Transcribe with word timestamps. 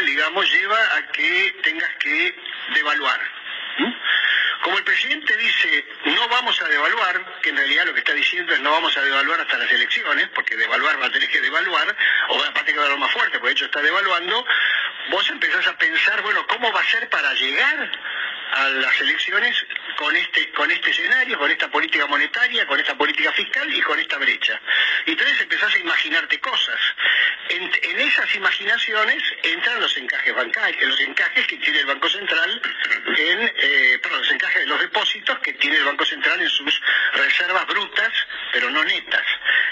Digamos, 0.00 0.50
lleva 0.50 0.78
a 0.96 1.06
que 1.12 1.54
tengas 1.62 1.90
que 1.96 2.34
devaluar. 2.74 3.20
¿m? 3.78 3.96
Como 4.62 4.78
el 4.78 4.84
presidente 4.84 5.36
dice, 5.36 5.84
no 6.04 6.28
vamos 6.28 6.60
a 6.60 6.68
devaluar, 6.68 7.40
que 7.42 7.50
en 7.50 7.56
realidad 7.56 7.86
lo 7.86 7.94
que 7.94 7.98
está 7.98 8.12
diciendo 8.12 8.54
es 8.54 8.60
no 8.60 8.70
vamos 8.70 8.96
a 8.96 9.02
devaluar 9.02 9.40
hasta 9.40 9.58
las 9.58 9.70
elecciones, 9.70 10.28
porque 10.34 10.56
devaluar 10.56 11.02
va 11.02 11.06
a 11.06 11.10
tener 11.10 11.28
que 11.28 11.40
devaluar, 11.40 11.96
o 12.28 12.38
va 12.38 12.46
a 12.46 12.52
tener 12.52 12.66
que 12.66 12.72
devaluar 12.72 12.98
más 13.00 13.10
fuerte, 13.10 13.38
porque 13.38 13.48
de 13.48 13.52
hecho 13.54 13.64
está 13.64 13.82
devaluando, 13.82 14.46
vos 15.10 15.28
empezás 15.30 15.66
a 15.66 15.76
pensar, 15.76 16.22
bueno, 16.22 16.46
¿cómo 16.46 16.70
va 16.72 16.80
a 16.80 16.84
ser 16.84 17.08
para 17.08 17.34
llegar 17.34 17.90
a 18.52 18.68
las 18.68 19.00
elecciones 19.00 19.56
con 19.96 20.14
este 20.14 20.50
con 20.52 20.70
este 20.70 20.90
escenario, 20.90 21.38
con 21.38 21.50
esta 21.50 21.68
política 21.70 22.06
monetaria, 22.06 22.66
con 22.66 22.78
esta 22.78 22.94
política 22.94 23.32
fiscal 23.32 23.72
y 23.72 23.80
con 23.80 23.98
esta 23.98 24.18
brecha. 24.18 24.60
Y 25.06 25.12
entonces 25.12 25.40
empezás 25.40 25.74
a 25.74 25.78
imaginarte 25.78 26.38
cosas. 26.38 26.78
En, 27.52 28.00
esas 28.00 28.34
imaginaciones 28.34 29.22
entran 29.42 29.78
los 29.80 29.94
encajes 29.98 30.34
bancarios, 30.34 30.88
los 30.88 31.00
encajes 31.00 31.46
que 31.46 31.58
tiene 31.58 31.80
el 31.80 31.86
Banco 31.86 32.08
Central 32.08 32.62
en, 33.06 33.52
eh, 33.56 33.98
perdón, 34.02 34.20
los 34.20 34.30
encajes 34.30 34.60
de 34.62 34.66
los 34.66 34.80
depósitos 34.80 35.38
que 35.40 35.52
tiene 35.54 35.76
el 35.76 35.84
Banco 35.84 36.04
Central 36.06 36.40
en 36.40 36.48
sus 36.48 36.80
reservas 37.12 37.66
brutas, 37.66 38.12
pero 38.52 38.70
no 38.70 38.82
netas. 38.84 39.26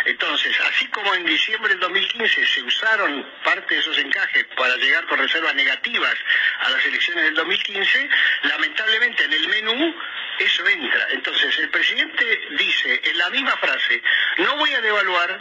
Entonces, 0.04 0.54
así 0.68 0.86
como 0.88 1.14
en 1.14 1.24
diciembre 1.24 1.70
del 1.70 1.80
2015 1.80 2.46
se 2.46 2.62
usaron 2.62 3.26
parte 3.44 3.74
de 3.74 3.80
esos 3.80 3.96
encajes 3.96 4.44
para 4.56 4.76
llegar 4.76 5.06
con 5.06 5.18
reservas 5.18 5.54
negativas 5.54 6.14
a 6.60 6.70
las 6.70 6.84
elecciones 6.84 7.24
del 7.24 7.34
2015, 7.34 8.08
lamentablemente 8.42 9.24
en 9.24 9.32
el 9.32 9.48
menú 9.48 9.94
eso 10.38 10.66
entra. 10.66 11.08
Entonces, 11.10 11.58
el 11.58 11.70
presidente 11.70 12.40
dice 12.58 13.00
en 13.04 13.18
la 13.18 13.30
misma 13.30 13.56
frase, 13.58 14.02
no 14.38 14.56
voy 14.56 14.72
a 14.72 14.80
devaluar 14.80 15.40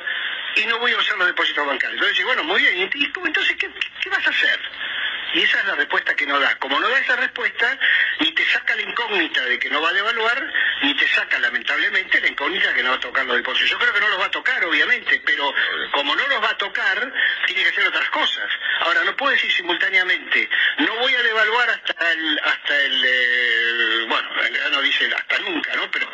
y 0.59 0.65
no 0.65 0.79
voy 0.79 0.91
a 0.91 0.97
usar 0.97 1.17
los 1.17 1.27
depósitos 1.27 1.65
bancarios. 1.65 2.01
Entonces, 2.01 2.25
bueno, 2.25 2.43
muy 2.43 2.61
bien, 2.61 2.89
¿y 2.93 3.11
cómo, 3.11 3.27
entonces 3.27 3.55
¿qué, 3.57 3.69
qué 4.01 4.09
vas 4.09 4.25
a 4.25 4.29
hacer? 4.29 4.59
Y 5.33 5.41
esa 5.41 5.59
es 5.59 5.65
la 5.65 5.75
respuesta 5.75 6.15
que 6.15 6.25
no 6.25 6.39
da. 6.39 6.55
Como 6.55 6.79
no 6.79 6.89
da 6.89 6.99
esa 6.99 7.15
respuesta, 7.15 7.77
ni 8.19 8.31
te 8.31 8.43
saca 8.45 8.75
la 8.75 8.81
incógnita 8.81 9.43
de 9.45 9.59
que 9.59 9.69
no 9.69 9.79
va 9.79 9.89
a 9.89 9.93
devaluar, 9.93 10.51
ni 10.81 10.95
te 10.95 11.07
saca 11.07 11.37
lamentablemente 11.37 12.19
la 12.19 12.29
incógnita 12.29 12.69
de 12.69 12.73
que 12.73 12.83
no 12.83 12.89
va 12.89 12.95
a 12.95 12.99
tocar 12.99 13.25
los 13.25 13.37
depósitos. 13.37 13.69
Yo 13.69 13.77
creo 13.77 13.93
que 13.93 13.99
no 13.99 14.09
los 14.09 14.19
va 14.19 14.25
a 14.25 14.31
tocar, 14.31 14.63
obviamente, 14.65 15.21
pero 15.23 15.53
como 15.91 16.15
no 16.15 16.27
los 16.27 16.43
va 16.43 16.49
a 16.49 16.57
tocar, 16.57 17.13
tiene 17.45 17.63
que 17.63 17.69
hacer 17.69 17.87
otras 17.87 18.09
cosas. 18.09 18.49
Ahora, 18.79 19.03
no 19.03 19.15
puede 19.15 19.35
decir 19.35 19.51
simultáneamente, 19.51 20.49
no 20.79 20.95
voy 20.95 21.13
a 21.13 21.21
devaluar 21.21 21.69
hasta 21.69 22.11
el, 22.11 22.39
hasta 22.43 22.81
el, 22.81 23.05
eh, 23.05 23.88
realidad 24.39 24.69
no 24.71 24.81
dice 24.81 25.09
hasta 25.15 25.39
nunca, 25.39 25.75
¿no? 25.75 25.89
Pero 25.91 26.09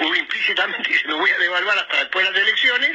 uno 0.00 0.16
implícitamente 0.16 0.88
dice, 0.88 1.08
no 1.08 1.18
voy 1.18 1.30
a 1.30 1.38
devaluar 1.38 1.78
hasta 1.78 1.98
después 1.98 2.26
de 2.26 2.32
las 2.32 2.40
elecciones, 2.40 2.90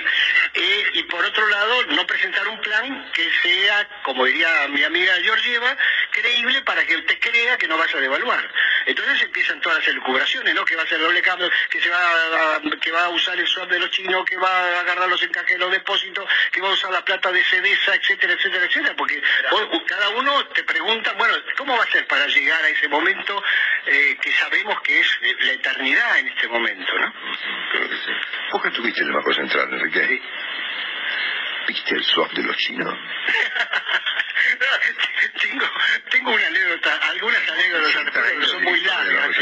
eh, 0.53 0.83
y 0.93 1.03
por 1.03 1.23
otro 1.25 1.47
lado, 1.47 1.83
no 1.87 2.07
presentar 2.07 2.47
un 2.47 2.59
plan 2.61 3.11
que 3.13 3.29
sea, 3.43 3.87
como 4.03 4.25
diría 4.25 4.67
mi 4.69 4.83
amiga 4.83 5.13
Georgieva, 5.21 5.77
creíble 6.11 6.61
para 6.61 6.85
que 6.85 6.95
usted 6.97 7.19
crea 7.19 7.57
que 7.57 7.67
no 7.67 7.77
vaya 7.77 7.97
a 7.97 8.01
devaluar. 8.01 8.51
Entonces 8.85 9.21
empiezan 9.23 9.59
todas 9.61 9.79
las 9.79 9.87
elucubraciones, 9.87 10.53
¿no? 10.53 10.65
Que 10.65 10.75
va 10.75 10.81
a 10.83 10.85
hacer 10.85 10.99
doble 10.99 11.21
cambio, 11.21 11.49
que 11.69 11.79
se 11.81 11.89
va 11.89 11.97
a, 12.57 12.61
que 12.79 12.91
va 12.91 13.05
a 13.05 13.09
usar 13.09 13.39
el 13.39 13.47
swap 13.47 13.69
de 13.69 13.79
los 13.79 13.89
chinos, 13.91 14.25
que 14.25 14.37
va 14.37 14.49
a 14.49 14.79
agarrar 14.81 15.07
los 15.09 15.21
encajes 15.23 15.51
de 15.53 15.57
los 15.59 15.71
depósitos, 15.71 16.27
que 16.51 16.61
va 16.61 16.69
a 16.69 16.73
usar 16.73 16.91
la 16.91 17.03
plata 17.05 17.31
de 17.31 17.43
CEDESA, 17.43 17.95
etcétera, 17.95 18.33
etcétera, 18.33 18.65
etcétera, 18.65 18.95
porque 18.97 19.21
vos- 19.49 19.81
cada 19.87 20.09
uno 20.09 20.45
te 20.47 20.63
pregunta, 20.63 21.13
bueno, 21.13 21.33
¿cómo 21.57 21.77
va 21.77 21.83
a 21.83 21.91
ser 21.91 22.05
para 22.07 22.25
llegar 22.27 22.63
a 22.63 22.69
ese 22.69 22.87
momento 22.87 23.43
eh, 23.85 24.17
que 24.21 24.31
sabemos 24.33 24.81
que 24.81 24.99
es 24.99 25.07
la 25.41 25.51
eternidad 25.53 26.19
en 26.19 26.27
este 26.27 26.47
momento, 26.47 26.93
¿no? 26.99 27.13
Creo 27.71 27.89
que 27.89 27.95
sí. 27.95 28.11
¿Vos 28.51 28.61
que 28.61 28.67
estuviste 28.69 29.01
en 29.01 29.07
el 29.07 29.13
Banco 29.13 29.33
Central, 29.33 29.67
Enrique? 29.73 30.07
Sí. 30.07 30.21
¿Viste 31.71 31.95
el 31.95 32.03
swap 32.03 32.33
de 32.33 32.43
los 32.43 32.57
chinos? 32.57 32.93
tengo, 35.41 35.65
tengo 36.09 36.31
una 36.31 36.47
anécdota, 36.47 36.99
algunas 37.11 37.49
anécdotas 37.49 38.11
pero 38.13 38.45
son 38.45 38.63
muy 38.63 38.81
largas. 38.81 39.37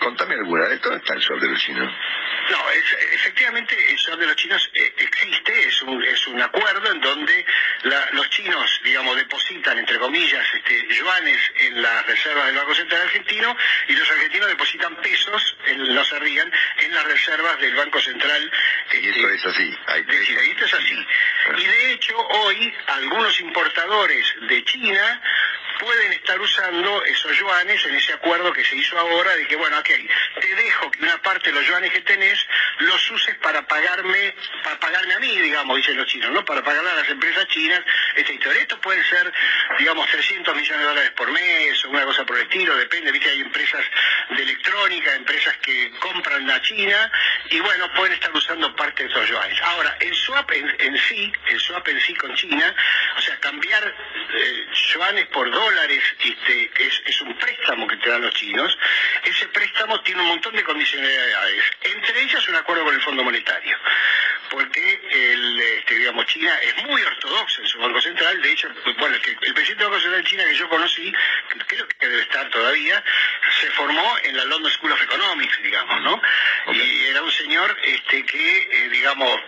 Contame 0.00 0.34
alguna. 0.34 0.68
¿Dónde 0.68 0.98
está 0.98 1.14
el 1.14 1.22
swap 1.22 1.40
de 1.40 1.48
los 1.48 1.58
chinos? 1.58 1.90
No, 2.50 2.70
es- 2.72 2.96
efectivamente 3.12 3.76
el 3.90 3.98
swap 3.98 4.18
de 4.18 4.26
los 4.26 4.36
chinos 4.36 4.68
eh, 4.74 4.92
existe, 4.98 5.68
es 5.68 5.82
un, 5.82 6.02
es 6.02 6.26
un 6.26 6.40
acuerdo 6.42 6.90
en 6.90 7.00
donde 7.00 7.44
la- 7.82 8.08
los 8.12 8.28
chinos, 8.30 8.80
digamos, 8.82 9.16
depositan, 9.16 9.78
entre 9.78 9.98
comillas, 9.98 10.44
este, 10.54 10.86
yuanes 10.94 11.38
en 11.60 11.80
las 11.80 12.06
reservas 12.06 12.46
del 12.46 12.56
Banco 12.56 12.74
Central 12.74 13.02
Argentino 13.02 13.56
y 13.88 13.92
los 13.94 14.10
argentinos 14.10 14.48
depositan 14.48 14.96
pesos, 14.96 15.56
en- 15.66 15.94
no 15.94 16.04
se 16.04 16.18
rían, 16.18 16.52
en 16.78 16.94
las 16.94 17.04
reservas 17.04 17.58
del 17.60 17.74
Banco 17.76 18.00
Central. 18.00 18.52
Y 18.92 19.08
este, 19.08 19.20
eso 19.34 19.48
es 19.50 19.56
así. 19.56 19.78
Hay 19.86 20.02
de 20.02 20.26
China. 20.26 20.40
Y 20.44 20.50
esto 20.50 20.64
es 20.64 20.74
así. 20.74 21.06
Y 21.58 21.64
de 21.66 21.92
hecho, 21.92 22.18
hoy 22.18 22.74
algunos 22.88 23.40
importadores 23.40 24.26
de 24.48 24.64
China 24.64 25.22
pueden 25.80 26.12
estar 26.12 26.38
usando 26.40 27.02
esos 27.04 27.36
yuanes 27.38 27.84
en 27.86 27.94
ese 27.94 28.12
acuerdo 28.12 28.52
que 28.52 28.64
se 28.64 28.76
hizo 28.76 28.98
ahora 28.98 29.34
de 29.34 29.46
que, 29.46 29.56
bueno, 29.56 29.78
ok, 29.78 29.88
te 30.40 30.54
dejo 30.54 30.90
que 30.90 31.02
una 31.02 31.20
parte 31.22 31.50
de 31.50 31.56
los 31.58 31.66
yuanes 31.66 31.90
que 31.92 32.02
tenés 32.02 32.38
los 32.80 33.10
uses 33.10 33.34
para 33.36 33.66
pagarme, 33.66 34.34
para 34.62 34.78
pagarme 34.78 35.14
a 35.14 35.18
mí, 35.18 35.38
digamos, 35.38 35.76
dicen 35.76 35.96
los 35.96 36.06
chinos, 36.06 36.30
¿no? 36.30 36.44
Para 36.44 36.62
pagarle 36.62 36.90
a 36.90 36.94
las 36.94 37.08
empresas 37.08 37.46
chinas 37.48 37.82
esta 38.14 38.32
historia. 38.32 38.62
Esto 38.62 38.80
puede 38.80 39.02
ser, 39.04 39.32
digamos, 39.78 40.08
300 40.10 40.54
millones 40.54 40.78
de 40.78 40.84
dólares 40.84 41.10
por 41.12 41.30
mes 41.30 41.84
o 41.84 41.90
una 41.90 42.04
cosa 42.04 42.24
por 42.26 42.36
el 42.36 42.42
estilo, 42.42 42.76
depende, 42.76 43.10
viste, 43.10 43.30
hay 43.30 43.40
empresas 43.40 43.84
de 44.30 44.42
electrónica, 44.42 45.14
empresas 45.14 45.56
que 45.58 45.90
compran 45.98 46.48
a 46.50 46.60
China 46.62 47.10
y 47.50 47.60
bueno, 47.60 47.92
pueden 47.94 48.14
estar 48.14 48.32
usando 48.32 48.74
parte 48.76 49.02
de 49.02 49.10
esos 49.10 49.28
yuanes. 49.28 49.60
Ahora, 49.62 49.96
el 50.00 50.14
swap 50.14 50.50
en, 50.52 50.98
sí, 51.08 51.32
el 51.48 51.60
swap 51.60 51.86
en 51.88 52.00
sí 52.00 52.14
con 52.14 52.34
China, 52.34 52.74
o 53.16 53.20
sea, 53.20 53.38
cambiar 53.40 53.82
eh, 53.86 54.66
yuanes 54.92 55.26
por 55.26 55.50
dólares 55.50 56.02
este, 56.18 56.70
es, 57.06 57.20
un 57.20 57.36
préstamo 57.36 57.86
que 57.86 57.96
te 57.96 58.08
dan 58.08 58.22
los 58.22 58.34
chinos. 58.34 58.76
Ese 59.24 59.46
préstamo 59.48 60.00
tiene 60.02 60.22
un 60.22 60.28
montón 60.28 60.54
de 60.54 60.62
condicionalidades, 60.62 61.64
entre 61.82 62.22
ellas 62.22 62.48
un 62.48 62.54
acuerdo 62.54 62.84
con 62.84 62.94
el 62.94 63.02
Fondo 63.02 63.24
Monetario, 63.24 63.76
porque 64.50 65.00
el, 65.10 65.60
este, 65.60 65.94
digamos, 65.96 66.26
China 66.26 66.54
es 66.62 66.84
muy 66.84 67.02
ortodoxa 67.02 67.62
en 67.62 67.68
su 67.68 67.78
Banco 67.78 68.00
Central, 68.00 68.40
de 68.40 68.52
hecho, 68.52 68.68
bueno, 68.98 69.16
el, 69.16 69.38
el 69.42 69.54
presidente 69.54 69.84
del 69.84 69.90
Banco 69.90 70.00
Central 70.00 70.22
de 70.22 70.30
China 70.30 70.44
que 70.44 70.54
yo 70.54 70.68
conocí, 70.68 71.12
creo 71.66 71.88
que 71.88 72.08
debe 72.08 72.22
estar 72.22 72.48
todavía, 72.50 73.02
se 73.60 73.70
formó 73.72 74.18
en 74.24 74.36
la 74.36 74.44
London 74.44 74.70
School 74.72 74.92
of 74.92 75.02
Economics, 75.02 75.62
digamos, 75.62 76.00
¿no? 76.02 76.20
Y 76.72 77.04
era 77.06 77.22
un 77.22 77.30
señor 77.32 77.76
este, 77.82 78.24
que, 78.24 78.58
eh, 78.58 78.88
digamos, 78.90 79.40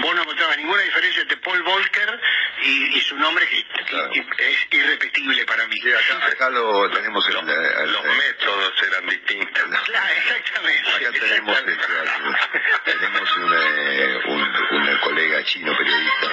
vos 0.00 0.14
no 0.14 0.22
encontrabas 0.22 0.56
ninguna 0.56 0.82
diferencia 0.82 1.22
entre 1.22 1.36
Paul 1.38 1.62
Volcker 1.62 2.20
y, 2.62 2.96
y 2.96 3.00
su 3.00 3.16
nombre 3.16 3.46
que 3.48 3.64
Claro. 3.84 4.10
y- 4.14 4.26
es 4.38 4.66
irrepetible 4.70 5.44
para 5.44 5.66
mí. 5.68 5.76
Sí, 5.80 5.92
acá, 5.92 6.26
acá 6.26 6.50
lo 6.50 6.90
tenemos 6.90 7.26
el- 7.28 7.34
Los 7.34 8.04
el- 8.04 8.16
métodos 8.16 8.82
eran 8.88 9.06
distintos. 9.08 9.80
Claro, 9.84 10.14
exactamente. 10.16 10.88
Acá 10.90 11.10
tenemos, 11.12 11.58
este, 11.58 12.90
tenemos 12.92 13.36
un, 13.36 13.54
eh, 13.54 14.20
un, 14.26 14.42
un 14.90 14.98
colega 14.98 15.44
chino 15.44 15.76
periodista 15.76 16.30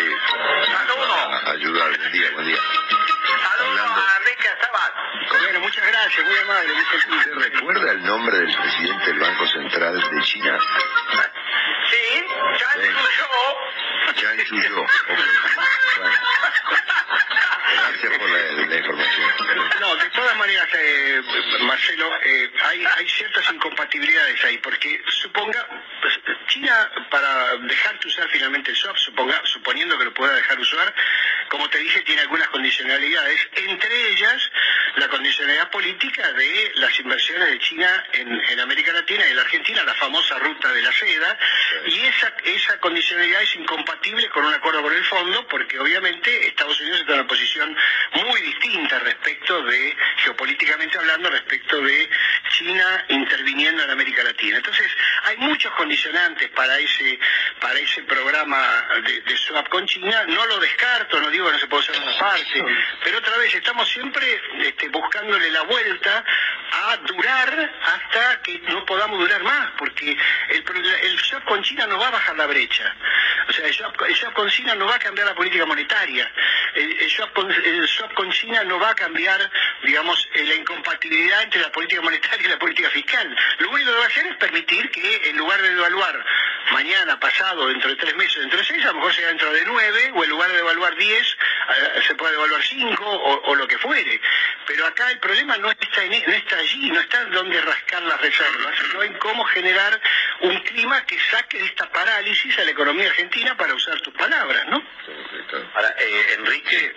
a, 0.77 1.37
a 1.49 1.51
ayudar. 1.51 1.97
Buen 1.97 2.11
día, 2.11 2.31
buen 2.31 2.47
día. 2.47 2.57
Hablando. 3.59 4.01
Muchas 5.81 5.93
gracias, 5.93 6.27
muy 6.27 6.37
amable. 6.37 6.73
¿Usted 6.73 7.33
recuerda 7.33 7.91
el 7.91 8.03
nombre 8.03 8.37
del 8.37 8.55
presidente 8.55 9.05
del 9.07 9.19
Banco 9.19 9.47
Central 9.47 9.99
de 10.11 10.21
China? 10.21 10.59
Sí. 11.89 12.23
Yang 14.21 14.45
Chuyo. 14.45 14.81
Ok. 14.81 14.87
Bueno. 15.97 16.19
Gracias 17.73 18.17
por 18.19 18.29
la, 18.29 18.65
la 18.67 18.77
información. 18.77 19.31
No, 19.79 19.95
de 19.95 20.09
todas 20.11 20.37
maneras, 20.37 20.67
eh, 20.73 21.21
Marcelo, 21.61 22.11
eh, 22.23 22.51
hay, 22.63 22.85
hay 22.85 23.09
ciertas 23.09 23.51
incompatibilidades 23.51 24.43
ahí, 24.43 24.59
porque 24.59 25.01
suponga, 25.07 25.67
pues, 26.01 26.19
China, 26.47 26.91
para 27.09 27.55
dejarte 27.57 28.07
usar 28.07 28.29
finalmente 28.29 28.69
el 28.69 28.77
swap, 28.77 28.97
suponga, 28.97 29.41
suponiendo 29.45 29.97
que 29.97 30.05
lo 30.05 30.13
pueda 30.13 30.35
dejar 30.35 30.59
usar, 30.59 30.93
como 31.49 31.67
te 31.69 31.79
dije, 31.79 32.01
tiene 32.01 32.21
algunas 32.21 32.49
condicionalidades, 32.49 33.47
entre 33.55 34.09
ellas 34.09 34.51
la 34.95 35.07
condicionalidad 35.07 35.69
política 35.69 36.31
de 36.33 36.71
las 36.75 36.99
inversiones 36.99 37.49
de 37.49 37.59
China 37.59 38.05
en, 38.13 38.41
en 38.49 38.59
América 38.59 38.91
Latina 38.91 39.23
y 39.25 39.29
en 39.29 39.35
la 39.35 39.43
Argentina, 39.43 39.83
la 39.83 39.93
famosa 39.95 40.37
ruta 40.39 40.71
de 40.71 40.81
la 40.81 40.91
seda, 40.91 41.37
y 41.87 41.99
esa, 42.01 42.33
esa 42.43 42.79
condicionalidad 42.79 43.41
es 43.41 43.55
incompatible 43.55 44.29
con 44.29 44.45
un 44.45 44.53
acuerdo 44.53 44.81
con 44.81 44.93
el 44.93 45.03
fondo, 45.05 45.47
porque 45.47 45.79
obviamente 45.79 46.47
Estados 46.47 46.79
Unidos 46.81 46.99
está 47.01 47.13
en 47.13 47.19
una 47.19 47.27
posición 47.27 47.77
muy 48.25 48.41
distinta 48.41 48.99
respecto 48.99 49.63
de, 49.63 49.95
geopolíticamente 50.17 50.97
hablando, 50.97 51.29
respecto 51.29 51.81
de 51.81 52.09
China 52.49 53.05
interviniendo 53.09 53.83
en 53.83 53.89
América 53.91 54.23
Latina. 54.23 54.57
Entonces, 54.57 54.91
hay 55.23 55.37
muchos 55.37 55.73
condicionantes 55.73 56.49
para 56.49 56.77
ese, 56.79 57.19
para 57.59 57.79
ese 57.79 58.03
programa 58.03 58.87
de, 59.05 59.21
de 59.21 59.37
swap 59.37 59.69
con 59.69 59.85
China, 59.85 60.25
no 60.27 60.45
lo 60.45 60.59
descarto, 60.59 61.19
no 61.19 61.29
digo 61.29 61.47
que 61.47 61.53
no 61.53 61.59
se 61.59 61.67
puede 61.67 61.83
hacer 61.83 62.01
una 62.01 62.17
parte, 62.17 62.65
pero 63.03 63.17
otra 63.19 63.37
vez 63.37 63.53
estamos 63.55 63.89
siempre 63.89 64.41
este, 64.81 64.89
buscándole 64.89 65.49
la 65.51 65.61
vuelta 65.63 66.23
a 66.71 66.97
durar 66.97 67.71
hasta 67.83 68.41
que 68.41 68.59
no 68.69 68.85
podamos 68.85 69.19
durar 69.19 69.43
más, 69.43 69.71
porque 69.77 70.17
el, 70.49 70.63
el 71.03 71.43
con 71.45 71.61
China 71.63 71.85
no 71.87 71.99
va 71.99 72.07
a 72.07 72.11
bajar 72.11 72.35
la 72.37 72.47
brecha. 72.47 72.95
O 73.47 73.53
sea, 73.53 73.65
el 73.65 73.73
swap, 73.73 74.33
con 74.33 74.49
China 74.49 74.75
no 74.75 74.85
va 74.85 74.95
a 74.95 74.99
cambiar 74.99 75.27
la 75.27 75.35
política 75.35 75.65
monetaria. 75.65 76.31
El, 76.75 76.91
el 76.99 77.09
swap 77.09 77.33
con, 77.33 77.51
el 77.51 77.87
swap 77.87 78.13
con 78.13 78.31
China 78.31 78.63
no 78.63 78.79
va 78.79 78.91
a 78.91 78.95
cambiar, 78.95 79.49
digamos, 79.83 80.27
eh, 80.33 80.45
la 80.45 80.55
incompatibilidad 80.55 81.43
entre 81.43 81.61
la 81.61 81.71
política 81.71 82.01
monetaria 82.01 82.47
y 82.47 82.49
la 82.49 82.59
política 82.59 82.89
fiscal. 82.89 83.35
Lo 83.59 83.69
único 83.69 83.91
que 83.91 83.97
va 83.97 84.03
a 84.03 84.07
hacer 84.07 84.25
es 84.27 84.35
permitir 84.37 84.89
que 84.91 85.29
en 85.29 85.37
lugar 85.37 85.61
de 85.61 85.75
devaluar 85.75 86.25
mañana, 86.71 87.19
pasado, 87.19 87.67
dentro 87.67 87.89
de 87.89 87.95
tres 87.97 88.15
meses, 88.15 88.39
dentro 88.39 88.59
de 88.59 88.65
seis, 88.65 88.83
a 88.85 88.89
lo 88.89 88.95
mejor 88.95 89.13
sea 89.13 89.27
dentro 89.27 89.51
de 89.51 89.65
nueve, 89.65 90.11
o 90.13 90.23
en 90.23 90.29
lugar 90.29 90.49
de 90.49 90.57
devaluar 90.57 90.95
diez, 90.95 91.37
se 92.07 92.15
puede 92.15 92.33
devaluar 92.33 92.61
cinco, 92.63 93.05
o, 93.05 93.51
o 93.51 93.55
lo 93.55 93.67
que 93.67 93.77
fuere. 93.77 94.19
Pero 94.67 94.85
acá 94.85 95.09
el 95.11 95.19
problema 95.19 95.57
no 95.57 95.69
está, 95.71 96.03
en, 96.03 96.11
no 96.11 96.33
está 96.33 96.57
allí, 96.57 96.89
no 96.89 96.99
está 96.99 97.21
en 97.21 97.31
dónde 97.31 97.61
rascar 97.61 98.01
las 98.03 98.21
reservas, 98.21 98.75
sino 98.79 99.03
en 99.03 99.13
cómo 99.15 99.43
generar 99.45 99.99
un 100.41 100.57
clima 100.61 101.05
que 101.05 101.17
saque 101.31 101.57
de 101.59 101.65
esta 101.65 101.89
parálisis 101.91 102.57
a 102.59 102.63
la 102.63 102.71
economía 102.71 103.07
argentina 103.09 103.55
para 103.57 103.73
usar 103.73 103.99
tus 104.01 104.13
palabras, 104.13 104.65
¿no? 104.67 104.81
Ahora, 105.75 105.95
eh, 105.99 106.35
Enrique. 106.37 106.95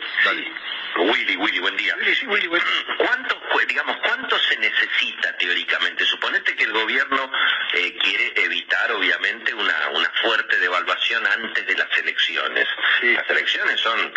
Willy, 0.96 1.36
Willy, 1.36 1.58
buen 1.58 1.76
día. 1.76 1.96
Willy, 1.96 2.14
sí, 2.14 2.24
Willy, 2.26 2.46
bueno. 2.46 2.64
¿Cuánto, 2.98 3.40
cu- 3.50 3.58
digamos, 3.66 3.96
cuánto 3.96 4.38
se 4.38 4.56
necesita 4.58 5.36
teóricamente? 5.38 6.04
Suponete 6.04 6.54
que 6.54 6.64
el 6.64 6.72
gobierno 6.72 7.32
eh, 7.72 7.96
quiere 7.98 8.32
evitar, 8.44 8.92
obviamente, 8.92 9.52
una, 9.54 9.88
una 9.90 10.08
fuerte 10.22 10.56
devaluación 10.58 11.26
antes 11.26 11.66
de 11.66 11.74
las 11.76 11.98
elecciones. 11.98 12.68
Sí. 13.00 13.12
Las 13.12 13.28
elecciones 13.28 13.80
son, 13.80 14.14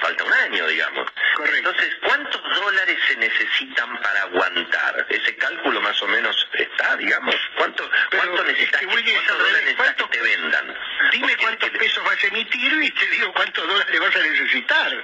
falta 0.00 0.24
un 0.24 0.32
año, 0.32 0.66
digamos. 0.66 1.06
Correcto. 1.36 1.56
Entonces, 1.70 1.94
¿cuántos 2.02 2.42
dólares 2.60 2.98
se 3.08 3.16
necesitan 3.16 3.96
para 4.00 4.22
aguantar? 4.22 5.06
Ese 5.08 5.36
cálculo 5.36 5.80
más 5.80 6.00
o 6.02 6.06
menos 6.08 6.36
está, 6.52 6.96
digamos. 6.96 7.34
¿Cuánto, 7.56 7.88
Pero 8.10 8.22
cuánto 8.22 8.42
es 8.42 8.48
necesitas 8.48 8.80
que, 8.80 8.86
que, 8.88 8.94
Willy, 8.94 9.10
es 9.10 9.14
cuántos 9.16 9.32
al 9.32 9.38
dólares 9.38 9.60
revés. 9.64 9.76
necesitas 9.78 9.94
¿Cuánto- 9.96 10.10
que 10.10 10.18
te 10.18 10.24
vendan? 10.24 10.78
Dime 11.12 11.26
Porque 11.28 11.36
cuántos 11.44 11.70
pesos 11.70 12.04
vas 12.04 12.24
a 12.24 12.26
emitir 12.28 12.72
y 12.82 12.90
te 12.90 13.06
digo 13.06 13.32
cuántos 13.32 13.66
dólares 13.66 14.00
vas 14.00 14.16
a 14.16 14.18
necesitar. 14.20 15.02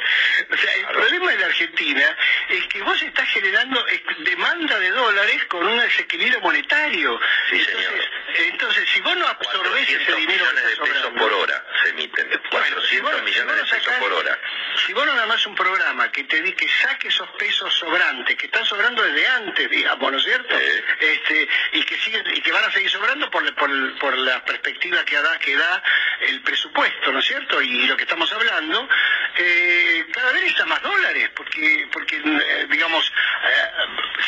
O 0.51 0.57
sea, 0.57 0.75
el 0.75 0.81
Claro. 0.83 0.99
problema 1.01 1.31
de 1.33 1.39
la 1.39 1.47
Argentina 1.47 2.17
es 2.49 2.67
que 2.67 2.83
vos 2.83 3.03
estás 3.03 3.29
generando 3.29 3.85
demanda 4.19 4.79
de 4.79 4.91
dólares 4.91 5.45
con 5.47 5.67
un 5.67 5.79
desequilibrio 5.81 6.41
monetario. 6.41 7.21
Sí, 7.51 7.57
entonces, 7.59 7.87
señor. 7.87 8.47
entonces, 8.51 8.89
si 8.91 9.01
vos 9.01 9.17
no 9.17 9.27
absorbés 9.27 9.89
ese 9.89 9.97
400 10.05 10.17
dinero 10.17 10.45
millones 10.47 10.65
de 10.65 10.77
pesos 10.85 11.11
por 11.19 11.33
hora 11.33 11.65
se 11.83 11.89
emiten. 11.91 12.29
Bueno, 12.29 12.41
400 12.51 12.89
si 12.91 13.01
vos- 13.01 13.15
si 13.17 13.23
millones 13.23 13.57
de 13.57 13.63
pesos 13.63 13.85
sacás- 13.85 13.99
por 14.01 14.13
hora. 14.13 14.39
Si 14.87 14.93
vos 14.93 15.05
no 15.07 15.13
armás 15.13 15.45
un 15.47 15.55
programa 15.55 16.11
que 16.11 16.25
te 16.25 16.41
di 16.43 16.53
que 16.53 16.67
saque 16.69 17.09
esos 17.09 17.29
pesos 17.33 17.73
sobrantes, 17.75 18.37
que 18.37 18.47
están 18.47 18.65
sobrando 18.65 19.03
desde 19.03 19.27
antes, 19.27 19.71
digamos, 19.71 20.13
¿no 20.13 20.19
es 20.19 20.25
cierto? 20.25 20.55
Este, 21.01 21.49
y 21.73 21.83
que 21.85 21.97
siguen, 21.99 22.25
y 22.35 22.41
que 22.41 22.53
van 22.53 22.65
a 22.65 22.71
seguir 22.73 22.91
sobrando 22.91 23.31
por, 23.31 23.55
por, 23.55 23.99
por 23.99 24.17
la 24.19 24.45
perspectiva 24.45 25.05
que 25.05 25.17
da, 25.21 25.39
que 25.39 25.57
da 25.57 25.83
el 26.21 26.41
presupuesto, 26.43 27.13
¿no 27.13 27.19
es 27.19 27.27
cierto? 27.27 27.61
Y 27.61 27.87
lo 27.87 27.97
que 27.97 28.05
estamos 28.05 28.33
hablando, 28.33 28.89
eh, 29.37 30.07
cada 30.13 30.33
vez 30.33 30.43
necesitas 30.43 30.67
más 30.67 30.83
dólares, 30.83 31.31
porque, 31.35 31.89
porque 31.93 32.17
eh, 32.17 32.67
digamos, 32.71 33.13
eh, 33.45 33.71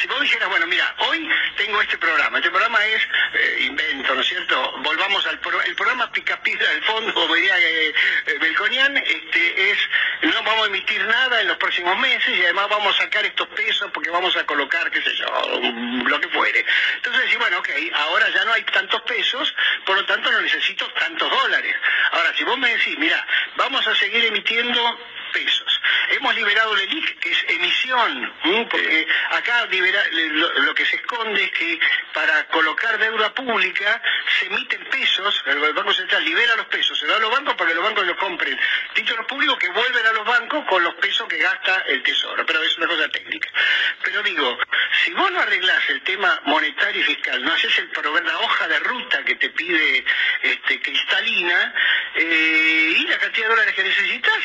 si 0.01 0.07
vos 0.09 0.21
dijeras, 0.21 0.49
bueno, 0.49 0.67
mira, 0.67 0.95
hoy 0.99 1.29
tengo 1.57 1.81
este 1.83 1.99
programa, 1.99 2.39
este 2.39 2.51
programa 2.51 2.85
es 2.87 3.03
eh, 3.35 3.57
invento, 3.63 4.15
¿no 4.15 4.21
es 4.21 4.27
cierto? 4.29 4.73
Volvamos 4.79 5.27
al 5.27 5.39
pro- 5.41 5.63
el 5.63 5.75
programa 5.75 6.11
Picapidra 6.13 6.69
del 6.71 6.83
fondo, 6.85 7.15
como 7.15 7.35
diría 7.35 7.55
Belconian, 8.41 8.97
este 8.97 9.71
es, 9.71 9.79
no 10.23 10.43
vamos 10.43 10.69
a 10.69 10.71
nada 11.07 11.41
en 11.41 11.49
los 11.49 11.57
próximos 11.57 11.97
meses 11.99 12.37
y 12.37 12.45
además 12.45 12.69
vamos 12.69 12.95
a 12.99 13.05
sacar 13.05 13.25
estos 13.25 13.49
pesos 13.49 13.91
porque 13.93 14.11
vamos 14.11 14.37
a 14.37 14.45
colocar, 14.45 14.91
qué 14.91 15.03
sé 15.03 15.15
yo, 15.17 15.27
lo 16.07 16.21
que 16.21 16.29
fuere. 16.29 16.65
Entonces 16.97 17.23
decir, 17.23 17.39
bueno, 17.39 17.59
ok, 17.59 17.69
ahora 17.95 18.29
ya 18.31 18.45
no 18.45 18.53
hay 18.53 18.63
tantos 18.65 19.03
pesos, 19.03 19.55
por 19.85 19.97
lo 19.97 20.05
tanto 20.05 20.31
no 20.31 20.41
necesito 20.41 20.87
tantos 20.93 21.31
dólares. 21.31 21.75
Ahora, 22.13 22.35
si 22.37 22.45
vos 22.45 22.59
me 22.59 22.71
decís, 22.75 22.99
mira, 22.99 23.27
vamos 23.57 23.87
a 23.87 23.95
seguir 23.95 24.25
emitiendo 24.25 24.99
pesos. 25.33 25.62
Hemos 26.11 26.35
liberado 26.35 26.75
el 26.75 26.81
ELIC, 26.83 27.19
que 27.21 27.31
es 27.33 27.45
emisión, 27.49 28.33
porque 28.71 29.07
acá 29.31 29.67
libera- 29.67 30.05
lo, 30.13 30.53
lo 30.61 30.75
que 30.75 30.85
se 30.87 30.97
esconde 30.97 31.45
es 31.45 31.51
que 31.53 31.79
para 32.13 32.47
colocar 32.49 32.99
deuda 32.99 33.35
pública 33.35 34.03
se 34.39 34.47
emiten 34.47 34.85
pesos, 34.87 35.43
el 35.47 35.59
Banco 35.73 35.93
Central 35.93 36.25
libera 36.25 36.57
los 36.57 36.67
pesos, 36.67 36.99
se 36.99 37.07
da 37.07 37.17
a 37.17 37.21
los 37.21 37.31
bancos 37.31 37.55
para 37.55 37.71
que 37.71 37.75
los 37.75 37.85
bancos 37.85 38.07
los 38.07 38.17
compren. 38.17 38.59
Títulos 38.95 39.27
públicos 39.27 39.59
que 39.59 39.69
vuelven 39.71 40.07
a 40.07 40.13
los 40.13 40.25
bancos 40.27 40.65
con 40.69 40.83
los 40.85 40.95
pesos 40.95 41.27
que 41.29 41.39
gasta 41.39 41.83
el 41.89 42.03
Tesoro, 42.03 42.45
pero 42.47 42.63
es 42.63 42.77
una 42.79 42.87
cosa 42.87 43.09
técnica. 43.09 43.51
Pero 44.03 44.23
digo, 44.23 44.59
si 45.05 45.13
vos 45.13 45.31
no 45.33 45.41
arreglás 45.41 45.89
el 45.91 46.03
tema 46.03 46.41
monetario 46.45 47.01
y 47.01 47.05
fiscal, 47.05 47.43
no 47.45 47.53
haces 47.53 47.79
el 47.79 47.89
programa, 47.91 48.21
la 48.21 48.39
hoja 48.39 48.69
de 48.69 48.79
ruta 48.81 49.25
que 49.25 49.37
te 49.37 49.51
pide 49.51 50.05
este, 50.43 50.81
Cristalina, 50.83 51.75
eh, 52.15 52.95
y 52.99 53.07
la 53.07 53.19
cantidad 53.19 53.47
de 53.47 53.51
dólares 53.51 53.75
que 53.75 53.83
necesitas 53.85 54.39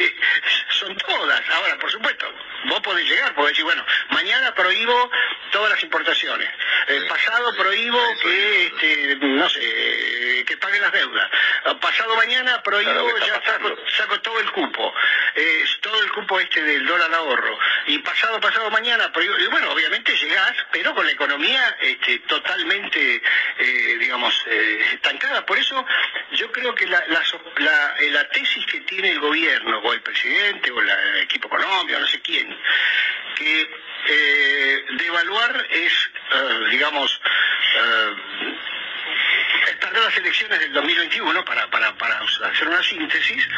eh, 0.00 0.16
son 0.70 0.85
todas. 0.94 1.40
Ahora, 1.50 1.78
por 1.78 1.90
supuesto, 1.90 2.26
vos 2.66 2.80
podés 2.80 3.08
llegar, 3.08 3.34
podés 3.34 3.52
decir, 3.52 3.64
bueno, 3.64 3.84
mañana 4.10 4.54
prohíbo 4.54 5.10
todas 5.50 5.70
las 5.70 5.82
importaciones, 5.82 6.48
Eh, 6.88 7.04
pasado 7.08 7.54
prohíbo 7.56 7.98
que, 8.22 8.66
este, 8.66 9.16
no 9.16 9.48
sé, 9.48 10.44
que 10.46 10.56
paguen 10.58 10.82
las 10.82 10.92
deudas, 10.92 11.30
pasado 11.80 12.14
mañana 12.16 12.62
prohíbo, 12.62 12.92
Claro, 12.92 13.14
¿qué 13.16 13.24
está 13.24 13.58
ya 13.58 13.96
saco, 13.96 14.20
todo 14.20 14.38
el 14.38 14.50
cupo, 14.52 14.94
eh, 15.34 15.64
todo 15.80 16.02
el 16.02 16.12
cupo 16.12 16.38
este 16.38 16.62
del 16.62 16.86
dólar 16.86 17.12
ahorro, 17.14 17.58
pasado, 18.16 18.40
pasado 18.40 18.70
mañana 18.70 19.12
y 19.14 19.46
bueno, 19.48 19.72
obviamente 19.72 20.16
llegás, 20.16 20.54
pero 20.72 20.94
con 20.94 21.04
la 21.04 21.12
economía 21.12 21.76
este, 21.80 22.20
totalmente, 22.20 23.22
eh, 23.58 23.96
digamos, 23.98 24.34
eh, 24.46 24.78
estancada. 24.94 25.44
Por 25.44 25.58
eso 25.58 25.84
yo 26.32 26.50
creo 26.50 26.74
que 26.74 26.86
la, 26.86 26.98
tesis 28.32 28.64
que 28.66 28.80
tiene 28.80 29.10
el 29.10 29.20
gobierno, 29.20 29.78
o 29.80 29.92
el 29.92 30.00
presidente, 30.00 30.70
o 30.70 30.80
el 30.80 30.90
equipo 31.22 31.48
económico, 31.48 31.98
no 31.98 32.06
sé 32.06 32.20
quién, 32.20 32.56
que 33.36 33.70
eh, 34.08 34.84
devaluar 34.98 35.66
es, 35.70 35.92
eh, 36.34 36.66
digamos, 36.70 37.20
perder 39.74 40.02
las 40.02 40.16
elecciones 40.16 40.60
del 40.60 40.72
2021, 40.72 41.44
para, 41.44 41.66
para, 41.70 41.94
para 41.96 42.18
hacer 42.20 42.68
una 42.68 42.82
síntesis, 42.82 43.48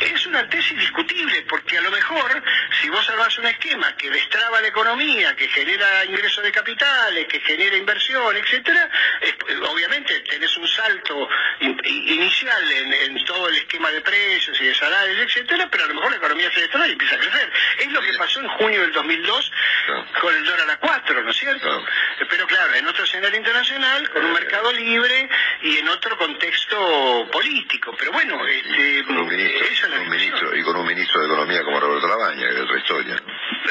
es 0.00 0.26
una 0.26 0.48
tesis 0.48 0.78
discutible, 0.78 1.42
porque 1.48 1.78
a 1.78 1.80
lo 1.82 1.90
mejor, 1.90 2.42
si 2.80 2.88
vos 2.88 3.08
armás 3.10 3.36
un 3.38 3.46
esquema 3.46 3.96
que 3.96 4.10
destraba 4.10 4.60
la 4.60 4.68
economía, 4.68 5.34
que 5.36 5.48
genera 5.48 6.04
ingresos 6.04 6.44
de 6.44 6.52
capitales, 6.52 7.26
que 7.28 7.40
genera 7.40 7.76
inversión, 7.76 8.36
etcétera, 8.36 8.88
es- 9.20 9.34
obviamente 9.68 10.20
tenés 10.20 10.56
un 10.56 10.68
salto 10.68 11.28
in- 11.60 11.80
inicial 11.84 12.72
en, 12.72 12.92
en 12.92 13.24
todo 13.24 13.48
el 13.48 13.56
esquema 13.56 13.90
de 13.90 14.00
precios 14.00 14.60
y 14.60 14.64
de 14.66 14.74
salarios, 14.74 15.18
etcétera, 15.20 15.68
pero 15.70 15.84
a 15.84 15.88
lo 15.88 15.94
mejor 15.94 16.10
la 16.12 16.16
economía 16.18 16.50
se 16.52 16.60
destraba 16.60 16.86
y 16.88 16.92
empieza 16.92 17.16
a 17.16 17.18
crecer. 17.18 17.52
Es 17.78 17.92
lo 17.92 18.00
que 18.00 18.12
pasó 18.14 18.40
en 18.40 18.48
junio 18.48 18.80
del 18.82 18.92
2002 18.92 19.52
Claro. 19.86 20.06
con 20.20 20.34
el 20.34 20.44
dólar 20.44 20.70
a 20.70 20.76
4, 20.78 21.22
¿no 21.22 21.30
es 21.30 21.36
cierto? 21.36 21.84
Pero 22.28 22.46
claro, 22.46 22.74
en 22.74 22.86
otro 22.86 23.04
escenario 23.04 23.36
internacional, 23.38 24.08
con 24.10 24.24
un 24.24 24.32
mercado 24.32 24.70
libre 24.72 25.28
y 25.62 25.76
en 25.78 25.88
otro 25.88 26.16
contexto 26.16 27.28
político. 27.30 27.94
Pero 27.98 28.12
bueno, 28.12 28.44
este, 28.46 29.04
con 29.04 29.18
un 29.18 29.28
ministro, 29.28 29.66
es 29.66 29.82
la 29.82 29.88
con 29.88 30.00
un 30.00 30.10
ministro- 30.10 30.56
y 30.56 30.62
con 30.62 30.76
un 30.76 30.86
ministro 30.86 31.20
de 31.20 31.26
Economía 31.26 31.64
como 31.64 31.80
Roberto 31.80 32.08
Labaña, 32.08 32.48
que 32.48 32.54
es 32.54 32.60
otra 32.60 32.78
historia. 32.78 33.16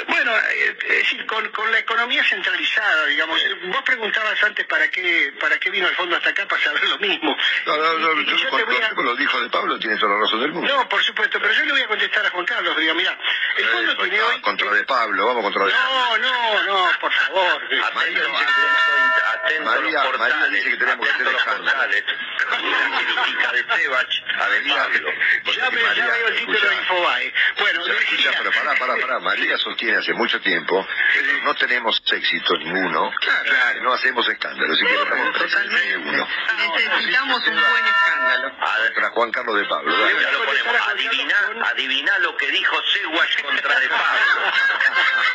Bueno, 0.08 0.32
eh, 0.38 0.78
es 0.82 0.88
decir, 0.88 1.26
con, 1.26 1.48
con 1.50 1.72
la 1.72 1.80
economía 1.80 2.24
centralizada, 2.24 3.06
digamos. 3.06 3.42
Eh, 3.42 3.54
Vos 3.68 3.82
preguntabas 3.84 4.42
antes 4.44 4.66
para 4.66 4.88
qué 4.90 5.34
para 5.40 5.58
qué 5.60 5.70
vino 5.70 5.88
el 5.88 5.96
fondo 5.96 6.16
hasta 6.16 6.30
acá 6.30 6.46
para 6.48 6.62
saber 6.64 6.84
lo 6.88 6.98
mismo. 7.00 7.36
No, 7.66 7.78
no, 7.78 7.94
no, 8.00 8.22
Y- 8.22 8.26
yo, 8.26 8.36
yo 8.38 8.50
con, 8.50 8.60
te 8.60 8.66
voy 8.66 8.78
a- 8.78 8.90
con 8.90 9.06
lo 9.06 9.16
dijo 9.16 9.42
de 9.42 9.50
Pablo 9.50 9.80
tiene 9.80 9.98
toda 9.98 10.14
la 10.16 10.20
razón 10.22 10.42
del 10.42 10.52
mundo. 10.52 10.74
No, 10.76 10.88
por 10.90 11.04
supuesto, 11.04 11.40
pero 11.40 11.54
yo 11.54 11.64
le 11.66 11.72
voy 11.72 11.82
a 11.82 11.88
contestar 11.88 12.26
a 12.26 12.30
Juan 12.30 12.46
Carlos. 12.46 12.78
Digo, 12.78 12.94
mira, 12.96 13.18
el 13.58 13.66
fondo 13.66 13.92
Eh, 13.92 13.96
tiene 14.02 14.20
ah, 14.20 14.26
hoy... 14.28 14.42
contra 14.42 14.72
de 14.72 14.84
Pablo, 14.86 15.26
vamos 15.28 15.44
contra 15.44 15.66
de 15.66 15.72
Pablo. 15.72 16.18
No, 16.18 16.18
no, 16.18 16.64
no, 16.64 17.00
por 17.00 17.12
favor. 17.12 17.62
María 17.96 18.20
dice 18.24 18.46
que 18.46 19.48
tenemos- 19.48 19.66
María- 19.66 19.92
los 19.92 20.06
portales, 20.08 20.36
María 20.38 20.58
dice 20.58 20.70
que 20.70 20.78
tenemos 20.78 21.06
que 21.08 21.14
hacer 21.14 21.26
los 21.26 21.44
crítica 22.58 23.52
de 23.52 23.64
Sebach 23.64 24.24
a 24.40 24.50
De 24.50 24.62
Pablo. 24.62 25.10
Ya, 25.56 25.72
me, 25.72 25.82
ya 25.96 26.08
veo 26.08 26.28
el 26.28 26.36
título 26.38 26.70
de 26.70 26.76
Infobae. 26.76 27.34
Bueno, 27.60 27.88
Ya, 27.88 27.94
escucha, 27.94 28.16
decía... 28.16 28.32
pero 28.38 28.52
pará, 28.52 28.76
pará, 28.80 28.96
pará. 29.02 29.16
María 29.28 29.58
sostiene 29.58 29.98
hace 29.98 30.14
mucho 30.14 30.40
tiempo 30.42 30.88
que 31.14 31.42
no 31.44 31.54
tenemos 31.56 32.02
éxito 32.12 32.58
ninguno, 32.58 33.12
Claro. 33.20 33.82
no 33.84 33.94
hacemos 33.94 34.28
escándalo, 34.30 34.74
así 34.74 34.86
que 34.86 34.96
estamos 34.96 35.34
totalmente 35.38 35.98
uno. 35.98 36.28
Necesitamos 36.58 37.48
un 37.48 37.56
buen 37.56 37.86
escándalo. 37.86 38.48
A 38.62 38.80
ver, 38.80 38.94
Contra 38.94 39.10
Juan 39.12 39.32
Carlos 39.32 39.56
de 39.60 39.66
Pablo, 39.66 39.98
dale. 39.98 40.22
ya 40.22 40.32
lo 40.32 40.46
ponemos. 40.46 40.88
Adivina, 40.88 41.36
adivina 41.72 42.20
lo 42.20 42.38
que 42.38 42.48
dijo 42.52 42.76
Seguach 42.94 43.42
contra 43.44 43.80
De 43.80 43.90
Pablo. 43.90 44.52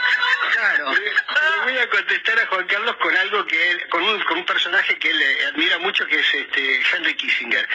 Claro. 0.53 0.93
Le, 0.93 1.01
le 1.01 1.59
voy 1.65 1.79
a 1.79 1.89
contestar 1.89 2.39
a 2.39 2.47
Juan 2.47 2.67
Carlos 2.67 2.95
con 2.97 3.17
algo 3.17 3.45
que 3.47 3.71
él, 3.71 3.89
con 3.89 4.03
un, 4.03 4.23
con 4.25 4.39
un 4.39 4.45
personaje 4.45 4.99
que 4.99 5.11
él 5.11 5.21
eh, 5.23 5.47
admira 5.47 5.79
mucho 5.79 6.07
que 6.07 6.21
es 6.21 6.35
este 6.35 6.83
Henry 6.93 7.15
Kissinger. 7.15 7.67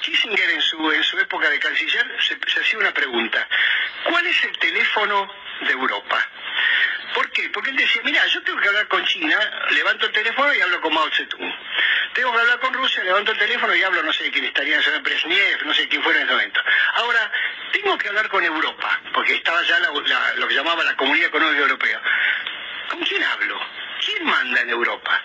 Kissinger 0.00 0.50
en 0.50 0.60
su 0.62 0.90
en 0.92 1.02
su 1.04 1.18
época 1.18 1.50
de 1.50 1.58
canciller 1.58 2.06
se, 2.20 2.38
se 2.50 2.60
hacía 2.60 2.78
una 2.78 2.92
pregunta. 2.92 3.46
¿Cuál 4.04 4.26
es 4.26 4.44
el 4.44 4.58
teléfono 4.58 5.32
de 5.60 5.72
Europa? 5.72 6.28
¿Por 7.14 7.30
qué? 7.30 7.48
Porque 7.50 7.70
él 7.70 7.76
decía, 7.76 8.00
mira, 8.04 8.26
yo 8.26 8.42
tengo 8.42 8.58
que 8.60 8.68
hablar 8.68 8.88
con 8.88 9.04
China, 9.04 9.38
levanto 9.70 10.06
el 10.06 10.12
teléfono 10.12 10.52
y 10.54 10.60
hablo 10.60 10.80
con 10.80 10.94
Mao 10.94 11.10
Zedong. 11.10 11.54
Tengo 12.14 12.32
que 12.32 12.40
hablar 12.40 12.58
con 12.60 12.72
Rusia, 12.74 13.04
levanto 13.04 13.32
el 13.32 13.38
teléfono 13.38 13.74
y 13.74 13.82
hablo, 13.82 14.02
no 14.02 14.12
sé 14.12 14.30
quién 14.30 14.44
estaría, 14.46 14.80
sé, 14.82 14.98
Brezhnev, 14.98 15.64
no 15.64 15.74
sé 15.74 15.88
quién 15.88 16.02
fuera 16.02 16.20
en 16.20 16.24
ese 16.26 16.32
momento. 16.34 16.60
Ahora, 16.94 17.30
tengo 17.72 17.96
que 17.98 18.08
hablar 18.08 18.28
con 18.28 18.42
Europa, 18.44 19.00
porque 19.12 19.34
estaba 19.34 19.62
ya 19.62 19.78
la- 19.80 19.92
la- 19.92 20.34
lo 20.36 20.48
que 20.48 20.54
llamaba 20.54 20.84
la 20.84 20.96
Comunidad 20.96 21.28
Económica 21.28 21.60
Europea. 21.62 22.00
¿Con 22.88 23.00
quién 23.00 23.22
hablo? 23.24 23.60
¿Quién 24.04 24.24
manda 24.24 24.60
en 24.60 24.70
Europa? 24.70 25.20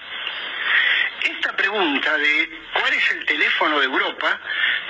Esta 1.24 1.56
pregunta 1.56 2.18
de 2.18 2.62
cuál 2.74 2.94
es 2.94 3.12
el 3.12 3.26
teléfono 3.26 3.80
de 3.80 3.86
Europa 3.86 4.40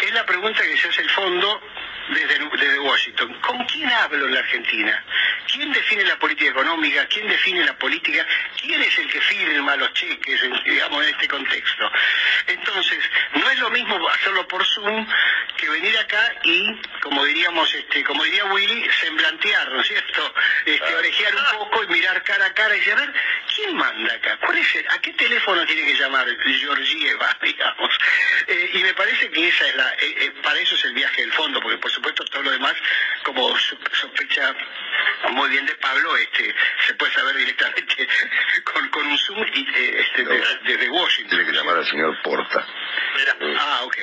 es 0.01 0.11
la 0.13 0.25
pregunta 0.25 0.61
que 0.63 0.77
se 0.77 0.89
hace 0.89 1.01
el 1.01 1.09
fondo 1.09 1.61
desde, 2.09 2.39
desde 2.57 2.79
Washington. 2.79 3.33
¿Con 3.41 3.65
quién 3.65 3.89
hablo 3.89 4.25
en 4.27 4.33
la 4.33 4.39
Argentina? 4.39 5.03
¿Quién 5.51 5.71
define 5.71 6.03
la 6.05 6.17
política 6.17 6.51
económica? 6.51 7.05
¿Quién 7.07 7.27
define 7.27 7.63
la 7.65 7.77
política? 7.77 8.25
¿Quién 8.61 8.81
es 8.81 8.97
el 8.97 9.09
que 9.09 9.21
firma 9.21 9.75
los 9.75 9.93
cheques, 9.93 10.43
en- 10.43 10.63
digamos, 10.63 11.03
en 11.03 11.09
este 11.13 11.27
contexto? 11.27 11.91
Entonces, 12.47 12.99
no 13.33 13.49
es 13.49 13.59
lo 13.59 13.69
mismo 13.69 14.07
hacerlo 14.09 14.47
por 14.47 14.65
Zoom 14.65 15.07
que 15.57 15.69
venir 15.69 15.97
acá 15.97 16.33
y, 16.43 16.79
como 17.01 17.23
diríamos, 17.25 17.73
este, 17.73 18.03
como 18.03 18.23
diría 18.23 18.45
Willy, 18.45 18.87
semblantear, 19.01 19.69
¿no 19.71 19.81
es 19.81 19.87
cierto? 19.87 20.33
Este, 20.65 20.95
orejear 20.95 21.35
un 21.35 21.57
poco 21.59 21.83
y 21.83 21.87
mirar 21.87 22.23
cara 22.23 22.45
a 22.45 22.53
cara 22.53 22.75
y 22.75 22.79
decir, 22.79 22.93
a 22.93 22.97
ver, 22.97 23.13
¿quién 23.55 23.75
manda 23.75 24.13
acá? 24.13 24.37
¿Cuál 24.45 24.57
es 24.57 24.75
el- 24.75 24.87
¿A 24.89 24.99
qué 24.99 25.13
teléfono 25.13 25.65
tiene 25.65 25.85
que 25.85 25.97
llamar 25.97 26.27
Georgieva, 26.45 27.37
digamos? 27.41 27.97
Me 28.87 28.93
parece 28.93 29.29
que 29.29 29.45
esa 29.49 29.67
es 29.67 29.75
la, 29.75 29.93
eh, 29.95 30.15
eh, 30.21 30.31
para 30.41 30.57
eso 30.61 30.75
es 30.75 30.85
el 30.85 30.93
viaje 30.93 31.19
del 31.21 31.33
fondo, 31.33 31.59
porque 31.59 31.77
por 31.77 31.91
supuesto 31.91 32.23
todo 32.23 32.41
lo 32.43 32.51
demás, 32.51 32.73
como 33.25 33.49
so- 33.59 33.77
sospecha 33.91 34.55
muy 35.31 35.49
bien 35.49 35.65
de 35.65 35.75
Pablo, 35.75 36.15
este, 36.15 36.55
se 36.87 36.93
puede 36.93 37.11
saber 37.11 37.35
directamente 37.35 38.07
con, 38.63 38.87
con 38.87 39.05
un 39.05 39.17
Zoom 39.17 39.45
y, 39.53 39.67
eh, 39.75 39.99
este, 40.07 40.23
No. 40.23 40.29
desde, 40.29 40.57
desde 40.63 40.89
Washington. 40.89 41.29
Tiene 41.37 41.51
que 41.51 41.57
llamar 41.57 41.75
al 41.79 41.85
señor 41.85 42.21
Porta. 42.21 42.65
Mira, 43.17 43.35
Ah, 43.59 43.81
ok. 43.83 43.97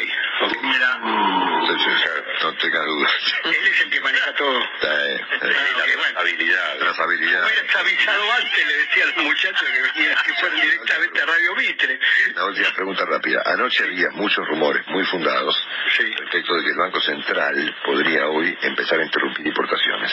Mira, 0.62 0.99
no 0.99 2.55
tenga 2.57 2.83
dudas. 2.85 3.12
Él 3.45 3.55
es 3.67 3.81
el 3.83 3.91
que 3.91 4.00
maneja 4.00 4.35
todo. 4.35 4.59
Eh, 4.61 4.67
eh, 4.83 5.21
ok, 5.41 5.97
bueno. 5.97 6.21
habilidad. 6.21 6.79
Trazabilidad. 6.79 7.45
Hubieras 7.45 7.76
avisado 7.76 8.33
antes, 8.33 8.67
le 8.67 8.76
decía 8.76 9.05
a 9.05 9.07
los 9.07 9.17
muchachos 9.25 9.69
que 9.69 9.81
venían, 10.00 10.17
que 10.25 10.33
fueran 10.35 10.61
directamente 10.61 11.23
a 11.23 11.26
Radio 11.26 11.55
Mitre. 11.57 12.00
La 12.35 12.45
última 12.47 12.69
pregunta 12.75 13.05
rápida. 13.07 13.43
Anoche 13.47 13.85
había 13.85 14.11
muchos 14.12 14.47
rumores 14.49 14.87
muy 14.88 15.05
fundados 15.07 15.57
Sí. 15.97 16.05
respecto 16.05 16.55
de 16.55 16.62
que 16.64 16.71
el 16.71 16.76
Banco 16.76 17.00
Central 17.00 17.76
podría 17.85 18.26
hoy 18.29 18.59
empezar 18.62 19.00
a 19.00 19.05
interrumpir 19.05 19.47
importaciones. 19.47 20.12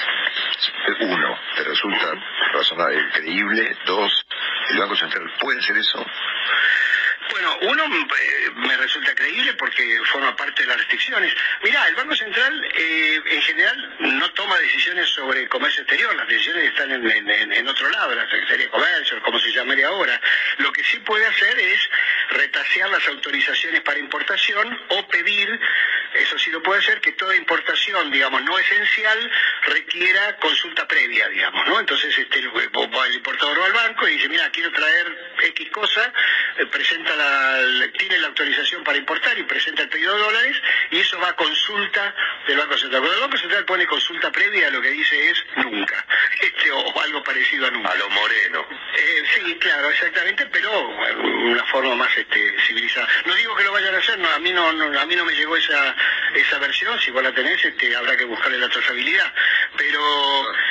Uno, 1.01 1.39
¿te 1.55 1.63
resulta 1.63 2.13
razonable, 2.53 3.09
creíble? 3.13 3.75
Dos, 3.85 4.25
¿el 4.69 4.79
Banco 4.79 4.95
Central 4.95 5.31
puede 5.39 5.59
hacer 5.59 5.77
eso? 5.77 6.05
Uno 7.61 7.87
me 7.87 8.77
resulta 8.77 9.13
creíble 9.13 9.53
porque 9.53 9.99
forma 10.11 10.35
parte 10.35 10.63
de 10.63 10.67
las 10.67 10.77
restricciones. 10.77 11.31
Mirá, 11.63 11.87
el 11.87 11.95
Banco 11.95 12.15
Central 12.15 12.65
eh, 12.73 13.21
en 13.23 13.41
general 13.43 13.95
no 13.99 14.31
toma 14.31 14.57
decisiones 14.57 15.07
sobre 15.09 15.47
comercio 15.47 15.83
exterior, 15.83 16.15
las 16.15 16.27
decisiones 16.27 16.65
están 16.65 16.91
en- 16.91 17.29
en- 17.29 17.53
en 17.53 17.67
otro 17.67 17.87
lado, 17.89 18.15
la 18.15 18.27
Secretaría 18.29 18.65
de 18.65 18.71
Comercio, 18.71 19.21
como 19.21 19.39
se 19.39 19.51
llamaría 19.51 19.87
ahora. 19.87 20.19
Lo 20.57 20.71
que 20.71 20.83
sí 20.83 20.97
puede 20.99 21.25
hacer 21.25 21.59
es 21.59 21.79
retasear 22.31 22.89
las 22.89 23.07
autorizaciones 23.07 23.81
para 23.81 23.99
importación 23.99 24.81
o 24.89 25.07
pedir, 25.07 25.59
eso 26.13 26.37
sí 26.39 26.51
lo 26.51 26.61
puede 26.61 26.79
hacer, 26.79 26.99
que 27.01 27.11
toda 27.13 27.35
importación, 27.35 28.11
digamos, 28.11 28.41
no 28.43 28.57
esencial 28.59 29.31
requiera 29.63 30.37
consulta 30.37 30.87
previa, 30.87 31.27
digamos, 31.29 31.67
¿no? 31.67 31.79
Entonces 31.79 32.17
este, 32.17 32.39
el, 32.39 32.45
el 32.55 33.13
importador 33.15 33.59
va 33.61 33.65
al 33.65 33.73
banco 33.73 34.07
y 34.07 34.13
dice, 34.13 34.29
mira, 34.29 34.49
quiero 34.51 34.71
traer 34.71 35.33
X 35.43 35.69
cosa, 35.71 36.13
eh, 36.57 36.65
presenta 36.67 37.15
la, 37.15 37.57
la- 37.61 37.91
tiene 37.93 38.17
la 38.19 38.27
autorización 38.27 38.83
para 38.83 38.97
importar 38.97 39.37
y 39.37 39.43
presenta 39.43 39.83
el 39.83 39.89
pedido 39.89 40.15
de 40.15 40.21
dólares 40.21 40.57
y 40.91 40.99
eso 40.99 41.19
va 41.19 41.29
a 41.29 41.35
consulta 41.35 42.13
del 42.47 42.57
Banco 42.57 42.77
Central. 42.77 43.01
Cuando 43.01 43.15
el 43.15 43.21
Banco 43.21 43.37
Central 43.37 43.65
pone 43.65 43.85
consulta 43.87 44.31
previa, 44.31 44.69
lo 44.69 44.81
que 44.81 44.89
dice 44.89 45.29
es 45.29 45.43
nunca, 45.57 46.05
este, 46.41 46.71
o 46.71 47.01
algo 47.01 47.23
parecido 47.23 47.67
a 47.67 47.71
nunca. 47.71 47.91
A 47.91 47.95
lo 47.95 48.09
moreno. 48.09 48.67
Eh, 48.95 49.23
sí, 49.35 49.55
claro, 49.59 49.89
exactamente, 49.89 50.45
pero 50.47 50.87
bueno, 50.95 51.23
una 51.23 51.65
forma 51.65 51.95
más 51.95 52.15
este, 52.17 52.55
civilizada. 52.67 53.07
No 53.25 53.33
digo 53.35 53.55
que 53.55 53.63
lo 53.63 53.71
vayan 53.73 53.95
a 53.95 53.97
hacer, 53.97 54.17
no, 54.19 54.29
a 54.29 54.39
mí 54.39 54.51
no, 54.51 54.71
no- 54.73 54.97
a 54.99 55.05
mí 55.05 55.15
no 55.15 55.25
me 55.25 55.33
llegó 55.33 55.57
esa 55.57 55.95
esa 56.35 56.57
versión, 56.59 56.99
si 56.99 57.11
vos 57.11 57.23
la 57.23 57.33
tenés, 57.33 57.63
este, 57.63 57.95
habrá 57.95 58.15
que 58.17 58.25
buscarle 58.25 58.57
la 58.57 58.69
trazabilidad. 58.69 59.33
Pero, 59.77 60.01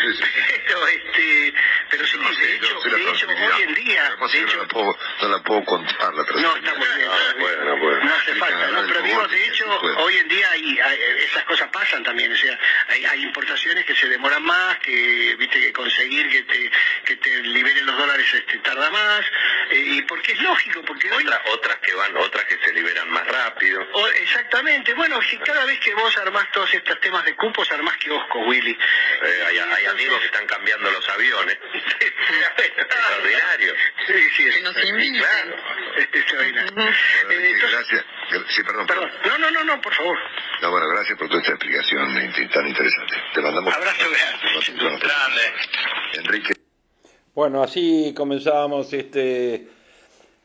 Sí, 0.03 0.17
sí. 0.17 0.23
pero 0.67 0.87
este, 0.89 1.55
pero 1.91 2.07
sí, 2.07 2.17
No 2.19 2.29
de 2.31 2.59
yo 2.59 2.67
hecho, 2.67 2.81
de 2.91 3.03
hecho, 3.11 3.27
hoy 3.29 3.63
en 3.63 3.75
día, 3.75 4.17
de 4.33 4.39
hecho, 4.41 4.57
no 4.57 4.63
la 4.63 4.69
puedo, 4.69 4.99
no 5.23 5.29
la 5.29 5.43
puedo 5.43 5.65
contar 5.65 6.15
la 6.15 6.23
no, 6.23 6.25
trazabilidad. 6.25 6.57
está 6.59 6.75
muy 6.75 6.89
bien. 6.97 7.09
Ah, 7.11 7.35
bueno, 7.39 7.77
bueno. 7.79 8.05
No 8.05 8.15
hace 8.15 8.35
falta, 8.37 8.67
no, 8.69 8.87
pero 8.87 9.03
digo, 9.03 9.29
de 9.29 9.45
hecho, 9.47 9.81
hoy 9.99 10.17
en 10.19 10.29
día 10.29 10.51
hay, 10.51 10.79
hay- 10.81 11.01
esas 11.25 11.45
cosas 11.45 11.69
pasan 11.71 12.03
también, 12.03 12.33
o 12.33 12.37
sea, 12.37 12.59
hay, 12.89 13.05
hay 13.05 13.23
importaciones 13.23 13.85
que 13.85 13.95
se 13.95 14.09
demoran 14.09 14.43
más, 14.43 14.79
que 14.79 15.35
viste 15.39 15.61
que 15.61 15.73
conseguir 15.73 16.29
que 16.31 16.43
te, 16.45 16.71
que 17.05 17.17
te 17.17 17.43
liberen 17.43 17.87
los 17.87 17.97
dólares 17.97 18.27
este, 18.33 18.59
tarda 18.59 18.91
más, 18.91 19.21
eh, 19.71 19.77
y 19.87 20.03
porque 20.03 20.33
es 20.33 20.41
lógico, 20.43 20.83
porque 20.83 21.11
hoy... 21.13 21.25
Otras, 21.27 21.41
otras 21.53 21.77
que 21.79 21.95
van, 21.95 22.17
otras 22.17 22.45
que 22.47 22.59
se 22.65 22.73
liberan 22.73 23.11
más 23.11 23.27
rápido. 23.27 23.87
o- 23.93 24.09
exactamente, 24.09 24.95
bueno, 24.95 25.21
si 25.23 25.37
cada 25.39 25.65
vez 25.65 25.79
que 25.81 25.95
vos 25.95 26.17
armás 26.19 26.51
todos 26.53 26.73
estos 26.75 27.01
temas 27.01 27.25
de 27.25 27.35
cupos, 27.37 27.71
armás 27.73 27.97
kiosco, 27.99 28.41
Willy. 28.41 28.73
Eh, 29.23 29.45
hay, 29.47 29.59
hay 29.59 29.87
amigos 29.87 30.19
que 30.21 30.27
están 30.27 30.47
cambiando 30.47 30.91
los 30.91 31.09
aviones. 31.09 31.59
Extraordinario. 32.57 33.75
Sí, 34.07 34.15
sí, 34.37 34.47
es 34.49 34.55
Que 34.57 34.63
nos 34.63 34.77
Claro, 35.19 35.57
es 35.97 36.05
extraordinario. 36.13 36.73
Bueno, 36.75 36.91
Eh, 36.91 37.51
entonces- 37.55 37.71
gracias. 37.73 38.05
Gra- 38.31 38.45
Sí, 38.49 38.63
perdón, 38.63 38.87
Perdón, 38.87 39.11
no, 39.27 39.39
no, 39.39 39.51
no, 39.51 39.65
no, 39.65 39.81
por 39.81 39.93
favor. 39.95 40.17
No, 40.63 40.71
bueno, 40.71 40.89
gracias 40.89 41.19
por 41.19 41.29
toda 41.29 41.41
esta 41.41 41.53
explicación 41.55 42.15
tan 42.53 42.67
interesante. 42.69 43.15
Te 43.35 43.41
mandamos 43.43 43.75
Abrazo 43.75 44.05
grande. 44.09 45.01
Grande. 45.01 45.43
Enrique. 46.15 46.53
Bueno, 47.35 47.63
así 47.63 48.13
comenzábamos 48.17 48.93
este 48.93 49.67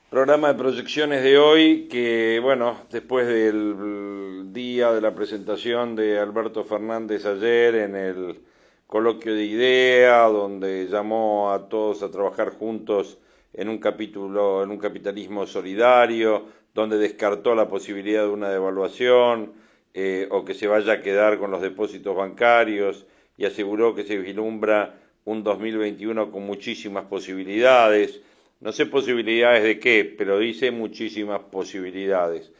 programa 0.09 0.47
de 0.49 0.53
proyecciones 0.55 1.23
de 1.23 1.37
hoy, 1.37 1.87
que 1.91 2.39
bueno, 2.41 2.85
después 2.91 3.27
del 3.27 4.51
día 4.53 4.91
de 4.91 5.01
la 5.01 5.13
presentación 5.13 5.95
de 5.95 6.19
Alberto 6.19 6.63
Fernández 6.63 7.25
ayer 7.25 7.75
en 7.75 7.95
el 7.95 8.39
coloquio 8.87 9.35
de 9.35 9.43
idea, 9.43 10.21
donde 10.23 10.87
llamó 10.87 11.51
a 11.51 11.67
todos 11.69 12.01
a 12.03 12.09
trabajar 12.11 12.49
juntos 12.51 13.17
en 13.57 13.69
un 13.69 13.77
capítulo, 13.77 14.63
en 14.63 14.71
un 14.71 14.77
capitalismo 14.77 15.47
solidario, 15.47 16.45
donde 16.73 16.97
descartó 16.97 17.55
la 17.55 17.69
posibilidad 17.69 18.23
de 18.23 18.29
una 18.29 18.49
devaluación 18.49 19.53
eh, 19.93 20.27
o 20.29 20.43
que 20.43 20.53
se 20.53 20.67
vaya 20.67 20.93
a 20.93 21.01
quedar 21.01 21.39
con 21.39 21.51
los 21.51 21.61
depósitos 21.61 22.15
bancarios 22.15 23.05
y 23.37 23.45
aseguró 23.45 23.95
que 23.95 24.03
se 24.03 24.17
vislumbra 24.17 24.99
un 25.23 25.43
2021 25.43 26.31
con 26.31 26.45
muchísimas 26.45 27.05
posibilidades. 27.05 28.21
No 28.59 28.73
sé 28.73 28.85
posibilidades 28.87 29.63
de 29.63 29.79
qué, 29.79 30.15
pero 30.17 30.37
dice 30.37 30.71
muchísimas 30.71 31.39
posibilidades. 31.43 32.51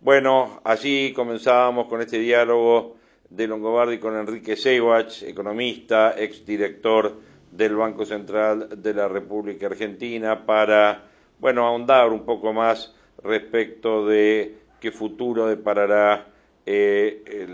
Bueno, 0.00 0.60
así 0.64 1.12
comenzábamos 1.14 1.86
con 1.86 2.00
este 2.00 2.18
diálogo 2.18 2.96
de 3.28 3.46
Longobardi 3.46 3.98
con 3.98 4.16
Enrique 4.16 4.56
Seiwach, 4.56 5.22
economista, 5.22 6.14
exdirector 6.18 7.29
del 7.50 7.76
Banco 7.76 8.04
Central 8.04 8.82
de 8.82 8.94
la 8.94 9.08
República 9.08 9.66
Argentina, 9.66 10.46
para, 10.46 11.04
bueno, 11.38 11.66
ahondar 11.66 12.10
un 12.10 12.24
poco 12.24 12.52
más 12.52 12.94
respecto 13.22 14.06
de 14.06 14.54
qué 14.80 14.90
futuro 14.90 15.46
deparará 15.46 16.26
eh, 16.66 17.46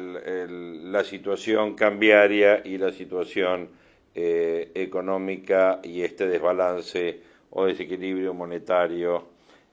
la 0.85 1.05
situación 1.05 1.75
cambiaria 1.75 2.61
y 2.65 2.77
la 2.77 2.93
situación 2.93 3.69
eh, 4.15 4.71
económica 4.75 5.81
y 5.83 6.03
este 6.03 6.27
desbalance 6.27 7.21
o 7.51 7.67
desequilibrio 7.67 8.35
monetario 8.35 9.29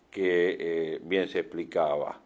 que 0.10 0.58
eh, 0.60 1.00
bien 1.04 1.28
se 1.28 1.40
explicaba. 1.40 2.20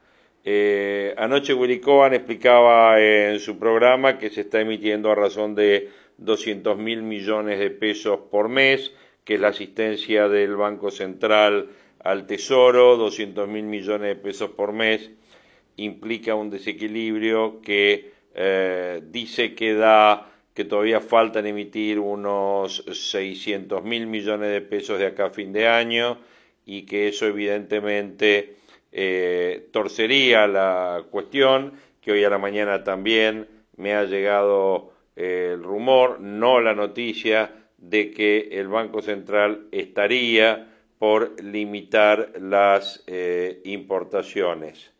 Anoche 1.18 1.54
Willy 1.54 1.82
Cohen 1.82 2.14
explicaba 2.14 3.02
en 3.02 3.38
su 3.40 3.60
programa 3.60 4.18
que 4.18 4.30
se 4.30 4.42
está 4.42 4.62
emitiendo 4.62 5.12
a 5.12 5.16
razón 5.16 5.56
de 5.56 5.90
200 6.18 6.78
mil 6.78 7.04
millones 7.04 7.60
de 7.60 7.70
pesos 7.70 8.20
por 8.32 8.50
mes, 8.50 8.94
que 9.24 9.36
es 9.36 9.42
la 9.42 9.50
asistencia 9.50 10.28
del 10.28 10.56
Banco 10.56 10.92
Central 10.92 11.70
al 12.00 12.26
Tesoro, 12.26 12.98
200 12.98 13.48
mil 13.48 13.66
millones 13.66 14.08
de 14.10 14.16
pesos 14.16 14.52
por 14.52 14.74
mes, 14.74 15.12
implica 15.76 16.36
un 16.36 16.50
desequilibrio 16.50 17.62
que 17.62 18.12
eh, 18.34 19.02
dice 19.10 19.54
que 19.56 19.74
da 19.74 20.32
que 20.54 20.66
todavía 20.66 21.02
faltan 21.02 21.46
emitir 21.46 22.00
unos 22.00 22.84
600 22.92 23.84
mil 23.84 24.08
millones 24.08 24.50
de 24.50 24.62
pesos 24.62 24.98
de 24.98 25.06
acá 25.06 25.28
a 25.28 25.30
fin 25.30 25.54
de 25.54 25.68
año 25.68 26.18
y 26.66 26.88
que 26.88 27.10
eso 27.10 27.28
evidentemente 27.28 28.56
eh, 28.92 29.70
torcería 29.72 30.48
la 30.48 31.04
cuestión, 31.12 31.74
que 32.02 32.12
hoy 32.12 32.24
a 32.24 32.32
la 32.32 32.40
mañana 32.40 32.84
también 32.84 33.48
me 33.76 33.94
ha 33.94 34.06
llegado 34.06 34.94
el 35.18 35.64
rumor, 35.64 36.20
no 36.20 36.62
la 36.62 36.74
noticia, 36.74 37.52
de 37.78 38.12
que 38.12 38.50
el 38.52 38.68
Banco 38.68 39.02
Central 39.02 39.68
estaría 39.72 40.70
por 40.98 41.42
limitar 41.44 42.34
las 42.40 43.04
eh, 43.08 43.62
importaciones. 43.66 44.92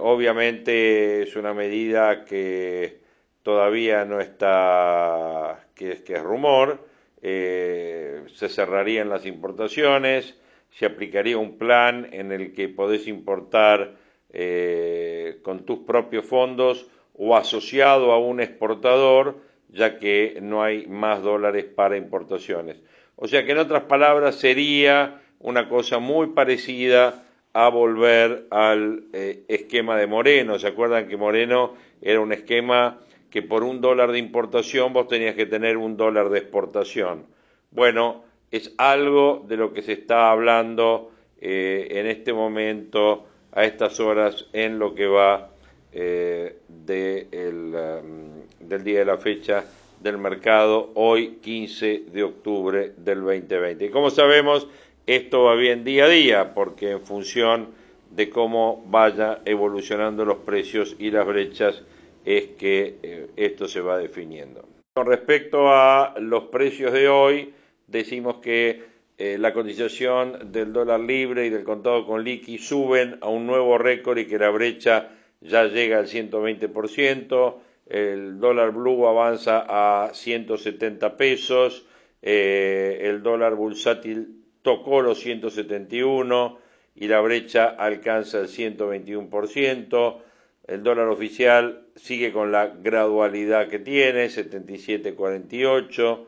obviamente 0.00 1.22
es 1.22 1.36
una 1.36 1.54
medida 1.54 2.24
que 2.24 3.00
todavía 3.42 4.04
no 4.04 4.20
está, 4.20 5.68
que, 5.74 5.92
es, 5.92 6.00
que 6.02 6.14
es 6.14 6.22
rumor, 6.22 6.86
se 7.22 8.48
cerrarían 8.48 9.08
las 9.08 9.26
importaciones, 9.26 10.34
se 10.70 10.84
aplicaría 10.84 11.38
un 11.38 11.56
plan 11.56 12.08
en 12.12 12.32
el 12.32 12.52
que 12.52 12.68
podés 12.68 13.06
importar 13.06 13.96
eh, 14.30 15.38
con 15.42 15.64
tus 15.64 15.78
propios 15.80 16.26
fondos 16.26 16.86
o 17.18 17.36
asociado 17.36 18.12
a 18.12 18.18
un 18.18 18.40
exportador, 18.40 19.36
ya 19.68 19.98
que 19.98 20.38
no 20.42 20.62
hay 20.62 20.86
más 20.86 21.22
dólares 21.22 21.64
para 21.64 21.96
importaciones. 21.96 22.76
O 23.16 23.26
sea 23.26 23.44
que 23.44 23.52
en 23.52 23.58
otras 23.58 23.84
palabras 23.84 24.36
sería 24.36 25.20
una 25.40 25.68
cosa 25.68 25.98
muy 25.98 26.28
parecida 26.28 27.24
a 27.52 27.68
volver 27.68 28.46
al 28.50 29.04
eh, 29.12 29.44
esquema 29.48 29.96
de 29.96 30.06
Moreno. 30.06 30.58
¿Se 30.58 30.66
acuerdan 30.66 31.08
que 31.08 31.16
Moreno 31.16 31.74
era 32.02 32.20
un 32.20 32.32
esquema 32.32 32.98
que 33.30 33.42
por 33.42 33.64
un 33.64 33.80
dólar 33.80 34.12
de 34.12 34.18
importación 34.18 34.92
vos 34.92 35.08
tenías 35.08 35.34
que 35.34 35.46
tener 35.46 35.78
un 35.78 35.96
dólar 35.96 36.28
de 36.28 36.38
exportación? 36.38 37.26
Bueno, 37.70 38.24
es 38.50 38.74
algo 38.76 39.44
de 39.48 39.56
lo 39.56 39.72
que 39.72 39.82
se 39.82 39.92
está 39.92 40.30
hablando 40.30 41.10
eh, 41.40 41.88
en 41.90 42.06
este 42.06 42.32
momento, 42.32 43.26
a 43.52 43.64
estas 43.64 44.00
horas, 44.00 44.46
en 44.52 44.78
lo 44.78 44.94
que 44.94 45.06
va 45.06 45.50
eh, 45.98 46.58
um, 46.68 48.68
del 48.68 48.84
día 48.84 48.98
de 48.98 49.04
la 49.06 49.16
fecha 49.16 49.64
del 50.02 50.18
mercado, 50.18 50.90
hoy 50.94 51.38
15 51.40 52.04
de 52.12 52.22
octubre 52.22 52.92
del 52.98 53.22
2020. 53.22 53.86
Y 53.86 53.88
como 53.88 54.10
sabemos, 54.10 54.68
esto 55.06 55.44
va 55.44 55.54
bien 55.54 55.84
día 55.84 56.04
a 56.04 56.08
día, 56.08 56.54
porque 56.54 56.90
en 56.90 57.00
función 57.00 57.68
de 58.10 58.28
cómo 58.28 58.84
vaya 58.88 59.40
evolucionando 59.46 60.26
los 60.26 60.36
precios 60.38 60.96
y 60.98 61.10
las 61.10 61.26
brechas 61.26 61.82
es 62.26 62.48
que 62.58 62.98
eh, 63.02 63.28
esto 63.36 63.66
se 63.66 63.80
va 63.80 63.96
definiendo. 63.96 64.68
Con 64.94 65.06
respecto 65.06 65.72
a 65.72 66.14
los 66.20 66.44
precios 66.44 66.92
de 66.92 67.08
hoy, 67.08 67.54
decimos 67.86 68.36
que 68.42 68.82
eh, 69.16 69.38
la 69.38 69.54
cotización 69.54 70.52
del 70.52 70.74
dólar 70.74 71.00
libre 71.00 71.46
y 71.46 71.50
del 71.50 71.64
contado 71.64 72.06
con 72.06 72.22
liqui 72.22 72.58
suben 72.58 73.16
a 73.22 73.28
un 73.28 73.46
nuevo 73.46 73.78
récord 73.78 74.18
y 74.18 74.26
que 74.26 74.38
la 74.38 74.50
brecha 74.50 75.15
ya 75.40 75.64
llega 75.64 75.98
al 75.98 76.06
120%, 76.06 77.56
el 77.86 78.40
dólar 78.40 78.72
blue 78.72 79.06
avanza 79.06 79.64
a 79.68 80.10
170 80.12 81.16
pesos, 81.16 81.86
eh, 82.22 83.00
el 83.02 83.22
dólar 83.22 83.54
bursátil 83.54 84.42
tocó 84.62 85.00
los 85.00 85.20
171 85.20 86.58
y 86.96 87.08
la 87.08 87.20
brecha 87.20 87.66
alcanza 87.66 88.40
el 88.40 88.48
121%, 88.48 90.22
el 90.66 90.82
dólar 90.82 91.08
oficial 91.08 91.86
sigue 91.94 92.32
con 92.32 92.50
la 92.50 92.66
gradualidad 92.66 93.68
que 93.68 93.78
tiene, 93.78 94.26
77.48, 94.26 96.26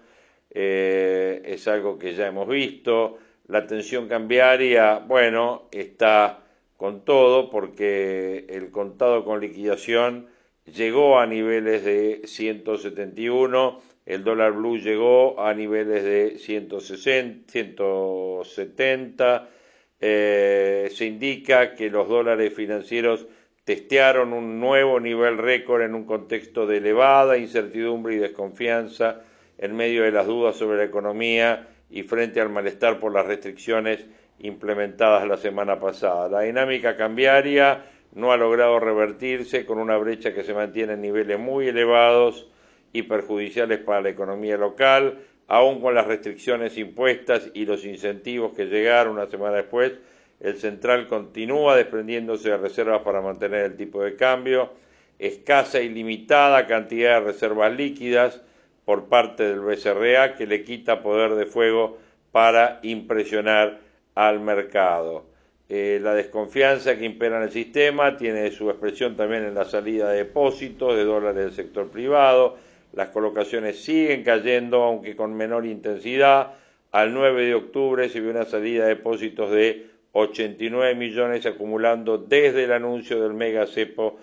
eh, 0.50 1.42
es 1.44 1.66
algo 1.66 1.98
que 1.98 2.14
ya 2.14 2.28
hemos 2.28 2.48
visto. 2.48 3.18
La 3.48 3.66
tensión 3.66 4.08
cambiaria, 4.08 4.98
bueno, 4.98 5.68
está 5.72 6.44
con 6.78 7.04
todo 7.04 7.50
porque 7.50 8.46
el 8.48 8.70
contado 8.70 9.24
con 9.24 9.40
liquidación 9.40 10.28
llegó 10.64 11.18
a 11.18 11.26
niveles 11.26 11.84
de 11.84 12.22
171, 12.24 13.82
el 14.06 14.22
dólar 14.22 14.52
blue 14.52 14.78
llegó 14.78 15.40
a 15.40 15.52
niveles 15.54 16.04
de 16.04 16.38
160, 16.38 17.50
170, 17.50 19.48
eh, 20.00 20.88
se 20.94 21.04
indica 21.06 21.74
que 21.74 21.90
los 21.90 22.08
dólares 22.08 22.54
financieros 22.54 23.26
testearon 23.64 24.32
un 24.32 24.60
nuevo 24.60 25.00
nivel 25.00 25.36
récord 25.36 25.82
en 25.82 25.96
un 25.96 26.04
contexto 26.04 26.64
de 26.64 26.76
elevada 26.76 27.38
incertidumbre 27.38 28.14
y 28.14 28.18
desconfianza 28.18 29.22
en 29.58 29.74
medio 29.74 30.04
de 30.04 30.12
las 30.12 30.28
dudas 30.28 30.54
sobre 30.54 30.78
la 30.78 30.84
economía 30.84 31.66
y 31.90 32.04
frente 32.04 32.40
al 32.40 32.50
malestar 32.50 33.00
por 33.00 33.12
las 33.12 33.26
restricciones 33.26 34.06
implementadas 34.40 35.26
la 35.26 35.36
semana 35.36 35.78
pasada. 35.78 36.28
La 36.28 36.40
dinámica 36.42 36.96
cambiaria 36.96 37.84
no 38.12 38.32
ha 38.32 38.36
logrado 38.36 38.80
revertirse 38.80 39.66
con 39.66 39.78
una 39.78 39.96
brecha 39.96 40.34
que 40.34 40.42
se 40.42 40.54
mantiene 40.54 40.94
en 40.94 41.02
niveles 41.02 41.38
muy 41.38 41.68
elevados 41.68 42.48
y 42.92 43.02
perjudiciales 43.02 43.78
para 43.80 44.00
la 44.00 44.10
economía 44.10 44.56
local, 44.56 45.18
aun 45.46 45.80
con 45.80 45.94
las 45.94 46.06
restricciones 46.06 46.76
impuestas 46.78 47.50
y 47.54 47.64
los 47.64 47.84
incentivos 47.84 48.52
que 48.54 48.66
llegaron 48.66 49.14
una 49.14 49.26
semana 49.26 49.56
después, 49.56 49.92
el 50.40 50.56
central 50.56 51.08
continúa 51.08 51.76
desprendiéndose 51.76 52.50
de 52.50 52.56
reservas 52.56 53.02
para 53.02 53.20
mantener 53.20 53.64
el 53.64 53.76
tipo 53.76 54.02
de 54.02 54.14
cambio, 54.14 54.72
escasa 55.18 55.80
y 55.80 55.88
limitada 55.88 56.66
cantidad 56.66 57.20
de 57.20 57.32
reservas 57.32 57.72
líquidas, 57.72 58.40
por 58.88 59.10
parte 59.10 59.42
del 59.42 59.60
BCRA 59.60 60.34
que 60.34 60.46
le 60.46 60.64
quita 60.64 61.02
poder 61.02 61.34
de 61.34 61.44
fuego 61.44 61.98
para 62.32 62.80
impresionar 62.82 63.80
al 64.18 64.40
mercado. 64.40 65.26
Eh, 65.68 66.00
la 66.02 66.12
desconfianza 66.12 66.98
que 66.98 67.04
impera 67.04 67.36
en 67.36 67.44
el 67.44 67.52
sistema 67.52 68.16
tiene 68.16 68.50
su 68.50 68.68
expresión 68.68 69.16
también 69.16 69.44
en 69.44 69.54
la 69.54 69.64
salida 69.64 70.10
de 70.10 70.18
depósitos 70.18 70.96
de 70.96 71.04
dólares 71.04 71.44
del 71.44 71.52
sector 71.52 71.88
privado. 71.88 72.56
Las 72.94 73.10
colocaciones 73.10 73.78
siguen 73.78 74.24
cayendo, 74.24 74.82
aunque 74.82 75.14
con 75.14 75.36
menor 75.36 75.66
intensidad. 75.66 76.54
Al 76.90 77.14
9 77.14 77.44
de 77.44 77.54
octubre 77.54 78.08
se 78.08 78.18
vio 78.20 78.30
una 78.30 78.44
salida 78.44 78.84
de 78.84 78.96
depósitos 78.96 79.52
de 79.52 79.86
89 80.10 80.96
millones 80.96 81.46
acumulando 81.46 82.18
desde 82.18 82.64
el 82.64 82.72
anuncio 82.72 83.22
del 83.22 83.34
mega 83.34 83.68
cepo 83.68 84.18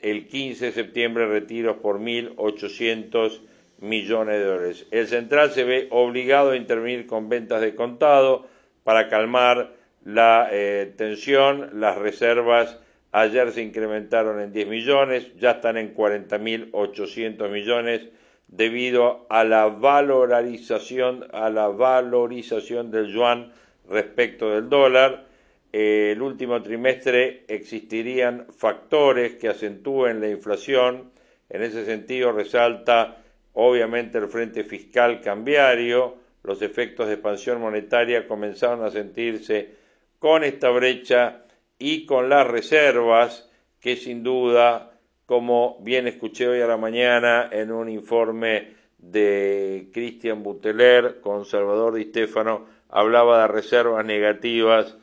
el 0.00 0.26
15 0.26 0.66
de 0.66 0.72
septiembre 0.72 1.26
retiros 1.26 1.76
por 1.76 2.00
1.800 2.00 3.40
millones 3.80 4.38
de 4.38 4.44
dólares. 4.44 4.86
El 4.90 5.06
central 5.06 5.50
se 5.50 5.64
ve 5.64 5.88
obligado 5.90 6.52
a 6.52 6.56
intervenir 6.56 7.06
con 7.06 7.28
ventas 7.28 7.60
de 7.60 7.74
contado 7.74 8.46
para 8.88 9.10
calmar 9.10 9.74
la 10.02 10.48
eh, 10.50 10.94
tensión. 10.96 11.78
Las 11.78 11.98
reservas 11.98 12.78
ayer 13.12 13.52
se 13.52 13.60
incrementaron 13.60 14.40
en 14.40 14.50
10 14.50 14.66
millones, 14.66 15.30
ya 15.36 15.50
están 15.50 15.76
en 15.76 15.94
40.800 15.94 17.50
millones 17.50 18.08
debido 18.46 19.26
a 19.28 19.44
la 19.44 19.66
valorización, 19.66 21.26
a 21.34 21.50
la 21.50 21.68
valorización 21.68 22.90
del 22.90 23.12
yuan 23.12 23.52
respecto 23.90 24.54
del 24.54 24.70
dólar. 24.70 25.26
El 25.70 26.22
último 26.22 26.62
trimestre 26.62 27.44
existirían 27.46 28.46
factores 28.56 29.34
que 29.34 29.48
acentúen 29.48 30.22
la 30.22 30.30
inflación. 30.30 31.10
En 31.50 31.62
ese 31.62 31.84
sentido, 31.84 32.32
resalta 32.32 33.18
Obviamente 33.60 34.18
el 34.18 34.28
frente 34.28 34.62
fiscal 34.62 35.20
cambiario, 35.20 36.14
los 36.42 36.62
efectos 36.62 37.06
de 37.06 37.14
expansión 37.14 37.60
monetaria 37.60 38.26
comenzaron 38.26 38.84
a 38.84 38.90
sentirse 38.90 39.74
con 40.18 40.44
esta 40.44 40.70
brecha 40.70 41.44
y 41.78 42.06
con 42.06 42.28
las 42.28 42.46
reservas 42.46 43.48
que 43.80 43.96
sin 43.96 44.22
duda, 44.22 44.98
como 45.26 45.78
bien 45.80 46.08
escuché 46.08 46.48
hoy 46.48 46.60
a 46.60 46.66
la 46.66 46.76
mañana 46.76 47.48
en 47.52 47.70
un 47.70 47.88
informe 47.88 48.74
de 48.98 49.90
Cristian 49.92 50.42
Buteler 50.42 51.20
con 51.20 51.44
Salvador 51.44 51.94
Di 51.94 52.04
Stefano, 52.04 52.66
hablaba 52.88 53.42
de 53.42 53.48
reservas 53.48 54.04
negativas 54.04 54.96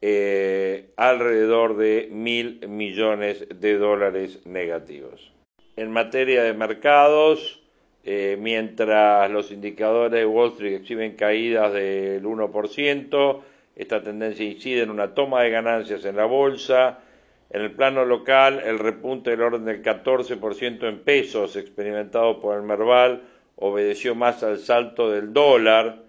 eh, 0.00 0.92
alrededor 0.96 1.76
de 1.76 2.08
mil 2.10 2.66
millones 2.68 3.46
de 3.48 3.78
dólares 3.78 4.44
negativos. 4.44 5.32
En 5.76 5.90
materia 5.90 6.42
de 6.42 6.54
mercados, 6.54 7.62
eh, 8.08 8.36
mientras 8.38 9.28
los 9.32 9.50
indicadores 9.50 10.12
de 10.12 10.24
Wall 10.24 10.52
Street 10.52 10.76
exhiben 10.76 11.16
caídas 11.16 11.72
del 11.72 12.22
1%, 12.22 13.40
esta 13.74 14.00
tendencia 14.00 14.46
incide 14.46 14.82
en 14.82 14.90
una 14.90 15.12
toma 15.12 15.42
de 15.42 15.50
ganancias 15.50 16.04
en 16.04 16.14
la 16.14 16.24
bolsa, 16.24 17.00
En 17.50 17.62
el 17.62 17.72
plano 17.72 18.04
local, 18.04 18.62
el 18.64 18.78
repunte 18.78 19.30
del 19.30 19.42
orden 19.42 19.64
del 19.64 19.82
14% 19.82 20.88
en 20.88 21.00
pesos 21.00 21.56
experimentado 21.56 22.40
por 22.40 22.56
el 22.56 22.62
Merval 22.62 23.22
obedeció 23.56 24.14
más 24.14 24.42
al 24.44 24.58
salto 24.58 25.10
del 25.10 25.32
dólar 25.32 26.02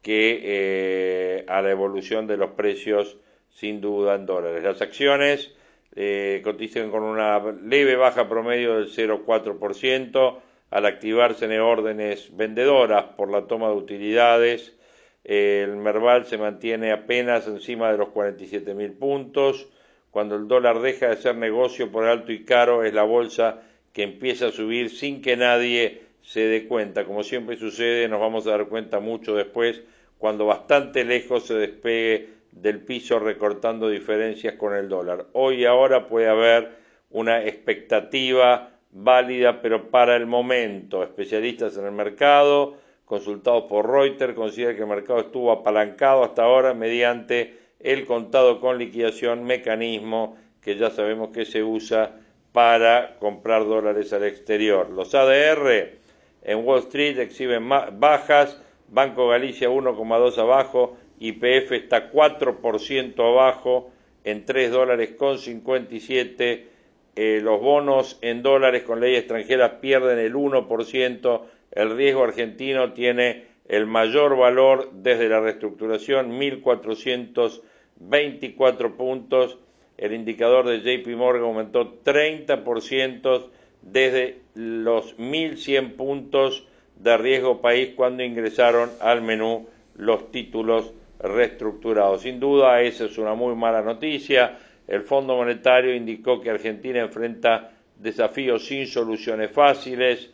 que 0.00 0.40
eh, 0.44 1.44
a 1.48 1.60
la 1.60 1.70
evolución 1.70 2.28
de 2.28 2.36
los 2.36 2.50
precios 2.52 3.16
sin 3.50 3.80
duda 3.80 4.14
en 4.14 4.26
dólares. 4.26 4.62
Las 4.62 4.80
acciones 4.80 5.52
eh, 5.96 6.40
cotizan 6.44 6.90
con 6.90 7.02
una 7.02 7.40
leve 7.64 7.96
baja 7.96 8.28
promedio 8.28 8.76
del 8.76 8.90
0,4% 8.90 10.40
al 10.72 10.86
activarse 10.86 11.44
en 11.44 11.60
órdenes 11.60 12.34
vendedoras 12.34 13.04
por 13.16 13.30
la 13.30 13.46
toma 13.46 13.68
de 13.68 13.74
utilidades. 13.74 14.74
el 15.22 15.76
Merval 15.76 16.24
se 16.24 16.38
mantiene 16.38 16.92
apenas 16.92 17.46
encima 17.46 17.92
de 17.92 17.98
los 17.98 18.08
47.000 18.08 18.98
puntos. 18.98 19.68
Cuando 20.10 20.34
el 20.34 20.48
dólar 20.48 20.80
deja 20.80 21.08
de 21.08 21.16
ser 21.16 21.36
negocio 21.36 21.92
por 21.92 22.06
alto 22.06 22.32
y 22.32 22.46
caro, 22.46 22.84
es 22.84 22.94
la 22.94 23.02
bolsa 23.02 23.60
que 23.92 24.02
empieza 24.02 24.46
a 24.46 24.50
subir 24.50 24.88
sin 24.88 25.20
que 25.20 25.36
nadie 25.36 26.00
se 26.22 26.40
dé 26.40 26.66
cuenta. 26.66 27.04
Como 27.04 27.22
siempre 27.22 27.58
sucede, 27.58 28.08
nos 28.08 28.20
vamos 28.20 28.46
a 28.46 28.52
dar 28.52 28.66
cuenta 28.68 28.98
mucho 28.98 29.34
después, 29.34 29.82
cuando 30.16 30.46
bastante 30.46 31.04
lejos 31.04 31.46
se 31.46 31.54
despegue 31.54 32.28
del 32.50 32.80
piso 32.80 33.18
recortando 33.18 33.90
diferencias 33.90 34.54
con 34.54 34.74
el 34.74 34.88
dólar. 34.88 35.26
Hoy 35.34 35.62
y 35.62 35.64
ahora 35.66 36.08
puede 36.08 36.28
haber 36.28 36.70
una 37.10 37.44
expectativa 37.44 38.71
válida, 38.92 39.60
pero 39.62 39.90
para 39.90 40.16
el 40.16 40.26
momento, 40.26 41.02
especialistas 41.02 41.76
en 41.76 41.86
el 41.86 41.92
mercado, 41.92 42.76
consultados 43.04 43.64
por 43.64 43.90
Reuters, 43.90 44.34
consideran 44.34 44.76
que 44.76 44.82
el 44.82 44.88
mercado 44.88 45.20
estuvo 45.20 45.50
apalancado 45.50 46.22
hasta 46.22 46.44
ahora 46.44 46.74
mediante 46.74 47.58
el 47.80 48.06
contado 48.06 48.60
con 48.60 48.78
liquidación, 48.78 49.44
mecanismo 49.44 50.36
que 50.60 50.76
ya 50.76 50.90
sabemos 50.90 51.30
que 51.30 51.44
se 51.44 51.62
usa 51.62 52.12
para 52.52 53.18
comprar 53.18 53.64
dólares 53.64 54.12
al 54.12 54.24
exterior. 54.24 54.90
Los 54.90 55.14
ADR 55.14 55.98
en 56.42 56.64
Wall 56.64 56.80
Street 56.80 57.18
exhiben 57.18 57.68
bajas, 57.68 58.60
Banco 58.88 59.28
Galicia 59.28 59.70
1,2 59.70 60.38
abajo, 60.38 60.96
YPF 61.18 61.72
está 61.72 62.10
4% 62.12 63.18
abajo 63.20 63.90
en 64.24 64.44
3 64.44 64.70
dólares 64.70 65.10
con 65.16 65.38
57. 65.38 66.71
Eh, 67.14 67.40
los 67.42 67.60
bonos 67.60 68.18
en 68.22 68.42
dólares 68.42 68.84
con 68.84 69.00
ley 69.00 69.16
extranjera 69.16 69.80
pierden 69.80 70.18
el 70.18 70.34
1%. 70.34 71.42
El 71.72 71.94
riesgo 71.96 72.24
argentino 72.24 72.92
tiene 72.92 73.44
el 73.68 73.86
mayor 73.86 74.36
valor 74.36 74.90
desde 74.92 75.28
la 75.28 75.40
reestructuración, 75.40 76.40
1.424 76.40 78.96
puntos. 78.96 79.58
El 79.98 80.14
indicador 80.14 80.66
de 80.66 80.80
JP 80.80 81.06
Morgan 81.16 81.44
aumentó 81.44 82.02
30% 82.02 83.50
desde 83.82 84.40
los 84.54 85.18
1.100 85.18 85.96
puntos 85.96 86.66
de 86.96 87.16
riesgo 87.16 87.60
país 87.60 87.90
cuando 87.94 88.22
ingresaron 88.22 88.90
al 89.00 89.22
menú 89.22 89.66
los 89.96 90.30
títulos 90.30 90.92
reestructurado. 91.18 92.18
Sin 92.18 92.40
duda, 92.40 92.80
esa 92.80 93.04
es 93.04 93.18
una 93.18 93.34
muy 93.34 93.54
mala 93.54 93.82
noticia. 93.82 94.58
El 94.86 95.02
Fondo 95.02 95.36
Monetario 95.36 95.94
indicó 95.94 96.40
que 96.40 96.50
Argentina 96.50 97.00
enfrenta 97.00 97.72
desafíos 97.96 98.66
sin 98.66 98.86
soluciones 98.86 99.50
fáciles, 99.50 100.30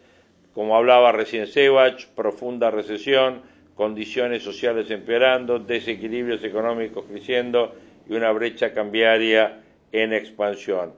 como 0.54 0.76
hablaba 0.76 1.12
recién 1.12 1.46
Sebach, 1.46 2.06
profunda 2.14 2.70
recesión, 2.70 3.42
condiciones 3.74 4.42
sociales 4.42 4.90
empeorando, 4.90 5.58
desequilibrios 5.58 6.42
económicos 6.42 7.04
creciendo 7.08 7.74
y 8.08 8.14
una 8.14 8.32
brecha 8.32 8.72
cambiaria 8.72 9.60
en 9.92 10.12
expansión. 10.12 10.94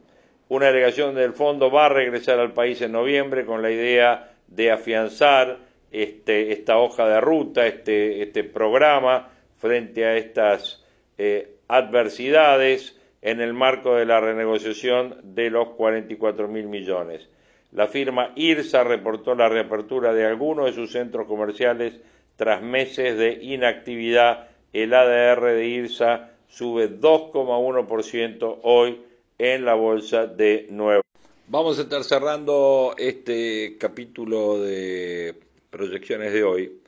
Una 0.48 0.66
delegación 0.66 1.14
del 1.14 1.32
fondo 1.32 1.70
va 1.70 1.86
a 1.86 1.90
regresar 1.90 2.38
al 2.38 2.52
país 2.52 2.80
en 2.80 2.92
noviembre 2.92 3.44
con 3.44 3.62
la 3.62 3.70
idea 3.70 4.32
de 4.46 4.70
afianzar 4.70 5.58
este, 5.92 6.52
esta 6.52 6.78
hoja 6.78 7.08
de 7.08 7.20
ruta, 7.20 7.66
este, 7.66 8.22
este 8.22 8.44
programa 8.44 9.28
frente 9.58 10.04
a 10.04 10.16
estas 10.16 10.84
eh, 11.18 11.56
adversidades 11.68 12.99
en 13.22 13.40
el 13.40 13.52
marco 13.52 13.96
de 13.96 14.06
la 14.06 14.20
renegociación 14.20 15.16
de 15.22 15.50
los 15.50 15.70
44 15.70 16.48
mil 16.48 16.66
millones. 16.66 17.28
La 17.72 17.86
firma 17.86 18.32
IRSA 18.34 18.84
reportó 18.84 19.34
la 19.34 19.48
reapertura 19.48 20.12
de 20.12 20.26
algunos 20.26 20.66
de 20.66 20.72
sus 20.72 20.92
centros 20.92 21.26
comerciales 21.26 22.00
tras 22.36 22.62
meses 22.62 23.16
de 23.16 23.32
inactividad. 23.42 24.48
El 24.72 24.94
ADR 24.94 25.52
de 25.52 25.66
IRSA 25.66 26.30
sube 26.48 26.90
2,1% 26.90 28.58
hoy 28.62 29.00
en 29.38 29.64
la 29.64 29.74
bolsa 29.74 30.26
de 30.26 30.66
Nueva. 30.70 31.02
Vamos 31.46 31.78
a 31.78 31.82
estar 31.82 32.02
cerrando 32.02 32.94
este 32.96 33.76
capítulo 33.78 34.60
de 34.60 35.34
proyecciones 35.70 36.32
de 36.32 36.44
hoy 36.44 36.80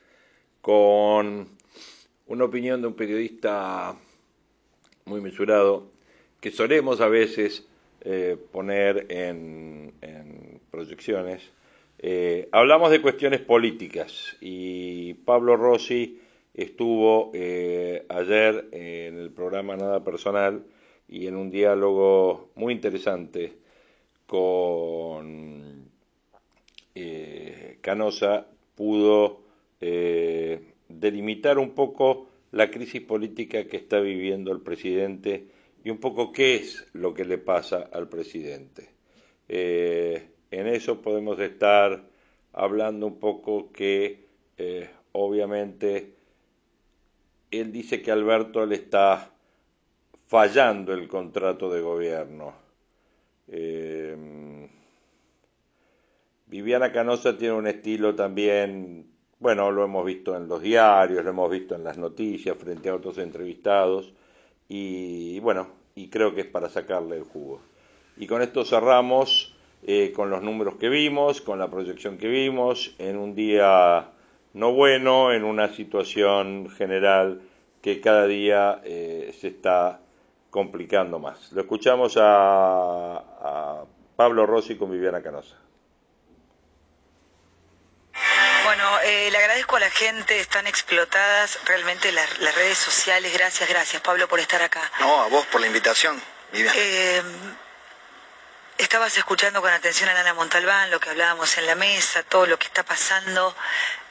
con 0.61 1.47
una 2.27 2.45
opinión 2.45 2.81
de 2.81 2.87
un 2.87 2.93
periodista 2.93 3.95
muy 5.05 5.21
mesurado 5.21 5.92
que 6.43 6.51
solemos 6.51 6.99
a 6.99 7.07
veces 7.07 7.65
eh, 8.01 8.35
poner 8.51 9.05
en, 9.07 9.93
proyecciones. 10.69 11.41
Eh, 11.99 12.49
hablamos 12.51 12.91
de 12.91 13.01
cuestiones 13.01 13.39
políticas 13.39 14.35
y 14.41 15.13
Pablo 15.13 15.55
Rossi 15.55 16.19
estuvo 16.53 17.31
eh, 17.33 18.05
ayer 18.09 18.67
en 18.73 19.19
el 19.19 19.31
programa 19.31 19.77
Nada 19.77 20.03
Personal 20.03 20.65
y 21.07 21.27
en 21.27 21.37
un 21.37 21.49
diálogo 21.49 22.49
muy 22.55 22.73
interesante 22.73 23.53
con 24.25 25.89
Canosa 27.79 28.47
pudo 28.75 29.43
delimitar 29.79 31.57
un 31.57 31.71
poco 31.71 32.27
la 32.51 32.69
crisis 32.69 33.01
política 33.01 33.65
que 33.65 33.77
está 33.77 34.01
viviendo 34.01 34.51
el 34.51 34.59
presidente 34.59 35.52
y 35.83 35.89
un 35.89 35.97
poco 35.97 36.31
qué 36.31 36.55
es 36.55 36.87
lo 36.93 37.13
que 37.13 37.25
le 37.25 37.37
pasa 37.37 37.89
al 37.91 38.07
presidente. 38.07 38.89
Eh, 39.49 40.29
en 40.49 40.67
eso 40.67 41.01
podemos 41.01 41.39
estar 41.39 42.03
hablando 42.53 43.07
un 43.07 43.19
poco 43.19 43.71
que 43.71 44.25
eh, 44.57 44.89
obviamente 45.11 46.15
él 47.51 47.71
dice 47.71 48.01
que 48.01 48.11
Alberto 48.11 48.65
le 48.65 48.75
está 48.75 49.31
fallando 50.27 50.93
el 50.93 51.07
contrato 51.07 51.69
de 51.71 51.81
gobierno. 51.81 52.53
Eh, 53.47 54.15
Viviana 56.47 56.91
Canosa 56.91 57.37
tiene 57.37 57.55
un 57.55 57.67
estilo 57.67 58.15
también 58.15 59.11
bueno, 59.39 59.71
lo 59.71 59.83
hemos 59.83 60.05
visto 60.05 60.37
en 60.37 60.47
los 60.47 60.61
diarios, 60.61 61.21
lo 61.21 61.31
hemos 61.31 61.51
visto 61.51 61.75
en 61.75 61.83
las 61.83 61.97
noticias 61.97 62.55
frente 62.55 62.87
a 62.87 62.95
otros 62.95 63.17
entrevistados 63.17 64.13
y 64.69 65.39
bueno, 65.39 65.67
y 65.95 66.09
creo 66.09 66.33
que 66.33 66.41
es 66.41 66.47
para 66.47 66.69
sacarle 66.69 67.17
el 67.17 67.23
jugo. 67.23 67.61
Y 68.17 68.27
con 68.27 68.41
esto 68.41 68.65
cerramos 68.65 69.55
eh, 69.85 70.13
con 70.15 70.29
los 70.29 70.41
números 70.41 70.75
que 70.75 70.89
vimos, 70.89 71.41
con 71.41 71.59
la 71.59 71.69
proyección 71.69 72.17
que 72.17 72.27
vimos, 72.27 72.95
en 72.99 73.17
un 73.17 73.35
día 73.35 74.11
no 74.53 74.71
bueno, 74.71 75.33
en 75.33 75.43
una 75.43 75.69
situación 75.69 76.69
general 76.69 77.41
que 77.81 77.99
cada 77.99 78.27
día 78.27 78.81
eh, 78.83 79.35
se 79.39 79.49
está 79.49 79.99
complicando 80.49 81.19
más. 81.19 81.51
Lo 81.51 81.61
escuchamos 81.61 82.15
a, 82.17 83.17
a 83.17 83.85
Pablo 84.15 84.45
Rossi 84.45 84.75
con 84.75 84.91
Viviana 84.91 85.21
Canosa. 85.21 85.57
Le 89.33 89.39
agradezco 89.39 89.77
a 89.77 89.79
la 89.79 89.89
gente, 89.89 90.39
están 90.39 90.67
explotadas 90.67 91.57
realmente 91.65 92.11
las, 92.11 92.37
redes 92.53 92.77
sociales. 92.77 93.33
Gracias, 93.33 93.67
gracias 93.67 93.99
Pablo 93.99 94.27
por 94.27 94.39
estar 94.39 94.61
acá. 94.61 94.91
No, 94.99 95.23
a 95.23 95.27
vos 95.27 95.43
por 95.47 95.59
la 95.59 95.65
invitación, 95.65 96.21
eh, 96.53 97.23
estabas 98.77 99.17
escuchando 99.17 99.59
con 99.59 99.71
atención 99.73 100.07
a 100.07 100.13
Lana 100.13 100.35
Montalbán, 100.35 100.91
lo 100.91 100.99
que 100.99 101.09
hablábamos 101.09 101.57
en 101.57 101.65
la 101.65 101.73
mesa, 101.73 102.21
todo 102.21 102.45
lo 102.45 102.59
que 102.59 102.67
está 102.67 102.83
pasando. 102.83 103.55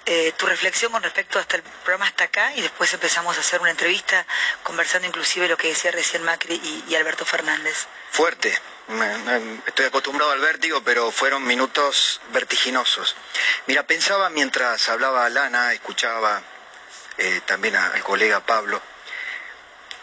Eh, 0.06 0.32
tu 0.36 0.46
reflexión 0.46 0.90
con 0.90 1.04
respecto 1.04 1.38
hasta 1.38 1.54
el 1.54 1.62
programa 1.62 2.06
hasta 2.06 2.24
acá 2.24 2.52
y 2.56 2.60
después 2.60 2.92
empezamos 2.92 3.36
a 3.36 3.40
hacer 3.40 3.60
una 3.60 3.70
entrevista 3.70 4.26
conversando 4.64 5.06
inclusive 5.06 5.46
lo 5.46 5.56
que 5.56 5.68
decía 5.68 5.92
recién 5.92 6.24
Macri 6.24 6.60
y 6.88 6.94
Alberto 6.96 7.24
Fernández. 7.24 7.86
Fuerte, 8.10 8.52
estoy 9.66 9.86
acostumbrado 9.86 10.32
al 10.32 10.40
vértigo, 10.40 10.82
pero 10.82 11.10
fueron 11.10 11.44
minutos 11.44 12.20
vertiginosos. 12.32 13.16
Mira, 13.66 13.86
pensaba 13.86 14.30
mientras 14.30 14.88
hablaba 14.88 15.28
Lana, 15.28 15.72
escuchaba 15.72 16.42
eh, 17.18 17.40
también 17.46 17.76
al 17.76 18.02
colega 18.02 18.40
Pablo, 18.40 18.80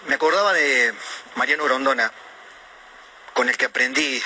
me 0.08 0.15
acordaba 0.15 0.54
de 0.54 0.93
Mariano 1.36 1.65
Grondona, 1.65 2.12
con 3.34 3.49
el 3.49 3.58
que 3.58 3.65
aprendí 3.65 4.21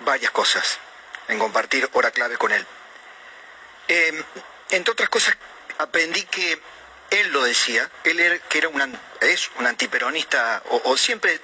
varias 0.00 0.30
cosas 0.30 0.78
en 1.28 1.38
compartir 1.38 1.88
hora 1.92 2.10
clave 2.10 2.36
con 2.36 2.52
él. 2.52 2.66
Em, 3.88 4.22
entre 4.70 4.92
otras 4.92 5.08
cosas, 5.08 5.36
aprendí 5.78 6.22
que 6.24 6.60
él 7.10 7.28
lo 7.32 7.42
decía, 7.42 7.90
él 8.04 8.20
era, 8.20 8.38
que 8.38 8.58
era 8.58 8.68
un, 8.68 8.98
es 9.20 9.50
un 9.58 9.66
antiperonista, 9.66 10.62
o 10.68 10.96
siempre 10.96 11.40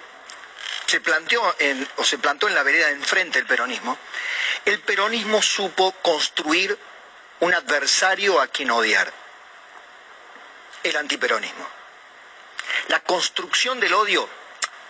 se 0.86 1.00
planteó 1.00 1.54
en, 1.58 1.88
o 1.96 2.04
se 2.04 2.18
plantó 2.18 2.48
en 2.48 2.54
la 2.54 2.62
vereda 2.62 2.86
de 2.86 2.92
enfrente 2.94 3.38
del 3.38 3.46
peronismo, 3.46 3.98
el 4.64 4.80
peronismo 4.80 5.42
supo 5.42 5.92
construir 6.02 6.78
un 7.40 7.54
adversario 7.54 8.40
a 8.40 8.48
quien 8.48 8.70
odiar, 8.70 9.12
el 10.82 10.96
antiperonismo. 10.96 11.66
La 12.88 13.00
construcción 13.00 13.80
del 13.80 13.94
odio 13.94 14.28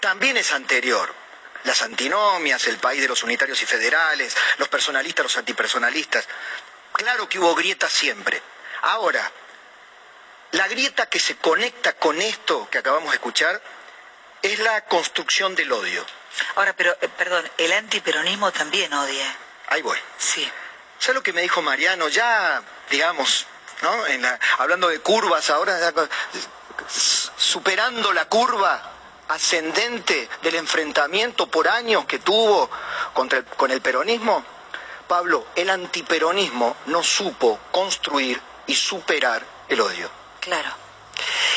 también 0.01 0.37
es 0.37 0.53
anterior. 0.53 1.14
Las 1.64 1.81
antinomias, 1.83 2.66
el 2.66 2.77
país 2.77 3.01
de 3.01 3.09
los 3.09 3.23
unitarios 3.23 3.62
y 3.62 3.66
federales, 3.66 4.37
los 4.59 4.68
personalistas, 4.68 5.25
los 5.25 5.37
antipersonalistas. 5.38 6.27
Claro 6.92 7.29
que 7.29 7.38
hubo 7.38 7.55
grietas 7.55 7.90
siempre. 7.90 8.42
Ahora, 8.83 9.33
la 10.51 10.68
grieta 10.68 11.09
que 11.09 11.18
se 11.18 11.37
conecta 11.37 11.94
con 11.94 12.20
esto 12.20 12.68
que 12.70 12.79
acabamos 12.79 13.11
de 13.11 13.16
escuchar 13.16 13.61
es 14.44 14.59
la 14.59 14.83
construcción 14.85 15.54
del 15.54 15.72
odio. 15.72 16.04
Ahora, 16.57 16.74
pero, 16.76 16.96
eh, 17.00 17.09
perdón, 17.09 17.48
el 17.59 17.72
antiperonismo 17.72 18.52
también 18.52 18.92
odia. 18.92 19.37
Ahí 19.68 19.80
voy. 19.83 19.98
Sí. 20.18 20.46
¿Sabes 20.98 21.16
lo 21.16 21.22
que 21.22 21.33
me 21.33 21.40
dijo 21.42 21.62
Mariano? 21.62 22.09
Ya, 22.09 22.62
digamos, 22.90 23.46
¿no? 23.83 24.07
En 24.07 24.22
la- 24.22 24.38
hablando 24.59 24.88
de 24.88 25.00
curvas, 25.00 25.48
ahora 25.50 25.78
ya, 25.80 25.92
superando 27.37 28.12
la 28.12 28.26
curva 28.26 28.90
ascendente 29.28 30.28
del 30.42 30.57
enfrentamiento 30.57 31.46
por 31.46 31.66
años 31.68 32.04
que 32.04 32.18
tuvo 32.18 32.70
contra 33.14 33.38
el- 33.38 33.44
con 33.46 33.70
el 33.70 33.80
peronismo, 33.80 34.44
Pablo, 35.09 35.46
el 35.54 35.70
antiperonismo 35.70 36.76
no 36.87 37.02
supo 37.02 37.59
construir 37.70 38.40
y 38.66 38.74
superar 38.74 39.42
el 39.68 39.80
odio. 39.80 40.11
Claro. 40.40 40.70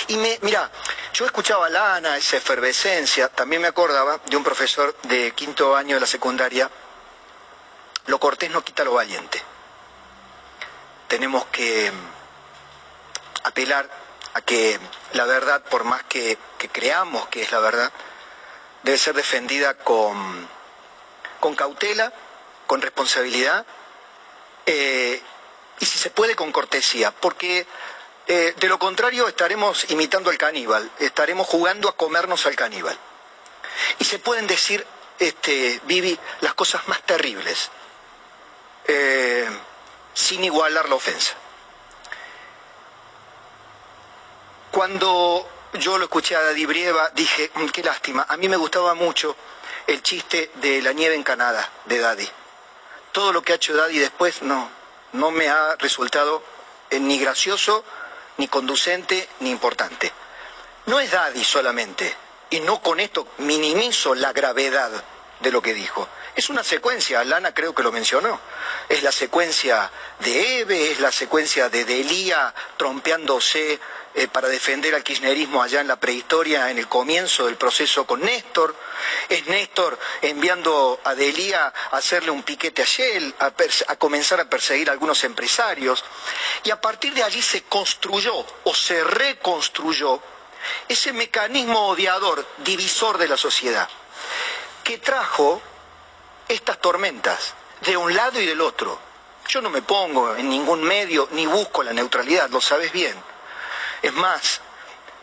Y 0.08 0.15
me, 0.17 0.38
mira, 0.41 0.69
yo 1.17 1.25
escuchaba 1.25 1.65
a 1.65 1.69
Lana, 1.71 2.15
esa 2.15 2.38
efervescencia, 2.38 3.27
también 3.30 3.63
me 3.63 3.67
acordaba 3.67 4.19
de 4.23 4.38
un 4.38 4.43
profesor 4.43 4.95
de 5.01 5.32
quinto 5.32 5.75
año 5.75 5.95
de 5.95 6.01
la 6.01 6.06
secundaria, 6.06 6.69
lo 8.06 8.19
cortés 8.19 8.51
no 8.51 8.63
quita 8.63 8.84
lo 8.84 8.93
valiente. 8.93 9.41
Tenemos 11.08 11.47
que 11.47 11.91
mm, 11.91 13.47
apelar 13.47 13.89
a 14.36 14.41
que 14.41 14.80
la 15.13 15.25
verdad, 15.25 15.63
por 15.63 15.86
más 15.86 16.03
que, 16.03 16.38
creamos 16.71 17.27
que 17.30 17.41
es 17.41 17.51
la 17.51 17.62
verdad, 17.62 17.91
debe 18.84 18.99
ser 18.99 19.15
defendida 19.15 19.73
con, 19.73 20.47
con 21.39 21.56
cautela, 21.56 22.13
con 22.67 22.80
responsabilidad 22.80 23.65
eh, 24.67 25.19
y 25.80 25.86
si 25.88 25.97
se 25.97 26.12
puede 26.12 26.36
con 26.36 26.51
cortesía, 26.51 27.10
porque 27.10 27.65
eh, 28.28 28.54
de 28.58 28.68
lo 28.68 28.78
contrario 28.78 29.28
estaremos 29.28 29.90
imitando 29.90 30.30
al 30.30 30.38
caníbal, 30.38 30.92
estaremos 31.00 31.48
jugando 31.48 31.88
a 31.88 31.96
comernos 31.96 32.46
al 32.46 32.56
caníbal. 32.56 32.98
Y 34.00 34.06
se 34.06 34.20
pueden 34.20 34.48
decir, 34.48 34.86
este, 35.20 35.80
Vivi, 35.86 36.18
las 36.42 36.54
cosas 36.54 36.88
más 36.88 37.02
terribles, 37.04 37.70
eh, 38.86 39.48
sin 40.13 40.44
igualar 40.44 40.90
la 40.90 40.96
ofensa. 40.96 41.36
Cuando 44.72 45.50
yo 45.74 45.98
lo 45.98 46.06
escuché 46.06 46.36
a 46.36 46.42
Daddy 46.42 46.66
Brieva, 46.66 47.10
dije, 47.13 47.52
"Mm, 47.56 47.68
qué 47.68 47.84
lástima, 47.84 48.26
a 48.28 48.36
mí 48.38 48.50
me 48.50 48.58
gustaba 48.58 48.94
mucho 48.94 49.36
el 49.88 50.04
chiste 50.04 50.52
de 50.56 50.82
la 50.82 50.92
nieve 50.92 51.16
en 51.16 51.24
Canadá, 51.24 51.70
de 51.86 52.00
Daddy. 52.00 52.30
Todo 53.13 53.32
lo 53.32 53.42
que 53.42 53.54
ha 53.54 53.56
hecho 53.56 53.76
Daddy 53.76 54.00
después 54.00 54.42
no, 54.42 54.70
no 55.13 55.32
me 55.32 55.50
ha 55.50 55.76
resultado 55.78 56.44
eh, 56.90 57.00
ni 57.00 57.20
gracioso, 57.20 57.84
ni 58.38 58.47
conducente, 58.47 59.28
ni 59.39 59.50
importante. 59.50 60.12
No 60.86 61.00
es 61.00 61.12
Daddy 61.12 61.43
solamente, 61.43 62.15
y 62.50 62.60
no 62.62 62.82
con 62.82 63.00
esto 63.00 63.28
minimizo 63.39 64.15
la 64.15 64.32
gravedad 64.34 64.91
de 65.39 65.52
lo 65.52 65.62
que 65.62 65.73
dijo. 65.73 66.08
Es 66.38 66.50
una 66.50 66.63
secuencia, 66.63 67.23
Lana 67.23 67.52
creo 67.52 67.73
que 67.73 67.82
lo 67.82 67.91
mencionó. 67.91 68.39
Es 68.88 69.02
la 69.02 69.12
secuencia 69.12 69.89
de 70.19 70.60
Eve, 70.60 70.91
es 70.91 71.00
la 71.00 71.12
secuencia 71.12 71.67
de 71.67 71.84
Delía 71.84 72.54
trompeándose 72.78 73.80
eh, 74.13 74.28
para 74.28 74.47
defender 74.47 74.93
al 74.93 75.04
kirchnerismo 75.04 75.63
allá 75.63 75.82
en 75.82 75.88
la 75.88 75.95
prehistoria, 76.00 76.69
en 76.69 76.78
el 76.78 76.88
comienzo 76.88 77.47
del 77.47 77.56
proceso 77.56 78.06
con 78.06 78.21
Néstor. 78.21 78.76
Es 79.30 79.47
Néstor 79.47 79.97
enviando 80.21 81.00
a 81.04 81.15
Delía 81.15 81.73
a 81.89 81.97
hacerle 81.97 82.30
un 82.30 82.43
piquete 82.43 82.84
a 82.84 82.86
Shell, 82.86 83.34
a, 83.39 83.52
a 83.88 83.95
comenzar 83.95 84.39
a 84.39 84.47
perseguir 84.47 84.89
a 84.89 84.91
algunos 84.91 85.23
empresarios. 85.23 86.06
Y 86.63 86.69
a 86.69 86.80
partir 86.80 87.15
de 87.15 87.23
allí 87.23 87.41
se 87.41 87.63
construyó 87.63 88.45
o 88.63 88.76
se 88.76 89.04
reconstruyó 89.04 90.21
ese 90.88 91.13
mecanismo 91.13 91.88
odiador, 91.88 92.45
divisor 92.60 93.17
de 93.17 93.28
la 93.28 93.38
sociedad, 93.38 93.89
que 94.84 95.00
trajo 95.00 95.63
estas 96.47 96.79
tormentas 96.79 97.53
de 97.81 97.97
un 97.97 98.15
lado 98.15 98.39
y 98.41 98.45
del 98.45 98.62
otro. 98.62 98.99
Yo 99.47 99.62
no 99.62 99.69
me 99.69 99.81
pongo 99.81 100.36
en 100.36 100.49
ningún 100.49 100.83
medio 100.83 101.29
ni 101.31 101.45
busco 101.45 101.83
la 101.83 101.93
neutralidad, 101.93 102.49
lo 102.49 102.60
sabes 102.60 102.91
bien. 102.91 103.15
Es 104.01 104.13
más, 104.13 104.62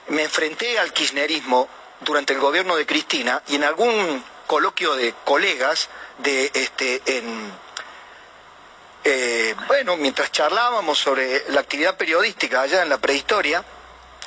me 0.09 0.25
enfrenté 0.25 0.79
al 0.79 0.93
kirchnerismo 0.93 1.69
durante 2.01 2.33
el 2.33 2.41
gobierno 2.41 2.77
de 2.77 2.87
Cristina 2.87 3.43
y 3.49 3.57
en 3.57 3.65
algún 3.65 4.25
coloquio 4.47 4.95
de 4.95 5.15
colegas 5.25 5.89
de 6.19 6.51
este 6.55 7.03
en 7.07 7.53
eh, 9.07 9.55
bueno, 9.67 9.99
mientras 9.99 10.33
charlábamos 10.33 10.99
sobre 10.99 11.45
la 11.51 11.61
actividad 11.61 11.97
periodística 11.97 12.63
allá 12.63 12.83
en 12.83 12.89
la 12.89 12.97
prehistoria, 12.97 13.63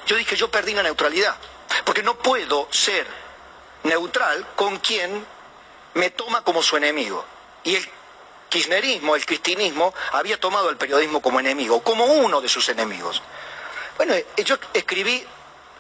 yo 0.06 0.16
dije, 0.16 0.36
yo 0.36 0.52
perdí 0.52 0.74
la 0.74 0.84
neutralidad, 0.84 1.36
porque 1.84 2.04
no 2.04 2.16
puedo 2.20 2.68
ser 2.72 3.08
neutral 3.84 4.46
con 4.56 4.78
quien 4.78 5.26
me 5.94 6.10
toma 6.12 6.44
como 6.44 6.62
su 6.62 6.78
enemigo. 6.78 7.24
Y 7.64 7.76
el 7.76 7.90
kirchnerismo, 8.50 9.16
el 9.16 9.26
cristinismo, 9.26 9.94
había 10.14 10.40
tomado 10.40 10.70
al 10.70 10.78
periodismo 10.78 11.22
como 11.22 11.40
enemigo, 11.40 11.82
como 11.84 12.06
uno 12.06 12.42
de 12.42 12.50
sus 12.50 12.70
enemigos. 12.70 13.22
Bueno, 13.98 14.14
eh, 14.14 14.26
yo 14.44 14.58
escribí 14.74 15.26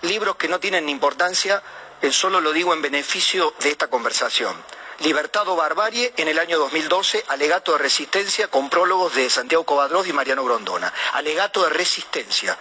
libros 0.02 0.36
que 0.36 0.48
no 0.48 0.60
tienen 0.60 0.90
importancia, 0.90 1.62
eh, 2.02 2.12
solo 2.12 2.42
lo 2.42 2.52
digo 2.52 2.74
en 2.74 2.82
beneficio 2.82 3.54
de 3.60 3.70
esta 3.70 3.88
conversación. 3.88 4.56
Libertad 5.00 5.48
o 5.48 5.56
Barbarie 5.56 6.12
en 6.18 6.28
el 6.28 6.40
año 6.40 6.58
2012, 6.58 7.26
Alegato 7.28 7.74
de 7.74 7.78
Resistencia 7.78 8.48
con 8.48 8.70
prólogos 8.70 9.14
de 9.14 9.30
Santiago 9.30 9.64
Covadros 9.64 10.08
y 10.08 10.14
Mariano 10.14 10.44
Grondona. 10.44 10.92
Alegato 11.14 11.64
de 11.64 11.70
Resistencia, 11.70 12.58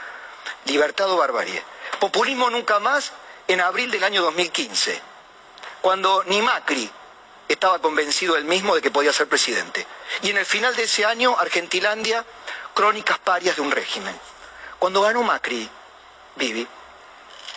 Libertad 0.66 1.11
o 1.11 1.16
Barbarie. 1.16 1.62
Populismo 1.98 2.50
nunca 2.50 2.78
más 2.78 3.12
en 3.48 3.62
abril 3.62 3.90
del 3.90 4.04
año 4.04 4.22
2015, 4.22 5.00
cuando 5.80 6.24
ni 6.24 6.42
Macri 6.42 6.90
estaba 7.48 7.78
convencido 7.80 8.37
él 8.37 8.44
mismo 8.44 8.74
de 8.74 8.82
que 8.82 8.90
podía 8.90 9.12
ser 9.12 9.28
presidente. 9.28 9.87
Y 10.22 10.30
en 10.30 10.38
el 10.38 10.46
final 10.46 10.74
de 10.74 10.85
ese 10.85 11.04
año, 11.04 11.37
Argentilandia, 11.38 12.24
crónicas 12.74 13.18
parias 13.18 13.56
de 13.56 13.62
un 13.62 13.70
régimen. 13.70 14.18
Cuando 14.78 15.00
ganó 15.02 15.22
Macri, 15.22 15.68
Vivi, 16.37 16.66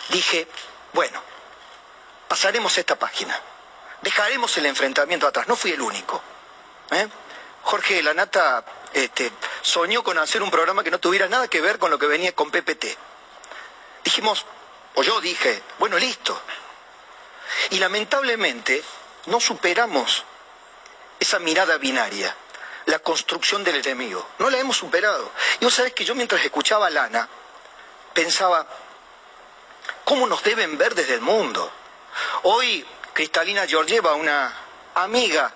dije, 0.08 0.46
bueno, 0.92 1.22
pasaremos 2.28 2.76
esta 2.78 2.96
página, 2.96 3.38
dejaremos 4.02 4.56
el 4.56 4.66
enfrentamiento 4.66 5.26
atrás, 5.26 5.48
no 5.48 5.56
fui 5.56 5.72
el 5.72 5.80
único. 5.80 6.22
¿eh? 6.90 7.08
Jorge 7.62 7.96
de 7.96 8.02
la 8.02 8.14
Nata 8.14 8.64
este, 8.92 9.30
soñó 9.62 10.02
con 10.02 10.18
hacer 10.18 10.42
un 10.42 10.50
programa 10.50 10.82
que 10.82 10.90
no 10.90 10.98
tuviera 10.98 11.28
nada 11.28 11.48
que 11.48 11.60
ver 11.60 11.78
con 11.78 11.90
lo 11.90 11.98
que 11.98 12.06
venía 12.06 12.34
con 12.34 12.50
PPT. 12.50 12.86
Dijimos, 14.04 14.46
o 14.94 15.02
yo 15.02 15.20
dije, 15.20 15.62
bueno, 15.78 15.98
listo. 15.98 16.40
Y 17.70 17.78
lamentablemente 17.78 18.82
no 19.26 19.40
superamos 19.40 20.24
esa 21.18 21.38
mirada 21.38 21.76
binaria, 21.78 22.34
la 22.86 22.98
construcción 22.98 23.62
del 23.62 23.76
enemigo. 23.76 24.26
No 24.38 24.50
la 24.50 24.58
hemos 24.58 24.76
superado. 24.76 25.30
Y 25.60 25.64
vos 25.64 25.74
sabés 25.74 25.92
que 25.92 26.04
yo 26.04 26.14
mientras 26.14 26.42
escuchaba 26.44 26.86
a 26.86 26.90
Lana, 26.90 27.28
pensaba, 28.14 28.66
¿cómo 30.04 30.26
nos 30.26 30.42
deben 30.42 30.78
ver 30.78 30.94
desde 30.94 31.14
el 31.14 31.20
mundo? 31.20 31.70
Hoy 32.42 32.84
Cristalina 33.12 33.66
Georgieva, 33.66 34.14
una 34.14 34.52
amiga, 34.94 35.52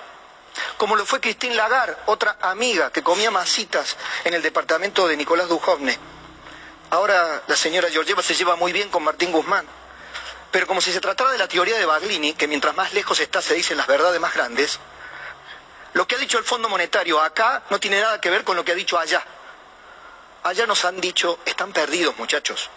como 0.77 0.97
lo 0.97 1.07
fue 1.07 1.21
Christine 1.21 1.55
Lagarde, 1.55 1.97
otra 2.07 2.37
amiga 2.41 2.91
que 2.91 3.03
comía 3.03 3.31
masitas 3.31 3.97
en 4.25 4.35
el 4.35 4.43
departamento 4.43 5.09
de 5.09 5.17
Nicolás 5.17 5.49
Dujovne. 5.49 5.99
Ahora 6.91 7.43
la 7.47 7.57
señora 7.57 7.89
Georgieva 7.91 8.23
se 8.23 8.35
lleva 8.35 8.55
muy 8.57 8.73
bien 8.73 8.91
con 8.91 9.03
Martín 9.03 9.33
Guzmán. 9.33 9.67
Pero 10.55 10.69
como 10.69 10.81
si 10.81 10.93
se 10.93 11.01
tratara 11.01 11.33
de 11.33 11.39
la 11.39 11.49
teoría 11.49 11.77
de 11.77 11.85
Baglini, 11.85 12.35
que 12.35 12.47
mientras 12.47 12.77
más 12.77 12.93
lejos 12.93 13.19
está 13.19 13.43
se 13.43 13.55
dicen 13.55 13.77
las 13.77 13.89
verdades 13.89 14.21
más 14.21 14.33
grandes, 14.35 14.79
lo 15.95 16.07
que 16.07 16.15
ha 16.15 16.19
dicho 16.19 16.39
el 16.39 16.45
Fondo 16.45 16.69
Monetario 16.69 17.21
acá 17.21 17.65
no 17.71 17.81
tiene 17.81 18.01
nada 18.01 18.21
que 18.21 18.31
ver 18.31 18.45
con 18.45 18.55
lo 18.55 18.65
que 18.65 18.71
ha 18.71 18.77
dicho 18.77 18.97
allá. 18.97 19.21
Allá 20.45 20.65
nos 20.69 20.85
han 20.85 21.01
dicho, 21.01 21.41
están 21.45 21.73
perdidos 21.73 22.17
muchachos. 22.19 22.71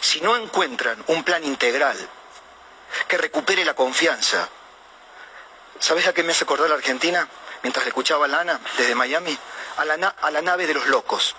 Si 0.00 0.20
no 0.20 0.36
encuentran 0.36 1.02
un 1.08 1.24
plan 1.24 1.42
integral 1.42 1.98
que 3.08 3.18
recupere 3.18 3.64
la 3.64 3.74
confianza, 3.74 4.48
¿sabes 5.80 6.06
a 6.06 6.14
qué 6.14 6.22
me 6.22 6.30
hace 6.30 6.44
acordar 6.44 6.68
la 6.68 6.76
Argentina? 6.76 7.26
Mientras 7.64 7.84
le 7.86 7.88
escuchaba 7.88 8.26
a 8.26 8.28
Lana 8.28 8.60
desde 8.78 8.94
Miami, 8.94 9.36
a 9.78 9.84
la, 9.84 10.14
a 10.22 10.30
la 10.30 10.42
nave 10.42 10.68
de 10.68 10.74
los 10.74 10.86
locos. 10.86 11.34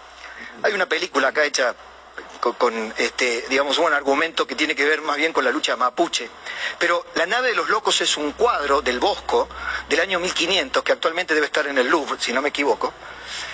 Hay 0.63 0.73
una 0.73 0.87
película 0.87 1.29
acá 1.29 1.45
hecha 1.45 1.73
con, 2.53 2.93
este, 2.97 3.45
digamos, 3.49 3.77
un 3.77 3.93
argumento 3.93 4.45
que 4.45 4.55
tiene 4.55 4.75
que 4.75 4.85
ver 4.85 5.01
más 5.01 5.17
bien 5.17 5.33
con 5.33 5.43
la 5.43 5.51
lucha 5.51 5.75
mapuche. 5.75 6.29
Pero 6.79 7.05
La 7.15 7.25
nave 7.25 7.49
de 7.49 7.55
los 7.55 7.69
locos 7.69 7.99
es 8.01 8.15
un 8.17 8.33
cuadro 8.33 8.81
del 8.81 8.99
Bosco 8.99 9.49
del 9.89 9.99
año 9.99 10.19
1500, 10.19 10.83
que 10.83 10.91
actualmente 10.91 11.33
debe 11.33 11.47
estar 11.47 11.65
en 11.67 11.77
el 11.77 11.87
Louvre, 11.87 12.17
si 12.19 12.31
no 12.31 12.41
me 12.41 12.49
equivoco, 12.49 12.93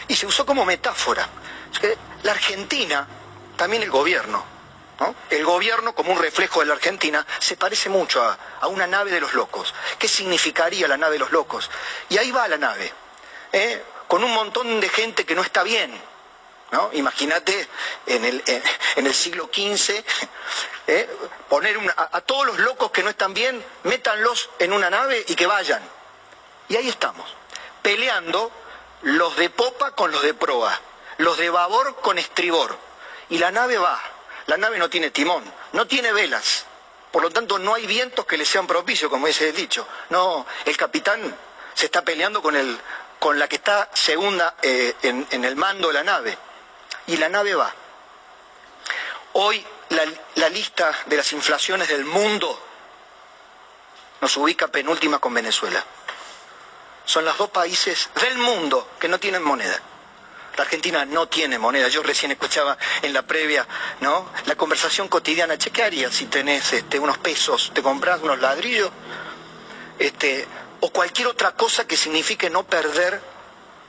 y 0.08 0.15
se 0.15 0.25
usó 0.25 0.45
como 0.45 0.65
metáfora. 0.65 1.27
La 2.23 2.32
Argentina, 2.32 3.08
también 3.56 3.84
el 3.84 3.89
gobierno, 3.89 4.43
el 5.29 5.43
gobierno 5.43 5.93
como 5.95 6.12
un 6.12 6.19
reflejo 6.19 6.60
de 6.60 6.67
la 6.67 6.73
Argentina 6.73 7.25
se 7.39 7.58
parece 7.58 7.89
mucho 7.89 8.21
a, 8.21 8.67
una 8.67 8.88
nave 8.88 9.12
de 9.12 9.19
los 9.19 9.34
locos. 9.34 9.73
¿Qué 9.97 10.08
significaría 10.08 10.88
la 10.88 10.97
nave 10.97 11.13
de 11.13 11.19
los 11.19 11.32
locos? 11.32 11.69
Y 12.10 12.17
ahí 12.17 12.32
va 12.32 12.47
la 12.47 12.58
nave, 12.58 12.91
¿eh? 13.51 13.84
con 14.08 14.23
un 14.23 14.32
montón 14.32 14.79
de 14.79 14.89
gente 14.89 15.25
que 15.25 15.36
no 15.36 15.41
está 15.41 15.63
bien, 15.63 15.91
Imagínate 16.93 17.67
en 18.07 18.25
el, 18.25 18.43
en, 18.95 19.05
el, 19.05 19.13
siglo 19.13 19.49
XV, 19.53 20.03
¿eh? 20.88 21.09
poner 21.47 21.77
a, 21.95 22.21
todos 22.21 22.47
los 22.47 22.59
locos 22.59 22.91
que 22.91 23.03
no 23.03 23.09
están 23.09 23.33
bien, 23.33 23.63
métanlos 23.83 24.49
en 24.59 24.73
una 24.73 24.89
nave 24.89 25.23
y 25.27 25.36
que 25.36 25.45
vayan. 25.45 25.81
Y 26.69 26.75
ahí 26.75 26.89
estamos, 26.89 27.29
peleando 27.83 28.51
los 29.03 29.36
de 29.36 29.49
popa 29.49 29.91
con 29.91 30.12
los 30.12 30.23
de 30.23 30.33
proa, 30.33 30.79
los 31.17 31.38
de 31.38 31.49
babor 31.49 31.97
con 31.97 32.17
estribor. 32.17 32.75
Y 33.29 33.38
la 33.38 33.51
nave 33.51 33.77
va, 33.77 34.01
la 34.47 34.57
nave 34.57 34.79
no 34.79 34.89
tiene 34.89 35.12
timón, 35.12 35.43
no 35.73 35.86
tiene 35.86 36.12
velas, 36.12 36.65
por 37.12 37.21
lo 37.21 37.29
tanto 37.29 37.59
no 37.59 37.75
hay 37.75 37.86
vientos 37.86 38.25
que 38.25 38.38
le 38.38 38.45
sean 38.45 38.65
propicios, 38.65 39.12
como 39.12 39.27
el 39.27 39.55
dicho. 39.55 39.88
No, 40.09 40.45
el 40.65 40.75
capitán 40.75 41.38
se 41.75 41.86
está 41.86 42.01
peleando 42.01 42.41
con, 42.41 42.55
el, 42.55 42.79
con 43.19 43.38
la 43.38 43.47
que 43.47 43.57
está 43.57 43.89
segunda 43.93 44.55
eh, 44.63 44.95
en 45.03 45.45
el 45.45 45.55
mando 45.55 45.89
de 45.89 45.93
la 45.93 46.03
nave 46.03 46.38
y 47.08 47.18
la 47.18 47.30
nave 47.30 47.56
va. 47.56 47.74
Hoy 49.34 49.66
la, 50.36 50.50
lista 50.50 50.92
de 51.06 51.18
las 51.18 51.32
inflaciones 51.34 51.88
del 51.88 52.06
mundo 52.06 52.60
nos 54.22 54.38
ubica 54.38 54.68
penúltima 54.68 55.20
con 55.20 55.34
Venezuela. 55.34 55.84
Son 57.06 57.26
los 57.26 57.38
dos 57.38 57.50
países 57.50 58.10
del 58.22 58.38
mundo 58.38 58.89
que 59.00 59.08
no 59.08 59.20
tienen 59.20 59.44
moneda. 59.44 59.80
La 60.56 60.63
Argentina 60.63 61.04
no 61.06 61.28
tiene 61.28 61.58
moneda. 61.58 61.88
Yo 61.88 62.04
recién 62.04 62.32
escuchaba 62.32 62.78
en 63.02 63.12
la 63.12 63.24
previa, 63.24 63.68
¿no? 64.02 64.30
La 64.46 64.56
conversación 64.56 65.08
cotidiana. 65.08 65.58
Che, 65.58 65.72
¿qué 65.72 65.84
harías 65.84 66.13
si 66.13 66.28
tenés 66.28 66.74
este, 66.74 67.00
unos 67.00 67.18
pesos? 67.18 67.72
¿Te 67.74 67.82
compras 67.82 68.22
unos 68.22 68.39
ladrillos? 68.39 68.92
Este, 69.98 70.48
o 70.80 70.92
cualquier 70.92 71.28
otra 71.28 71.54
cosa 71.54 71.88
que 71.88 71.98
signifique 71.98 72.50
no 72.50 72.63
perder 72.63 73.20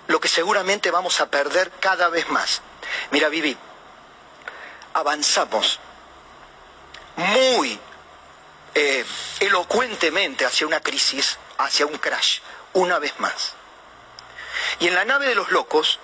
lo 0.06 0.20
que 0.20 0.28
seguramente 0.28 0.90
vamos 0.90 1.20
a 1.20 1.26
perder 1.26 1.70
cada 1.80 2.08
vez 2.08 2.28
más. 2.30 2.62
Mira, 3.10 3.28
Vivi, 3.28 3.56
avanzamos 4.94 5.78
muy 7.16 7.78
eh, 8.74 9.04
elocuentemente 9.40 10.44
hacia 10.44 10.66
una 10.66 10.80
crisis, 10.80 11.38
hacia 11.58 11.86
un 11.86 11.98
crash, 11.98 12.40
una 12.72 12.98
vez 12.98 13.14
más. 13.18 13.54
Y 14.80 14.88
en 14.88 14.94
la 14.94 15.04
nave 15.04 15.26
de 15.26 15.34
los 15.34 15.50
locos 15.50 15.98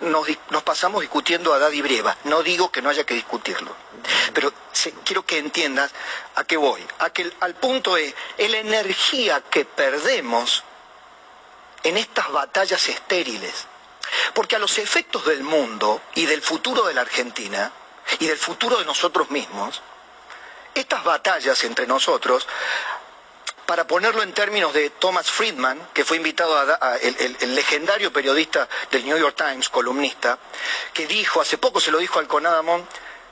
nos, 0.00 0.26
pasamos 0.64 1.00
discutiendo 1.00 1.52
a 1.52 1.58
Daddy 1.58 1.82
Brieva. 1.82 2.16
No 2.24 2.42
digo 2.42 2.70
que 2.70 2.82
no 2.82 2.90
haya 2.90 3.04
que 3.04 3.14
discutirlo, 3.14 3.74
pero 4.32 4.52
quiero 5.04 5.24
que 5.24 5.38
entiendas 5.38 5.92
a 6.34 6.44
qué 6.44 6.56
voy. 6.56 6.84
A 6.98 7.10
que, 7.10 7.32
al 7.40 7.54
punto 7.54 7.94
de 7.94 8.14
la 8.38 8.58
energía 8.58 9.42
que 9.50 9.64
perdemos 9.64 10.64
en 11.84 11.96
estas 11.96 12.30
batallas 12.32 12.88
estériles 12.88 13.66
porque 14.34 14.56
a 14.56 14.58
los 14.58 14.78
efectos 14.78 15.24
del 15.26 15.42
mundo 15.42 16.02
y 16.14 16.26
del 16.26 16.42
futuro 16.42 16.84
de 16.84 16.94
la 16.94 17.02
Argentina 17.02 17.70
y 18.18 18.26
del 18.26 18.38
futuro 18.38 18.78
de 18.78 18.84
nosotros 18.84 19.30
mismos, 19.30 19.80
estas 20.74 21.04
batallas 21.04 21.62
entre 21.64 21.86
nosotros, 21.86 22.46
para 23.66 23.86
ponerlo 23.86 24.22
en 24.22 24.34
términos 24.34 24.74
de 24.74 24.90
Thomas 24.90 25.30
Friedman, 25.30 25.88
que 25.94 26.04
fue 26.04 26.18
invitado 26.18 26.58
a, 26.58 26.96
el, 26.98 27.54
legendario 27.54 28.12
periodista 28.12 28.68
del 28.90 29.06
New 29.06 29.16
York 29.16 29.36
Times, 29.36 29.70
columnista, 29.70 30.38
que 30.92 31.06
dijo, 31.06 31.40
hace 31.40 31.56
poco 31.56 31.80
se 31.80 31.90
lo 31.90 31.98
dijo 31.98 32.18
al 32.18 32.26
Conadamón, 32.26 32.86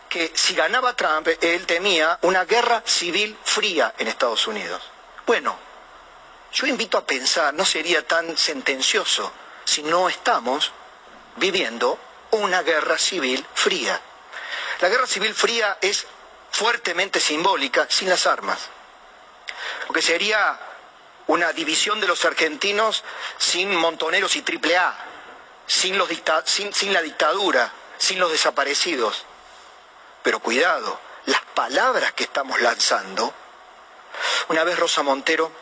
que 0.09 0.33
si 0.35 0.55
ganaba 0.55 0.95
Trump, 0.95 1.29
él 1.41 1.67
temía 1.67 2.19
una 2.23 2.45
guerra 2.45 2.83
civil 2.87 3.37
fría 3.45 3.95
en 3.99 4.09
Estados 4.09 4.47
Unidos. 4.47 4.83
Bueno, 5.27 5.59
yo 6.53 6.67
invito 6.67 6.99
a 6.99 7.07
pensar, 7.07 7.55
no 7.55 7.65
sería 7.65 8.07
tan 8.07 8.37
sentencioso 8.37 9.33
si 9.65 9.83
no 9.83 10.09
estamos 10.09 10.71
viviendo 11.37 11.99
una 12.33 12.63
guerra 12.63 12.99
civil 12.99 13.45
fría. 13.55 13.99
La 14.81 14.89
guerra 14.89 15.07
civil 15.07 15.35
fría 15.35 15.79
es 15.81 16.07
fuertemente 16.51 17.21
simbólica 17.21 17.87
sin 17.89 18.11
las 18.11 18.27
armas, 18.27 18.59
porque 19.87 20.03
sería 20.03 20.59
una 21.29 21.53
división 21.53 22.01
de 22.01 22.07
los 22.07 22.25
argentinos 22.25 23.03
sin 23.39 23.75
montoneros 23.75 24.37
y 24.37 24.43
triple 24.43 24.77
A, 24.77 24.95
sin, 25.67 25.95
sin 26.75 26.93
la 26.93 27.01
dictadura, 27.01 27.73
sin 27.97 28.19
los 28.19 28.31
desaparecidos. 28.31 29.25
Pero 30.23 30.41
cuidado, 30.41 31.01
las 31.27 31.41
palabras 31.55 32.13
que 32.13 32.25
estamos 32.25 32.61
lanzando, 32.61 33.33
una 34.49 34.65
vez 34.65 34.79
Rosa 34.79 35.03
Montero 35.03 35.62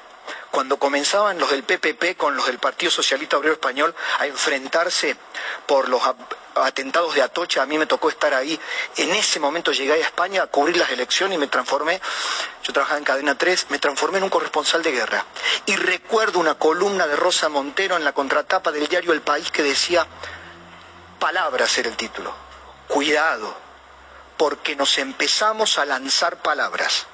cuando 0.50 0.78
comenzaban 0.78 1.38
los 1.38 1.50
del 1.50 1.62
PPP 1.62 2.16
con 2.16 2.36
los 2.36 2.46
del 2.46 2.58
Partido 2.58 2.90
Socialista 2.90 3.38
Obrero 3.38 3.54
Español 3.54 3.94
a 4.18 4.26
enfrentarse 4.26 5.16
por 5.66 5.88
los 5.88 6.02
atentados 6.56 7.14
de 7.14 7.22
Atocha, 7.22 7.62
a 7.62 7.66
mí 7.66 7.78
me 7.78 7.86
tocó 7.86 8.08
estar 8.08 8.34
ahí. 8.34 8.58
En 8.96 9.10
ese 9.12 9.38
momento 9.38 9.72
llegué 9.72 9.92
a 9.92 9.96
España 9.96 10.42
a 10.42 10.46
cubrir 10.48 10.76
las 10.76 10.90
elecciones 10.90 11.36
y 11.36 11.38
me 11.38 11.46
transformé, 11.46 12.00
yo 12.62 12.72
trabajaba 12.72 12.98
en 12.98 13.04
Cadena 13.04 13.38
3, 13.38 13.66
me 13.70 13.78
transformé 13.78 14.18
en 14.18 14.24
un 14.24 14.30
corresponsal 14.30 14.82
de 14.82 14.92
guerra. 14.92 15.24
Y 15.66 15.76
recuerdo 15.76 16.38
una 16.40 16.54
columna 16.56 17.06
de 17.06 17.16
Rosa 17.16 17.48
Montero 17.48 17.96
en 17.96 18.04
la 18.04 18.12
contratapa 18.12 18.72
del 18.72 18.88
diario 18.88 19.12
El 19.12 19.22
País 19.22 19.50
que 19.50 19.62
decía, 19.62 20.06
palabras 21.18 21.78
era 21.78 21.88
el 21.88 21.96
título, 21.96 22.34
cuidado, 22.88 23.54
porque 24.36 24.74
nos 24.74 24.98
empezamos 24.98 25.78
a 25.78 25.84
lanzar 25.84 26.36
palabras, 26.38 27.06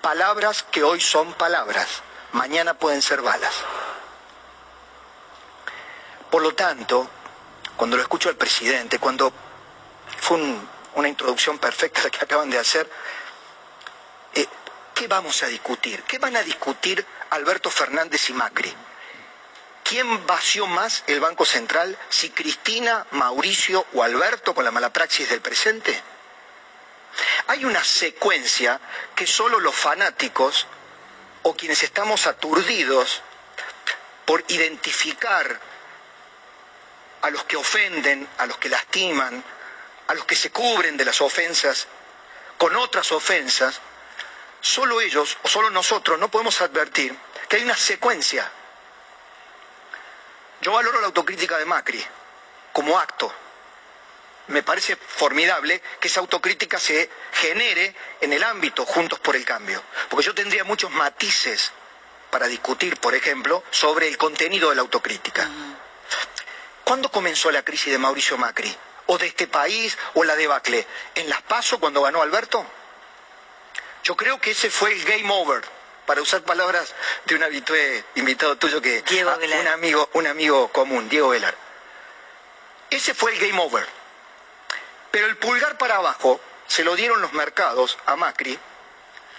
palabras 0.00 0.64
que 0.64 0.82
hoy 0.82 1.00
son 1.00 1.32
palabras 1.34 2.02
mañana 2.32 2.74
pueden 2.74 3.02
ser 3.02 3.22
balas. 3.22 3.54
Por 6.30 6.42
lo 6.42 6.54
tanto, 6.54 7.08
cuando 7.76 7.96
lo 7.96 8.02
escucho 8.02 8.28
al 8.28 8.36
presidente, 8.36 8.98
cuando 8.98 9.32
fue 10.20 10.38
una 10.94 11.08
introducción 11.08 11.58
perfecta 11.58 12.02
la 12.04 12.10
que 12.10 12.24
acaban 12.24 12.50
de 12.50 12.58
hacer, 12.58 12.88
eh, 14.34 14.46
¿qué 14.94 15.08
vamos 15.08 15.42
a 15.42 15.46
discutir? 15.46 16.02
¿Qué 16.04 16.18
van 16.18 16.36
a 16.36 16.42
discutir 16.42 17.04
Alberto 17.30 17.70
Fernández 17.70 18.30
y 18.30 18.32
Macri? 18.32 18.72
¿Quién 19.82 20.24
vació 20.26 20.68
más 20.68 21.02
el 21.08 21.18
Banco 21.18 21.44
Central? 21.44 21.98
¿Si 22.10 22.30
Cristina, 22.30 23.06
Mauricio 23.10 23.84
o 23.94 24.04
Alberto 24.04 24.54
con 24.54 24.64
la 24.64 24.70
mala 24.70 24.92
praxis 24.92 25.28
del 25.30 25.40
presente? 25.40 26.00
Hay 27.48 27.64
una 27.64 27.82
secuencia 27.82 28.80
que 29.16 29.26
solo 29.26 29.58
los 29.58 29.74
fanáticos 29.74 30.68
o 31.42 31.56
quienes 31.56 31.82
estamos 31.82 32.26
aturdidos 32.26 33.22
por 34.24 34.44
identificar 34.48 35.60
a 37.22 37.30
los 37.30 37.44
que 37.44 37.56
ofenden, 37.56 38.28
a 38.38 38.46
los 38.46 38.58
que 38.58 38.68
lastiman, 38.68 39.42
a 40.06 40.14
los 40.14 40.24
que 40.24 40.36
se 40.36 40.50
cubren 40.50 40.96
de 40.96 41.04
las 41.04 41.20
ofensas 41.20 41.86
con 42.58 42.76
otras 42.76 43.10
ofensas, 43.12 43.80
solo 44.60 45.00
ellos 45.00 45.38
o 45.42 45.48
solo 45.48 45.70
nosotros 45.70 46.18
no 46.18 46.30
podemos 46.30 46.60
advertir 46.60 47.16
que 47.48 47.56
hay 47.56 47.62
una 47.62 47.76
secuencia. 47.76 48.50
Yo 50.60 50.72
valoro 50.72 51.00
la 51.00 51.06
autocrítica 51.06 51.56
de 51.56 51.64
Macri 51.64 52.04
como 52.72 52.98
acto, 52.98 53.32
me 54.50 54.62
parece 54.62 54.96
formidable 54.96 55.80
que 56.00 56.08
esa 56.08 56.20
autocrítica 56.20 56.78
se 56.78 57.08
genere 57.32 57.94
en 58.20 58.32
el 58.32 58.42
ámbito 58.42 58.84
Juntos 58.84 59.18
por 59.20 59.36
el 59.36 59.44
Cambio, 59.44 59.82
porque 60.08 60.26
yo 60.26 60.34
tendría 60.34 60.64
muchos 60.64 60.90
matices 60.90 61.72
para 62.30 62.46
discutir, 62.46 62.96
por 62.98 63.14
ejemplo, 63.14 63.64
sobre 63.70 64.08
el 64.08 64.18
contenido 64.18 64.70
de 64.70 64.76
la 64.76 64.82
autocrítica. 64.82 65.48
¿Cuándo 66.84 67.10
comenzó 67.10 67.50
la 67.50 67.64
crisis 67.64 67.92
de 67.92 67.98
Mauricio 67.98 68.36
Macri? 68.36 68.74
¿O 69.06 69.18
de 69.18 69.26
este 69.26 69.46
país 69.48 69.96
o 70.14 70.24
la 70.24 70.36
debacle? 70.36 70.86
¿En 71.14 71.28
las 71.28 71.42
PASO 71.42 71.80
cuando 71.80 72.02
ganó 72.02 72.22
Alberto? 72.22 72.64
Yo 74.04 74.16
creo 74.16 74.40
que 74.40 74.52
ese 74.52 74.70
fue 74.70 74.92
el 74.92 75.04
game 75.04 75.30
over, 75.32 75.62
para 76.06 76.22
usar 76.22 76.42
palabras 76.42 76.92
de 77.26 77.36
un 77.36 77.42
habitué 77.44 78.04
invitado 78.16 78.56
tuyo 78.56 78.80
que 78.80 79.02
Diego 79.02 79.32
un 79.60 79.68
amigo, 79.68 80.10
un 80.14 80.26
amigo 80.26 80.68
común, 80.68 81.08
Diego 81.08 81.28
Velar. 81.28 81.54
Ese 82.90 83.14
fue 83.14 83.32
el 83.32 83.38
game 83.38 83.60
over. 83.60 83.99
Pero 85.10 85.26
el 85.26 85.36
pulgar 85.36 85.78
para 85.78 85.96
abajo 85.96 86.40
se 86.66 86.84
lo 86.84 86.94
dieron 86.94 87.20
los 87.20 87.32
mercados 87.32 87.98
a 88.06 88.16
Macri 88.16 88.58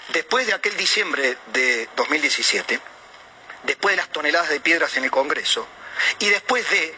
después 0.09 0.45
de 0.47 0.53
aquel 0.53 0.75
diciembre 0.75 1.37
de 1.47 1.89
2017, 1.95 2.79
después 3.63 3.93
de 3.93 4.01
las 4.01 4.09
toneladas 4.09 4.49
de 4.49 4.59
piedras 4.59 4.97
en 4.97 5.05
el 5.05 5.11
Congreso 5.11 5.65
y 6.19 6.27
después 6.29 6.69
de 6.69 6.93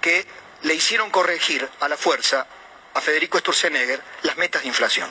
que 0.00 0.26
le 0.62 0.74
hicieron 0.74 1.10
corregir 1.10 1.68
a 1.80 1.88
la 1.88 1.96
fuerza 1.96 2.46
a 2.94 3.00
Federico 3.00 3.38
Sturzenegger 3.38 4.02
las 4.22 4.36
metas 4.36 4.62
de 4.62 4.68
inflación. 4.68 5.10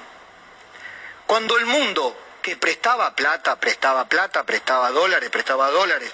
Cuando 1.28 1.58
el 1.58 1.66
mundo 1.66 2.18
que 2.42 2.56
prestaba 2.56 3.16
plata, 3.16 3.60
prestaba 3.60 4.08
plata, 4.08 4.44
prestaba 4.44 4.92
dólares, 4.92 5.30
prestaba 5.30 5.70
dólares, 5.70 6.12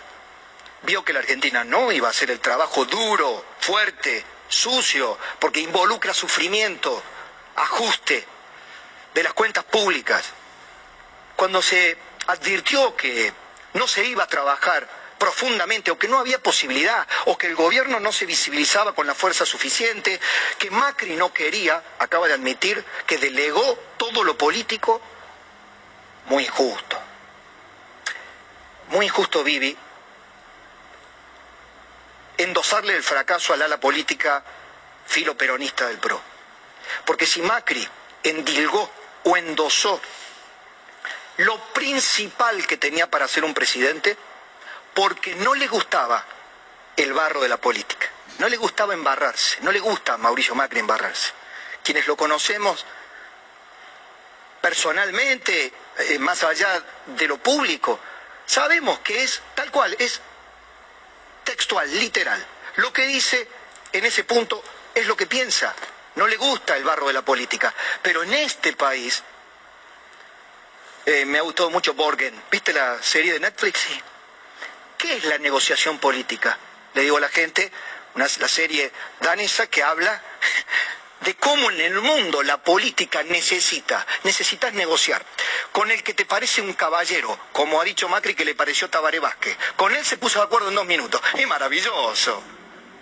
vio 0.83 1.03
que 1.03 1.13
la 1.13 1.19
Argentina 1.19 1.63
no 1.63 1.91
iba 1.91 2.07
a 2.07 2.11
hacer 2.11 2.31
el 2.31 2.39
trabajo 2.39 2.85
duro, 2.85 3.45
fuerte, 3.59 4.23
sucio, 4.51 5.17
porque 5.39 5.61
involucra 5.61 6.13
sufrimiento, 6.13 7.01
ajuste 7.55 8.25
de 9.13 9.23
las 9.23 9.33
cuentas 9.33 9.63
públicas. 9.63 10.23
Cuando 11.35 11.61
se 11.61 11.97
advirtió 12.27 12.95
que 12.95 13.33
no 13.73 13.87
se 13.87 14.05
iba 14.05 14.23
a 14.23 14.27
trabajar 14.27 14.87
profundamente 15.17 15.91
o 15.91 15.99
que 15.99 16.07
no 16.07 16.17
había 16.17 16.41
posibilidad 16.41 17.07
o 17.25 17.37
que 17.37 17.47
el 17.47 17.55
gobierno 17.55 17.99
no 17.99 18.11
se 18.11 18.25
visibilizaba 18.25 18.93
con 18.93 19.07
la 19.07 19.15
fuerza 19.15 19.45
suficiente, 19.45 20.19
que 20.57 20.71
Macri 20.71 21.15
no 21.15 21.31
quería, 21.31 21.81
acaba 21.99 22.27
de 22.27 22.33
admitir 22.33 22.83
que 23.05 23.17
delegó 23.17 23.77
todo 23.97 24.23
lo 24.23 24.37
político, 24.37 25.01
muy 26.25 26.43
injusto. 26.43 26.99
Muy 28.89 29.05
injusto, 29.05 29.43
Vivi, 29.43 29.77
endosarle 32.41 32.95
el 32.95 33.03
fracaso 33.03 33.53
al 33.53 33.61
ala 33.61 33.79
política 33.79 34.43
filo 35.05 35.35
peronista 35.35 35.87
del 35.87 35.97
PRO. 35.97 36.21
Porque 37.05 37.25
si 37.25 37.41
Macri 37.41 37.87
endilgó 38.23 38.89
o 39.23 39.37
endosó 39.37 40.01
lo 41.37 41.57
principal 41.73 42.65
que 42.67 42.77
tenía 42.77 43.09
para 43.09 43.27
ser 43.27 43.43
un 43.43 43.53
presidente, 43.53 44.17
porque 44.93 45.35
no 45.35 45.55
le 45.55 45.67
gustaba 45.67 46.23
el 46.97 47.13
barro 47.13 47.41
de 47.41 47.49
la 47.49 47.57
política, 47.57 48.09
no 48.39 48.47
le 48.49 48.57
gustaba 48.57 48.93
embarrarse, 48.93 49.59
no 49.61 49.71
le 49.71 49.79
gusta 49.79 50.13
a 50.13 50.17
Mauricio 50.17 50.55
Macri 50.55 50.79
embarrarse. 50.79 51.31
Quienes 51.83 52.05
lo 52.07 52.15
conocemos 52.15 52.85
personalmente, 54.61 55.73
eh, 55.97 56.19
más 56.19 56.43
allá 56.43 56.83
de 57.07 57.27
lo 57.27 57.37
público, 57.37 57.99
sabemos 58.45 58.99
que 58.99 59.23
es 59.23 59.41
tal 59.55 59.71
cual, 59.71 59.95
es 59.97 60.21
textual, 61.61 61.87
literal. 61.99 62.43
Lo 62.77 62.91
que 62.91 63.05
dice 63.05 63.47
en 63.93 64.03
ese 64.03 64.23
punto 64.23 64.63
es 64.95 65.05
lo 65.05 65.15
que 65.15 65.27
piensa. 65.27 65.75
No 66.15 66.25
le 66.25 66.35
gusta 66.35 66.75
el 66.75 66.83
barro 66.83 67.05
de 67.07 67.13
la 67.13 67.21
política. 67.21 67.71
Pero 68.01 68.23
en 68.23 68.33
este 68.33 68.73
país, 68.73 69.21
eh, 71.05 71.23
me 71.25 71.37
ha 71.37 71.41
gustado 71.41 71.69
mucho 71.69 71.93
Borgen. 71.93 72.33
¿Viste 72.49 72.73
la 72.73 73.01
serie 73.03 73.33
de 73.33 73.39
Netflix? 73.41 73.79
Sí. 73.79 74.01
¿Qué 74.97 75.17
es 75.17 75.25
la 75.25 75.37
negociación 75.37 75.99
política? 75.99 76.57
Le 76.95 77.03
digo 77.03 77.17
a 77.17 77.21
la 77.21 77.29
gente, 77.29 77.71
una, 78.15 78.25
la 78.39 78.47
serie 78.47 78.91
danesa 79.19 79.67
que 79.67 79.83
habla 79.83 80.19
de 81.21 81.35
cómo 81.35 81.69
en 81.71 81.79
el 81.81 82.01
mundo 82.01 82.41
la 82.43 82.57
política 82.57 83.23
necesita, 83.23 84.05
necesitas 84.23 84.73
negociar. 84.73 85.23
Con 85.71 85.91
el 85.91 86.03
que 86.03 86.13
te 86.13 86.25
parece 86.25 86.61
un 86.61 86.73
caballero, 86.73 87.37
como 87.51 87.79
ha 87.79 87.83
dicho 87.83 88.09
Macri 88.09 88.33
que 88.35 88.45
le 88.45 88.55
pareció 88.55 88.89
Tabaré 88.89 89.19
Vázquez. 89.19 89.55
Con 89.75 89.93
él 89.95 90.03
se 90.05 90.17
puso 90.17 90.39
de 90.39 90.45
acuerdo 90.45 90.69
en 90.69 90.75
dos 90.75 90.85
minutos. 90.85 91.21
Es 91.35 91.47
maravilloso. 91.47 92.41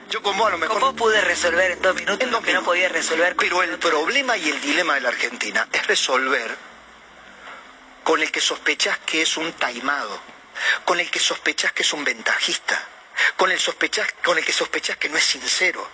Yo 0.09 0.21
con 0.23 0.37
vos 0.37 0.47
a 0.47 0.51
lo 0.51 0.57
mejor... 0.57 0.79
Con 0.79 0.89
vos 0.91 0.95
pude 0.99 1.21
resolver 1.21 1.71
en 1.71 1.81
dos 1.81 1.93
minutos 1.95 2.19
En 2.21 2.31
lo 2.31 2.41
que 2.41 2.51
no 2.53 2.63
podía 2.63 2.89
resolver. 2.89 3.35
con- 3.35 3.45
Pero 3.47 3.63
el 3.63 3.77
problema 3.77 4.35
y 4.37 4.49
el 4.49 4.59
dilema 4.59 4.95
de 4.95 5.01
la 5.01 5.09
Argentina 5.09 5.67
es 5.71 5.87
resolver 5.87 6.55
con 8.03 8.21
el 8.21 8.31
que 8.31 8.41
sospechás 8.41 8.97
que 9.05 9.21
es 9.21 9.37
un 9.37 9.53
taimado, 9.53 10.19
con 10.83 10.99
el 10.99 11.11
que 11.11 11.19
sospechás 11.19 11.73
que 11.73 11.83
es 11.83 11.93
un 11.93 12.03
ventajista, 12.03 12.81
con 13.37 13.51
el, 13.51 13.59
sospechás, 13.59 14.07
con 14.23 14.37
el 14.37 14.43
que 14.43 14.51
sospechás 14.51 14.97
que 14.97 15.09
no 15.09 15.17
es 15.17 15.23
sincero. 15.25 15.87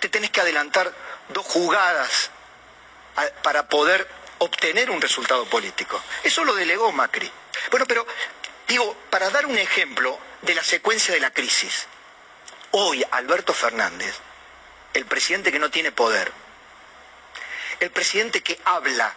Te 0.00 0.08
tenés 0.08 0.30
que 0.30 0.40
adelantar 0.40 0.92
dos 1.28 1.44
jugadas 1.46 2.30
para 3.42 3.68
poder 3.68 4.08
obtener 4.38 4.90
un 4.90 5.00
resultado 5.00 5.44
político. 5.46 6.02
Eso 6.22 6.44
lo 6.44 6.54
delegó 6.54 6.92
Macri. 6.92 7.30
Bueno, 7.70 7.86
pero 7.86 8.06
digo, 8.68 8.96
para 9.10 9.30
dar 9.30 9.46
un 9.46 9.58
ejemplo 9.58 10.18
de 10.42 10.54
la 10.54 10.64
secuencia 10.64 11.14
de 11.14 11.20
la 11.20 11.30
crisis, 11.32 11.86
hoy 12.72 13.04
Alberto 13.10 13.54
Fernández, 13.54 14.14
el 14.92 15.06
presidente 15.06 15.52
que 15.52 15.58
no 15.58 15.70
tiene 15.70 15.92
poder, 15.92 16.30
el 17.80 17.90
presidente 17.90 18.42
que 18.42 18.60
habla 18.64 19.14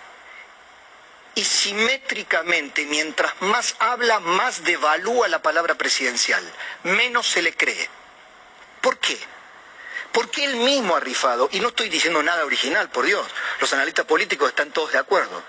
y 1.36 1.44
simétricamente, 1.44 2.86
mientras 2.86 3.34
más 3.42 3.76
habla, 3.80 4.20
más 4.20 4.64
devalúa 4.64 5.28
la 5.28 5.42
palabra 5.42 5.76
presidencial, 5.76 6.44
menos 6.84 7.28
se 7.28 7.44
le 7.44 7.56
cree. 7.56 7.90
¿Por 8.82 8.98
qué? 8.98 9.20
Porque 10.12 10.46
él 10.46 10.56
mismo 10.56 10.96
ha 10.96 11.00
rifado, 11.00 11.50
y 11.52 11.60
no 11.60 11.70
estoy 11.70 11.90
diciendo 11.90 12.24
nada 12.24 12.46
original, 12.46 12.90
por 12.90 13.06
Dios, 13.06 13.28
los 13.60 13.72
analistas 13.74 14.06
políticos 14.06 14.50
están 14.50 14.72
todos 14.72 14.92
de 14.92 14.98
acuerdo. 14.98 15.44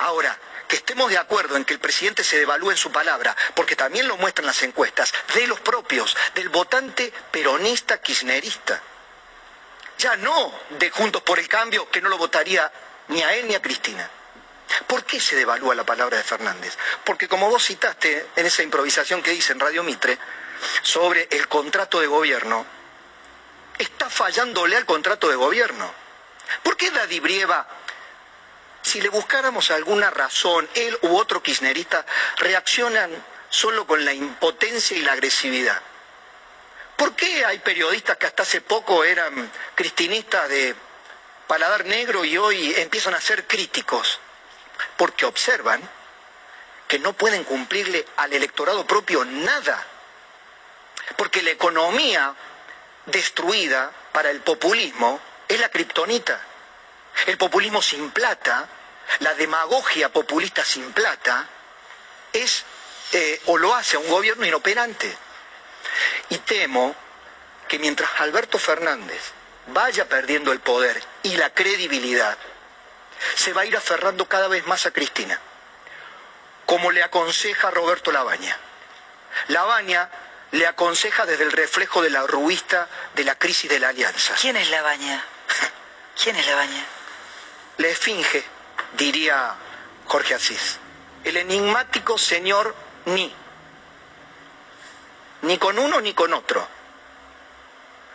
Ahora, 0.00 0.38
que 0.68 0.76
estemos 0.76 1.10
de 1.10 1.18
acuerdo 1.18 1.56
en 1.56 1.64
que 1.64 1.74
el 1.74 1.80
presidente 1.80 2.24
se 2.24 2.38
devalúe 2.38 2.70
en 2.70 2.76
su 2.76 2.90
palabra, 2.90 3.36
porque 3.54 3.76
también 3.76 4.08
lo 4.08 4.16
muestran 4.16 4.46
las 4.46 4.62
encuestas, 4.62 5.12
de 5.34 5.46
los 5.46 5.60
propios, 5.60 6.16
del 6.34 6.48
votante 6.48 7.12
peronista 7.30 8.00
kirchnerista. 8.00 8.80
Ya 9.98 10.16
no 10.16 10.52
de 10.70 10.90
Juntos 10.90 11.22
por 11.22 11.38
el 11.38 11.48
Cambio, 11.48 11.88
que 11.90 12.00
no 12.00 12.08
lo 12.08 12.18
votaría 12.18 12.70
ni 13.08 13.22
a 13.22 13.34
él 13.34 13.46
ni 13.46 13.54
a 13.54 13.62
Cristina. 13.62 14.10
¿Por 14.86 15.04
qué 15.04 15.20
se 15.20 15.36
devalúa 15.36 15.74
la 15.74 15.84
palabra 15.84 16.16
de 16.16 16.24
Fernández? 16.24 16.76
Porque 17.04 17.28
como 17.28 17.48
vos 17.48 17.64
citaste 17.64 18.26
en 18.34 18.46
esa 18.46 18.62
improvisación 18.62 19.22
que 19.22 19.34
hice 19.34 19.52
en 19.52 19.60
Radio 19.60 19.82
Mitre 19.84 20.18
sobre 20.82 21.28
el 21.30 21.46
contrato 21.48 22.00
de 22.00 22.06
gobierno, 22.06 22.66
está 23.78 24.08
fallándole 24.10 24.76
al 24.76 24.86
contrato 24.86 25.28
de 25.28 25.36
gobierno. 25.36 25.92
¿Por 26.62 26.76
qué 26.76 26.90
Daddy 26.90 27.20
Brieva, 27.20 27.66
si 28.82 29.00
le 29.00 29.08
buscáramos 29.08 29.70
alguna 29.70 30.10
razón, 30.10 30.68
él 30.74 30.98
u 31.02 31.16
otro 31.16 31.42
kirchnerista, 31.42 32.04
reaccionan 32.36 33.10
solo 33.48 33.86
con 33.86 34.04
la 34.04 34.12
impotencia 34.12 34.96
y 34.96 35.02
la 35.02 35.12
agresividad? 35.12 35.80
¿Por 36.96 37.16
qué 37.16 37.44
hay 37.44 37.58
periodistas 37.58 38.16
que 38.16 38.26
hasta 38.26 38.44
hace 38.44 38.60
poco 38.60 39.04
eran 39.04 39.50
cristinistas 39.74 40.48
de 40.48 40.74
paladar 41.46 41.84
negro 41.86 42.24
y 42.24 42.36
hoy 42.38 42.74
empiezan 42.76 43.14
a 43.14 43.20
ser 43.20 43.46
críticos? 43.46 44.20
Porque 44.96 45.24
observan 45.24 45.82
que 46.86 46.98
no 46.98 47.12
pueden 47.12 47.44
cumplirle 47.44 48.06
al 48.16 48.32
electorado 48.32 48.86
propio 48.86 49.24
nada. 49.24 49.84
Porque 51.16 51.42
la 51.42 51.50
economía 51.50 52.34
destruida 53.06 53.90
para 54.12 54.30
el 54.30 54.40
populismo 54.40 55.20
es 55.48 55.60
la 55.60 55.68
kriptonita. 55.68 56.40
El 57.26 57.38
populismo 57.38 57.80
sin 57.80 58.10
plata, 58.10 58.68
la 59.20 59.34
demagogia 59.34 60.12
populista 60.12 60.64
sin 60.64 60.92
plata, 60.92 61.46
es 62.32 62.64
eh, 63.12 63.40
o 63.46 63.56
lo 63.56 63.74
hace 63.74 63.96
un 63.96 64.08
gobierno 64.08 64.44
inoperante. 64.44 65.16
Y 66.30 66.38
temo 66.38 66.94
que 67.68 67.78
mientras 67.78 68.10
Alberto 68.20 68.58
Fernández 68.58 69.32
vaya 69.68 70.08
perdiendo 70.08 70.52
el 70.52 70.60
poder 70.60 71.02
y 71.22 71.36
la 71.36 71.50
credibilidad, 71.50 72.36
se 73.36 73.52
va 73.52 73.62
a 73.62 73.66
ir 73.66 73.76
aferrando 73.76 74.26
cada 74.26 74.48
vez 74.48 74.66
más 74.66 74.86
a 74.86 74.90
Cristina, 74.90 75.38
como 76.66 76.90
le 76.90 77.02
aconseja 77.02 77.70
Roberto 77.70 78.10
Labaña. 78.10 78.56
Labaña 79.48 80.10
le 80.54 80.68
aconseja 80.68 81.26
desde 81.26 81.42
el 81.42 81.50
reflejo 81.50 82.00
de 82.00 82.10
la 82.10 82.24
ruista 82.28 82.88
de 83.16 83.24
la 83.24 83.34
crisis 83.34 83.68
de 83.68 83.80
la 83.80 83.88
alianza. 83.88 84.34
¿Quién 84.40 84.56
es 84.56 84.70
la 84.70 84.82
baña? 84.82 85.24
¿Quién 86.22 86.36
es 86.36 86.46
la 86.46 86.54
baña? 86.54 86.84
La 87.78 87.88
esfinge, 87.88 88.44
diría 88.96 89.52
Jorge 90.06 90.34
Asís, 90.34 90.78
el 91.24 91.38
enigmático 91.38 92.16
señor 92.18 92.72
ni, 93.06 93.34
ni 95.42 95.58
con 95.58 95.76
uno 95.76 96.00
ni 96.00 96.14
con 96.14 96.32
otro. 96.32 96.68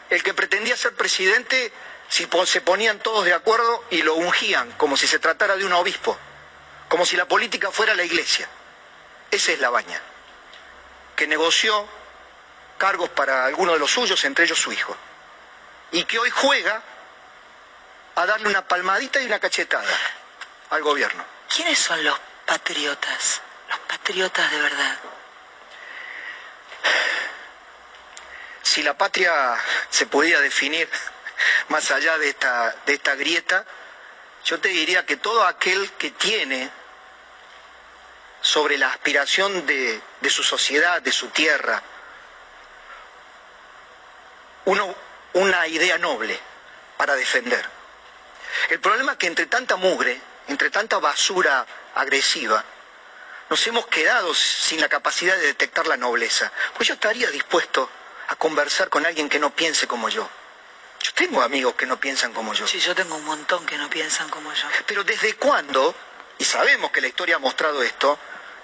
El 0.09 0.23
que 0.23 0.33
pretendía 0.33 0.77
ser 0.77 0.95
presidente 0.95 1.73
si 2.07 2.25
se 2.45 2.61
ponían 2.61 2.99
todos 2.99 3.25
de 3.25 3.33
acuerdo 3.33 3.83
y 3.89 4.01
lo 4.01 4.15
ungían 4.15 4.71
como 4.77 4.95
si 4.95 5.07
se 5.07 5.19
tratara 5.19 5.57
de 5.57 5.65
un 5.65 5.73
obispo, 5.73 6.17
como 6.87 7.05
si 7.05 7.17
la 7.17 7.27
política 7.27 7.69
fuera 7.69 7.95
la 7.95 8.05
iglesia. 8.05 8.47
Esa 9.29 9.51
es 9.51 9.59
la 9.59 9.69
baña, 9.69 9.99
que 11.17 11.27
negoció 11.27 11.98
cargos 12.79 13.09
para 13.09 13.45
algunos 13.45 13.75
de 13.75 13.79
los 13.79 13.91
suyos, 13.91 14.23
entre 14.23 14.45
ellos 14.45 14.57
su 14.57 14.71
hijo, 14.73 14.97
y 15.91 16.03
que 16.05 16.17
hoy 16.17 16.31
juega 16.31 16.81
a 18.15 18.25
darle 18.25 18.49
una 18.49 18.67
palmadita 18.67 19.21
y 19.21 19.27
una 19.27 19.39
cachetada 19.39 19.87
al 20.71 20.81
gobierno. 20.81 21.23
¿Quiénes 21.53 21.77
son 21.77 22.03
los 22.03 22.17
patriotas? 22.45 23.41
Los 23.69 23.79
patriotas 23.79 24.51
de 24.51 24.61
verdad. 24.61 24.97
Si 28.63 28.81
la 28.81 28.97
patria 28.97 29.55
se 29.89 30.05
podía 30.07 30.39
definir 30.41 30.89
más 31.67 31.91
allá 31.91 32.17
de 32.17 32.29
esta, 32.29 32.75
de 32.85 32.93
esta 32.93 33.15
grieta, 33.15 33.65
yo 34.45 34.59
te 34.59 34.69
diría 34.69 35.05
que 35.05 35.17
todo 35.17 35.45
aquel 35.45 35.91
que 35.93 36.11
tiene 36.11 36.69
sobre 38.41 38.77
la 38.77 38.89
aspiración 38.89 39.65
de, 39.65 40.01
de 40.21 40.29
su 40.29 40.43
sociedad, 40.43 41.01
de 41.01 41.11
su 41.11 41.27
tierra, 41.27 41.81
uno, 44.65 44.95
una 45.33 45.67
idea 45.67 45.97
noble 45.97 46.39
para 46.97 47.15
defender, 47.15 47.65
El 48.69 48.79
problema 48.79 49.13
es 49.13 49.17
que 49.17 49.27
entre 49.27 49.45
tanta 49.45 49.75
mugre, 49.75 50.19
entre 50.47 50.69
tanta 50.69 50.97
basura 50.97 51.65
agresiva, 51.95 52.63
nos 53.49 53.65
hemos 53.67 53.87
quedado 53.87 54.33
sin 54.33 54.79
la 54.81 54.89
capacidad 54.89 55.35
de 55.35 55.47
detectar 55.47 55.87
la 55.87 55.97
nobleza. 55.97 56.51
Pues 56.75 56.87
yo 56.87 56.95
estaría 56.95 57.29
dispuesto 57.31 57.89
a 58.27 58.35
conversar 58.35 58.89
con 58.89 59.05
alguien 59.05 59.29
que 59.29 59.39
no 59.39 59.49
piense 59.55 59.87
como 59.87 60.09
yo. 60.09 60.29
Yo 61.01 61.13
tengo 61.13 61.41
amigos 61.41 61.75
que 61.75 61.85
no 61.85 61.99
piensan 61.99 62.33
como 62.33 62.53
yo. 62.53 62.67
Sí, 62.67 62.79
yo 62.79 62.93
tengo 62.93 63.15
un 63.15 63.25
montón 63.25 63.65
que 63.65 63.77
no 63.77 63.89
piensan 63.89 64.29
como 64.29 64.53
yo. 64.53 64.67
Pero 64.85 65.03
¿desde 65.03 65.35
cuándo? 65.35 65.95
Y 66.37 66.43
sabemos 66.43 66.91
que 66.91 67.01
la 67.01 67.07
historia 67.07 67.37
ha 67.37 67.39
mostrado 67.39 67.81
esto, 67.81 68.19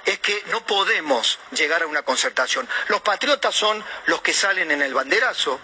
es 0.05 0.19
que 0.19 0.43
no 0.47 0.65
podemos 0.65 1.39
llegar 1.51 1.81
a 1.81 1.87
una 1.87 2.03
concertación. 2.03 2.67
Los 2.87 3.01
patriotas 3.01 3.55
son 3.55 3.83
los 4.05 4.21
que 4.21 4.33
salen 4.33 4.71
en 4.71 4.81
el 4.81 4.93
banderazo. 4.93 5.59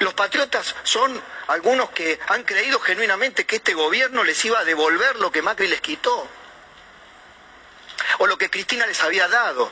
Los 0.00 0.14
patriotas 0.14 0.74
son 0.82 1.20
algunos 1.48 1.90
que 1.90 2.18
han 2.28 2.44
creído 2.44 2.78
genuinamente 2.80 3.46
que 3.46 3.56
este 3.56 3.74
gobierno 3.74 4.24
les 4.24 4.44
iba 4.44 4.58
a 4.58 4.64
devolver 4.64 5.16
lo 5.16 5.30
que 5.30 5.42
Macri 5.42 5.68
les 5.68 5.80
quitó. 5.80 6.28
O 8.18 8.26
lo 8.26 8.36
que 8.36 8.50
Cristina 8.50 8.86
les 8.86 9.00
había 9.02 9.28
dado. 9.28 9.70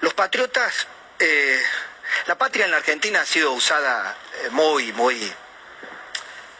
Los 0.00 0.14
patriotas, 0.14 0.86
eh, 1.18 1.62
la 2.26 2.36
patria 2.36 2.66
en 2.66 2.70
la 2.70 2.78
Argentina 2.78 3.22
ha 3.22 3.26
sido 3.26 3.52
usada 3.52 4.16
eh, 4.42 4.50
muy, 4.50 4.92
muy 4.92 5.32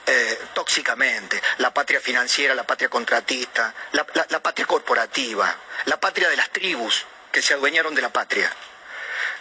eh, 0.07 0.39
tóxicamente. 0.53 1.41
La 1.59 1.73
patria 1.73 2.01
financiera, 2.01 2.55
la 2.55 2.65
patria 2.65 2.89
contratista, 2.89 3.75
la, 3.93 4.05
patria 4.05 4.67
corporativa, 4.67 5.55
la 5.87 5.99
patria 5.99 6.29
de 6.29 6.37
las 6.37 6.51
tribus 6.51 7.07
que 7.33 7.41
se 7.41 7.55
adueñaron 7.55 7.95
de 7.95 8.03
la 8.03 8.11
patria. 8.11 8.51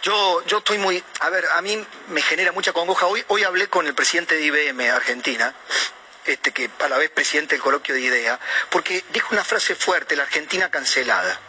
Yo, 0.04 0.44
yo 0.44 0.58
estoy 0.58 0.76
muy, 0.76 1.02
a 1.20 1.30
ver, 1.30 1.46
a 1.54 1.62
mí 1.62 1.82
me 2.08 2.20
genera 2.20 2.52
mucha 2.52 2.74
congoja. 2.74 3.06
Hoy, 3.06 3.24
hoy 3.28 3.42
hablé 3.42 3.68
con 3.68 3.86
el 3.86 3.94
presidente 3.94 4.34
de 4.34 4.42
IBM 4.42 4.90
Argentina, 4.90 5.54
este 6.26 6.52
que 6.52 6.68
a 6.78 6.88
la 6.88 6.98
vez 6.98 7.08
presidente 7.08 7.54
del 7.54 7.62
coloquio 7.62 7.94
de 7.94 8.02
IDEA, 8.02 8.38
porque 8.68 9.02
dijo 9.14 9.28
una 9.32 9.42
frase 9.42 9.74
fuerte, 9.74 10.14
la 10.14 10.24
Argentina 10.24 10.70
cancelada. 10.70 11.40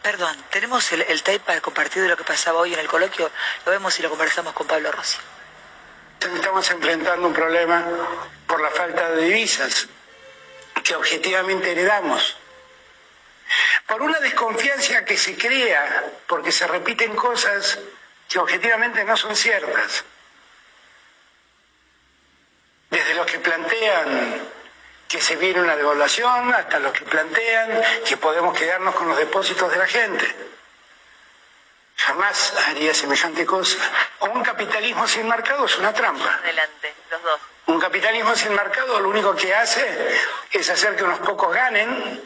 Perdón, 0.00 0.36
tenemos 0.50 0.92
el, 0.92 1.02
el 1.02 1.24
tape 1.24 1.40
para 1.40 1.60
compartir 1.60 2.00
de 2.00 2.08
lo 2.08 2.16
que 2.16 2.22
pasaba 2.22 2.60
hoy 2.60 2.72
en 2.72 2.78
el 2.78 2.86
coloquio. 2.86 3.32
Lo 3.66 3.72
vemos 3.72 3.98
y 3.98 4.02
lo 4.02 4.10
conversamos 4.10 4.52
con 4.52 4.68
Pablo 4.68 4.92
Rossi. 4.92 5.18
Estamos 6.20 6.70
enfrentando 6.70 7.26
un 7.26 7.34
problema 7.34 7.84
por 8.46 8.60
la 8.60 8.70
falta 8.70 9.10
de 9.10 9.24
divisas 9.24 9.88
que 10.84 10.94
objetivamente 10.94 11.72
heredamos. 11.72 12.36
Por 13.86 14.02
una 14.02 14.20
desconfianza 14.20 15.04
que 15.04 15.16
se 15.16 15.36
crea 15.36 16.04
porque 16.26 16.52
se 16.52 16.66
repiten 16.66 17.14
cosas 17.16 17.78
que 18.28 18.38
objetivamente 18.38 19.04
no 19.04 19.16
son 19.16 19.34
ciertas. 19.34 20.04
Desde 22.90 23.14
los 23.14 23.26
que 23.26 23.38
plantean 23.38 24.48
que 25.08 25.20
se 25.20 25.36
viene 25.36 25.62
una 25.62 25.74
devaluación 25.74 26.52
hasta 26.52 26.78
los 26.78 26.92
que 26.92 27.04
plantean 27.06 27.82
que 28.06 28.18
podemos 28.18 28.56
quedarnos 28.56 28.94
con 28.94 29.08
los 29.08 29.16
depósitos 29.16 29.70
de 29.70 29.78
la 29.78 29.86
gente. 29.86 30.26
Jamás 31.96 32.54
haría 32.68 32.94
semejante 32.94 33.44
cosa. 33.46 33.78
O 34.20 34.26
un 34.26 34.42
capitalismo 34.42 35.08
sin 35.08 35.26
mercado 35.26 35.64
es 35.64 35.76
una 35.78 35.92
trampa. 35.92 36.38
Adelante, 36.42 36.94
los 37.10 37.22
dos. 37.22 37.40
Un 37.66 37.80
capitalismo 37.80 38.34
sin 38.36 38.54
mercado 38.54 39.00
lo 39.00 39.08
único 39.08 39.34
que 39.34 39.54
hace 39.54 39.84
es 40.50 40.70
hacer 40.70 40.94
que 40.96 41.04
unos 41.04 41.18
pocos 41.20 41.52
ganen 41.54 42.22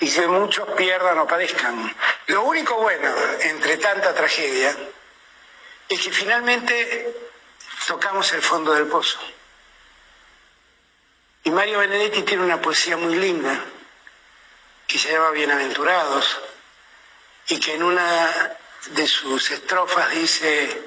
y 0.00 0.10
que 0.10 0.26
muchos 0.26 0.68
pierdan 0.76 1.18
o 1.18 1.26
padezcan. 1.26 1.94
Lo 2.26 2.42
único 2.42 2.76
bueno 2.76 3.12
entre 3.40 3.76
tanta 3.78 4.14
tragedia 4.14 4.76
es 5.88 6.00
que 6.00 6.12
finalmente 6.12 7.16
tocamos 7.86 8.32
el 8.32 8.42
fondo 8.42 8.72
del 8.74 8.86
pozo. 8.86 9.18
Y 11.44 11.50
Mario 11.50 11.78
Benedetti 11.78 12.22
tiene 12.22 12.44
una 12.44 12.60
poesía 12.60 12.96
muy 12.96 13.16
linda 13.16 13.58
que 14.86 14.98
se 14.98 15.12
llama 15.12 15.30
Bienaventurados 15.30 16.40
y 17.48 17.58
que 17.58 17.74
en 17.74 17.82
una 17.82 18.56
de 18.90 19.06
sus 19.06 19.50
estrofas 19.50 20.10
dice, 20.10 20.82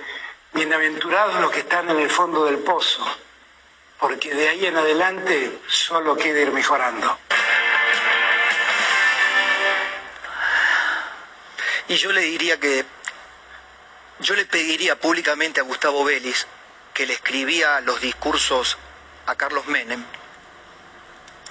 Bienaventurados 0.54 1.40
los 1.42 1.52
que 1.52 1.62
están 1.62 1.90
en 1.90 2.00
el 2.00 2.10
fondo 2.10 2.46
del 2.46 2.60
pozo, 2.60 3.04
porque 4.00 4.34
de 4.34 4.50
ahí 4.50 4.66
en 4.66 4.78
adelante 4.78 5.60
solo 5.68 6.16
queda 6.16 6.42
ir 6.42 6.52
mejorando. 6.52 7.18
Y 11.92 11.98
yo 11.98 12.14
le 12.14 12.22
diría 12.22 12.58
que, 12.58 12.86
yo 14.22 14.34
le 14.36 14.46
pediría 14.46 14.98
públicamente 14.98 15.60
a 15.60 15.64
Gustavo 15.64 16.06
Vélez, 16.06 16.48
que 16.94 17.06
le 17.06 17.12
escribía 17.12 17.82
los 17.82 18.00
discursos 18.00 18.78
a 19.26 19.36
Carlos 19.36 19.68
Menem, 19.68 20.02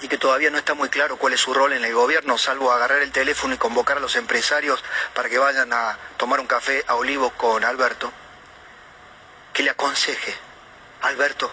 y 0.01 0.07
que 0.07 0.17
todavía 0.17 0.49
no 0.49 0.57
está 0.57 0.73
muy 0.73 0.89
claro 0.89 1.17
cuál 1.17 1.33
es 1.33 1.41
su 1.41 1.53
rol 1.53 1.73
en 1.73 1.85
el 1.85 1.93
gobierno, 1.93 2.39
salvo 2.39 2.71
agarrar 2.71 3.03
el 3.03 3.11
teléfono 3.11 3.53
y 3.53 3.59
convocar 3.59 3.97
a 3.97 3.99
los 3.99 4.15
empresarios 4.15 4.83
para 5.13 5.29
que 5.29 5.37
vayan 5.37 5.71
a 5.73 5.95
tomar 6.17 6.39
un 6.39 6.47
café 6.47 6.83
a 6.87 6.95
Olivos 6.95 7.33
con 7.33 7.63
Alberto, 7.63 8.11
que 9.53 9.61
le 9.61 9.69
aconseje, 9.69 10.35
Alberto, 11.03 11.51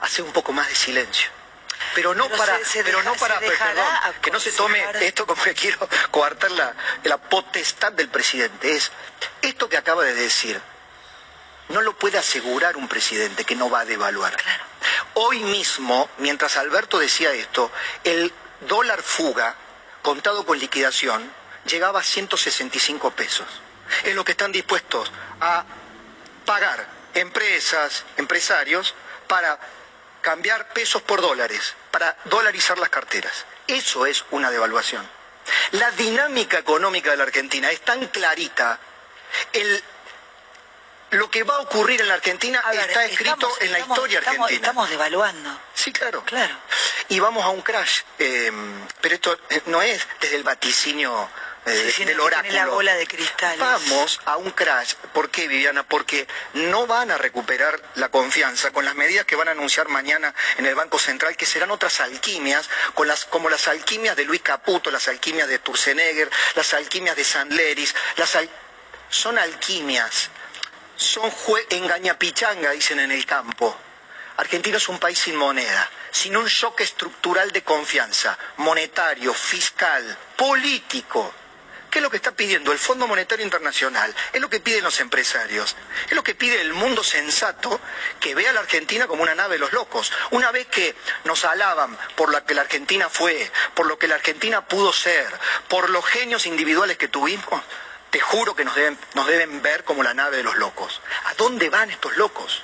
hace 0.00 0.22
un 0.22 0.32
poco 0.32 0.54
más 0.54 0.68
de 0.68 0.74
silencio. 0.74 1.37
Pero 1.94 2.14
no 2.14 2.24
Pero 2.26 2.36
para, 2.38 2.58
se- 2.58 2.64
se 2.64 2.84
pero 2.84 2.98
deja- 2.98 3.10
no 3.10 3.16
para, 3.16 3.38
perdón, 3.40 3.86
que 4.22 4.30
no 4.30 4.40
se 4.40 4.52
tome 4.52 4.84
esto 5.00 5.26
como 5.26 5.42
que 5.42 5.54
quiero 5.54 5.88
coartar 6.10 6.50
la, 6.52 6.74
la 7.04 7.18
potestad 7.18 7.92
del 7.92 8.08
presidente. 8.08 8.74
Es 8.74 8.90
esto 9.42 9.68
que 9.68 9.76
acaba 9.76 10.04
de 10.04 10.14
decir. 10.14 10.60
No 11.68 11.82
lo 11.82 11.92
puede 11.98 12.16
asegurar 12.18 12.76
un 12.76 12.88
presidente 12.88 13.44
que 13.44 13.54
no 13.54 13.68
va 13.68 13.80
a 13.80 13.84
devaluar. 13.84 14.34
Hoy 15.14 15.40
mismo, 15.40 16.08
mientras 16.18 16.56
Alberto 16.56 16.98
decía 16.98 17.32
esto, 17.32 17.70
el 18.04 18.32
dólar 18.62 19.02
fuga, 19.02 19.54
contado 20.02 20.46
con 20.46 20.58
liquidación, 20.58 21.30
llegaba 21.66 22.00
a 22.00 22.02
165 22.02 23.10
pesos. 23.10 23.46
Es 24.04 24.14
lo 24.14 24.24
que 24.24 24.32
están 24.32 24.50
dispuestos 24.52 25.12
a 25.40 25.64
pagar 26.46 26.86
empresas, 27.14 28.04
empresarios, 28.16 28.94
para 29.26 29.58
cambiar 30.20 30.68
pesos 30.72 31.02
por 31.02 31.20
dólares, 31.20 31.74
para 31.90 32.16
dolarizar 32.24 32.78
las 32.78 32.88
carteras. 32.90 33.44
Eso 33.66 34.06
es 34.06 34.24
una 34.30 34.50
devaluación. 34.50 35.08
La 35.72 35.90
dinámica 35.92 36.58
económica 36.58 37.10
de 37.10 37.16
la 37.16 37.24
Argentina 37.24 37.70
es 37.70 37.80
tan 37.82 38.06
clarita. 38.08 38.78
El, 39.52 39.82
lo 41.10 41.30
que 41.30 41.42
va 41.42 41.56
a 41.56 41.60
ocurrir 41.60 42.00
en 42.02 42.08
la 42.08 42.14
Argentina 42.14 42.62
ver, 42.70 42.80
está 42.88 43.04
escrito 43.06 43.32
estamos- 43.34 43.60
en 43.62 43.72
la 43.72 43.78
estamos- 43.78 43.96
historia 43.98 44.18
estamos- 44.18 44.38
argentina. 44.40 44.66
Estamos 44.68 44.90
devaluando. 44.90 45.60
Sí, 45.74 45.92
claro. 45.92 46.22
Claro. 46.24 46.54
Y 47.08 47.18
vamos 47.20 47.44
a 47.44 47.48
un 47.48 47.62
crash. 47.62 48.00
eh, 48.18 48.52
pero 49.00 49.14
esto 49.14 49.38
no 49.66 49.80
es 49.80 50.06
desde 50.20 50.36
el 50.36 50.42
vaticinio 50.44 51.30
eh, 51.66 51.94
no, 52.00 52.04
del 52.06 52.20
oráculo. 52.20 52.52
la 52.54 52.66
bola 52.66 52.94
de 52.94 53.06
cristal. 53.06 53.58
Vamos 53.58 54.20
a 54.24 54.36
un 54.36 54.50
crash. 54.52 54.94
¿Por 55.12 55.30
qué, 55.30 55.48
Viviana? 55.48 55.82
Porque 55.82 56.26
no 56.54 56.86
van 56.86 57.10
a 57.10 57.18
recuperar 57.18 57.80
la 57.96 58.08
confianza 58.08 58.70
con 58.70 58.84
las 58.84 58.94
medidas 58.94 59.26
que 59.26 59.36
van 59.36 59.48
a 59.48 59.50
anunciar 59.50 59.88
mañana 59.88 60.34
en 60.56 60.66
el 60.66 60.74
Banco 60.74 60.98
Central, 60.98 61.36
que 61.36 61.46
serán 61.46 61.70
otras 61.70 62.00
alquimias, 62.00 62.68
con 62.94 63.06
las, 63.08 63.24
como 63.26 63.48
las 63.50 63.68
alquimias 63.68 64.16
de 64.16 64.24
Luis 64.24 64.42
Caputo, 64.42 64.90
las 64.90 65.08
alquimias 65.08 65.48
de 65.48 65.58
Turzenegger, 65.58 66.30
las 66.54 66.72
alquimias 66.74 67.16
de 67.16 67.24
Sandleris, 67.24 67.94
las 68.16 68.34
al- 68.36 68.48
son 69.10 69.38
alquimias, 69.38 70.30
son 70.96 71.30
jue- 71.30 71.66
engañapichanga, 71.70 72.70
dicen 72.72 73.00
en 73.00 73.12
el 73.12 73.24
campo. 73.26 73.76
Argentina 74.36 74.76
es 74.76 74.88
un 74.88 74.98
país 75.00 75.18
sin 75.18 75.34
moneda, 75.34 75.90
sin 76.12 76.36
un 76.36 76.46
shock 76.46 76.80
estructural 76.82 77.50
de 77.50 77.62
confianza, 77.64 78.38
monetario, 78.58 79.34
fiscal, 79.34 80.16
político. 80.36 81.34
¿Qué 81.98 82.00
es 82.00 82.04
lo 82.04 82.10
que 82.10 82.18
está 82.18 82.30
pidiendo 82.30 82.70
el 82.70 82.78
Fondo 82.78 83.08
Monetario 83.08 83.44
Internacional? 83.44 84.14
Es 84.32 84.40
lo 84.40 84.48
que 84.48 84.60
piden 84.60 84.84
los 84.84 85.00
empresarios. 85.00 85.74
Es 86.06 86.12
lo 86.12 86.22
que 86.22 86.36
pide 86.36 86.60
el 86.60 86.72
mundo 86.72 87.02
sensato 87.02 87.80
que 88.20 88.36
vea 88.36 88.50
a 88.50 88.52
la 88.52 88.60
Argentina 88.60 89.08
como 89.08 89.24
una 89.24 89.34
nave 89.34 89.56
de 89.56 89.58
los 89.58 89.72
locos. 89.72 90.12
Una 90.30 90.52
vez 90.52 90.68
que 90.68 90.94
nos 91.24 91.44
alaban 91.44 91.98
por 92.14 92.30
lo 92.30 92.44
que 92.46 92.54
la 92.54 92.60
Argentina 92.60 93.08
fue, 93.08 93.50
por 93.74 93.86
lo 93.86 93.98
que 93.98 94.06
la 94.06 94.14
Argentina 94.14 94.64
pudo 94.64 94.92
ser, 94.92 95.26
por 95.66 95.90
los 95.90 96.06
genios 96.06 96.46
individuales 96.46 96.98
que 96.98 97.08
tuvimos, 97.08 97.64
te 98.10 98.20
juro 98.20 98.54
que 98.54 98.64
nos 98.64 98.76
deben, 98.76 98.96
nos 99.14 99.26
deben 99.26 99.60
ver 99.60 99.82
como 99.82 100.04
la 100.04 100.14
nave 100.14 100.36
de 100.36 100.44
los 100.44 100.54
locos. 100.54 101.00
¿A 101.24 101.34
dónde 101.34 101.68
van 101.68 101.90
estos 101.90 102.16
locos? 102.16 102.62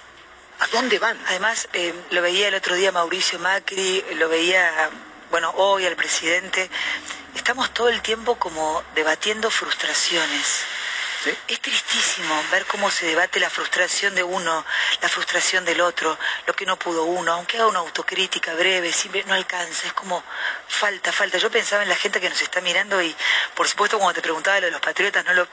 ¿A 0.61 0.69
dónde 0.69 1.01
van? 1.01 1.19
Además, 1.27 1.69
eh, 1.73 1.93
lo 2.11 2.23
veía 2.23 2.47
el 2.47 2.55
otro 2.55 2.77
día 2.77 2.93
Mauricio 2.93 3.41
Macri, 3.41 4.05
lo 4.15 4.29
veía, 4.29 4.91
bueno, 5.35 5.53
hoy 5.57 5.85
al 5.85 5.97
presidente. 5.97 6.71
Estamos 7.35 7.75
todo 7.75 7.89
el 7.89 8.01
tiempo 8.03 8.37
como 8.37 8.85
debatiendo 8.95 9.51
frustraciones. 9.51 10.63
Es 11.49 11.61
tristísimo 11.61 12.43
ver 12.51 12.67
cómo 12.67 12.91
se 12.91 13.07
debate 13.07 13.41
la 13.41 13.49
frustración 13.49 14.15
de 14.15 14.23
uno, 14.23 14.65
la 15.01 15.09
frustración 15.09 15.65
del 15.65 15.81
otro, 15.81 16.19
lo 16.47 16.55
que 16.55 16.67
no 16.67 16.79
pudo 16.79 17.05
uno, 17.05 17.33
aunque 17.33 17.57
haga 17.57 17.67
una 17.67 17.79
autocrítica 17.79 18.55
breve, 18.55 18.93
siempre 18.93 19.25
no 19.25 19.35
alcanza, 19.35 19.87
es 19.87 19.93
como 19.93 20.23
falta, 20.69 21.13
falta. 21.13 21.39
Yo 21.39 21.51
pensaba 21.51 21.83
en 21.83 21.89
la 21.89 21.97
gente 21.97 22.21
que 22.21 22.29
nos 22.29 22.41
está 22.41 22.61
mirando 22.61 23.01
y, 23.01 23.15
por 23.55 23.67
supuesto, 23.69 23.99
cuando 23.99 24.15
te 24.15 24.23
preguntaba 24.23 24.61
lo 24.61 24.67
de 24.67 24.73
los 24.73 24.81
patriotas, 24.81 25.25
no 25.25 25.33
lo, 25.33 25.49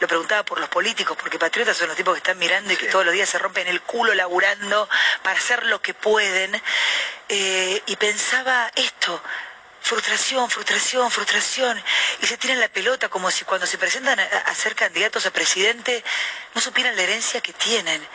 lo 0.00 0.08
preguntaba 0.08 0.42
por 0.42 0.58
los 0.58 0.68
políticos, 0.68 1.16
porque 1.20 1.38
patriotas 1.38 1.76
son 1.76 1.88
los 1.88 1.96
tipos 1.96 2.14
que 2.14 2.18
están 2.18 2.38
mirando 2.38 2.72
y 2.72 2.76
que 2.76 2.86
todos 2.86 3.04
los 3.04 3.14
días 3.14 3.28
se 3.28 3.38
rompen 3.38 3.68
el 3.68 3.80
culo 3.82 4.14
laburando 4.14 4.88
para 5.22 5.38
hacer 5.38 5.66
lo 5.66 5.80
que 5.80 5.94
pueden. 5.94 6.60
Eh, 7.28 7.82
y 7.86 7.96
pensaba 7.96 8.70
esto, 8.74 9.22
frustración, 9.82 10.48
frustración, 10.48 11.10
frustración, 11.10 11.82
y 12.20 12.26
se 12.26 12.36
tiran 12.36 12.60
la 12.60 12.68
pelota 12.68 13.08
como 13.08 13.30
si 13.30 13.44
cuando 13.44 13.66
se 13.66 13.78
presentan 13.78 14.18
a, 14.20 14.54
ser 14.54 14.74
candidatos 14.74 15.26
a 15.26 15.32
presidente 15.32 16.04
no 16.54 16.60
supieran 16.60 16.96
la 16.96 17.02
herencia 17.02 17.40
que 17.40 17.52
tienen. 17.52 18.06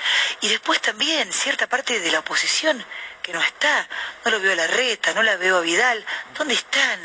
Y 0.41 0.47
después 0.47 0.81
también 0.81 1.31
cierta 1.31 1.67
parte 1.67 1.99
de 1.99 2.11
la 2.11 2.19
oposición 2.19 2.83
que 3.21 3.33
no 3.33 3.41
está, 3.41 3.87
no 4.23 4.31
lo 4.31 4.39
veo 4.39 4.53
a 4.53 4.55
la 4.55 4.67
reta, 4.67 5.13
no 5.13 5.21
la 5.21 5.35
veo 5.35 5.57
a 5.57 5.61
Vidal, 5.61 6.05
¿dónde 6.37 6.53
están? 6.53 6.99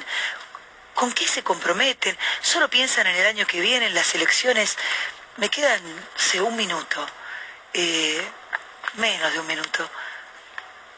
¿Con 0.95 1.13
qué 1.13 1.27
se 1.27 1.43
comprometen? 1.43 2.17
Solo 2.41 2.71
piensan 2.71 3.09
en 3.09 3.17
el 3.17 3.27
año 3.27 3.47
que 3.47 3.61
viene, 3.61 3.87
en 3.87 3.95
las 3.95 4.15
elecciones. 4.15 4.77
Me 5.39 5.49
quedan, 5.49 5.81
sé, 6.17 6.41
un 6.41 6.55
minuto, 6.55 7.05
eh, 7.73 8.23
menos 8.95 9.33
de 9.33 9.41
un 9.41 9.47
minuto. 9.47 9.91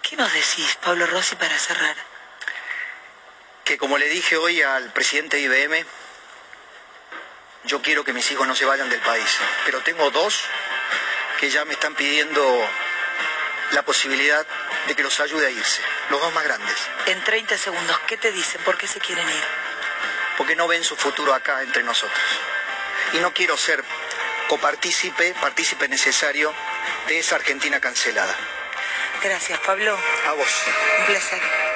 ¿Qué 0.03 0.17
nos 0.17 0.31
decís, 0.33 0.77
Pablo 0.83 1.07
Rossi, 1.07 1.37
para 1.37 1.59
cerrar? 1.59 2.14
Que 3.65 3.79
como 3.79 3.99
le 3.99 4.09
dije 4.09 4.37
hoy 4.37 4.63
al 4.63 4.93
presidente 4.93 5.37
de 5.39 5.43
IBM, 5.43 5.87
yo 7.65 7.81
quiero 7.81 8.05
que 8.05 8.13
mis 8.13 8.31
hijos 8.31 8.47
no 8.47 8.55
se 8.55 8.67
vayan 8.67 8.91
del 8.91 9.01
país, 9.01 9.39
pero 9.65 9.81
tengo 9.81 10.11
dos 10.11 10.39
que 11.41 11.49
ya 11.51 11.65
me 11.65 11.73
están 11.73 11.95
pidiendo 11.95 12.69
la 13.73 13.83
posibilidad 13.83 14.47
de 14.87 14.95
que 14.95 15.03
los 15.03 15.19
ayude 15.21 15.47
a 15.47 15.51
irse, 15.51 15.81
los 16.11 16.21
dos 16.21 16.33
más 16.35 16.45
grandes. 16.45 16.77
En 17.07 17.25
30 17.25 17.57
segundos, 17.57 17.99
¿qué 18.07 18.19
te 18.19 18.33
dicen? 18.33 18.61
¿Por 18.65 18.77
qué 18.77 18.87
se 18.87 19.01
quieren 19.01 19.27
ir? 19.29 19.45
Porque 20.37 20.55
no 20.55 20.69
ven 20.69 20.85
su 20.85 20.95
futuro 20.95 21.33
acá 21.33 21.63
entre 21.63 21.83
nosotros. 21.83 22.21
Y 23.15 23.19
no 23.19 23.33
quiero 23.33 23.57
ser 23.57 23.83
copartícipe, 24.49 25.35
partícipe 25.41 25.89
necesario 25.89 26.55
de 27.07 27.19
esa 27.19 27.37
Argentina 27.37 27.81
cancelada. 27.81 28.35
Gracias, 29.23 29.59
Pablo. 29.61 29.99
A 30.27 30.33
vos. 30.33 30.49
Un 30.99 31.07
placer. 31.07 31.74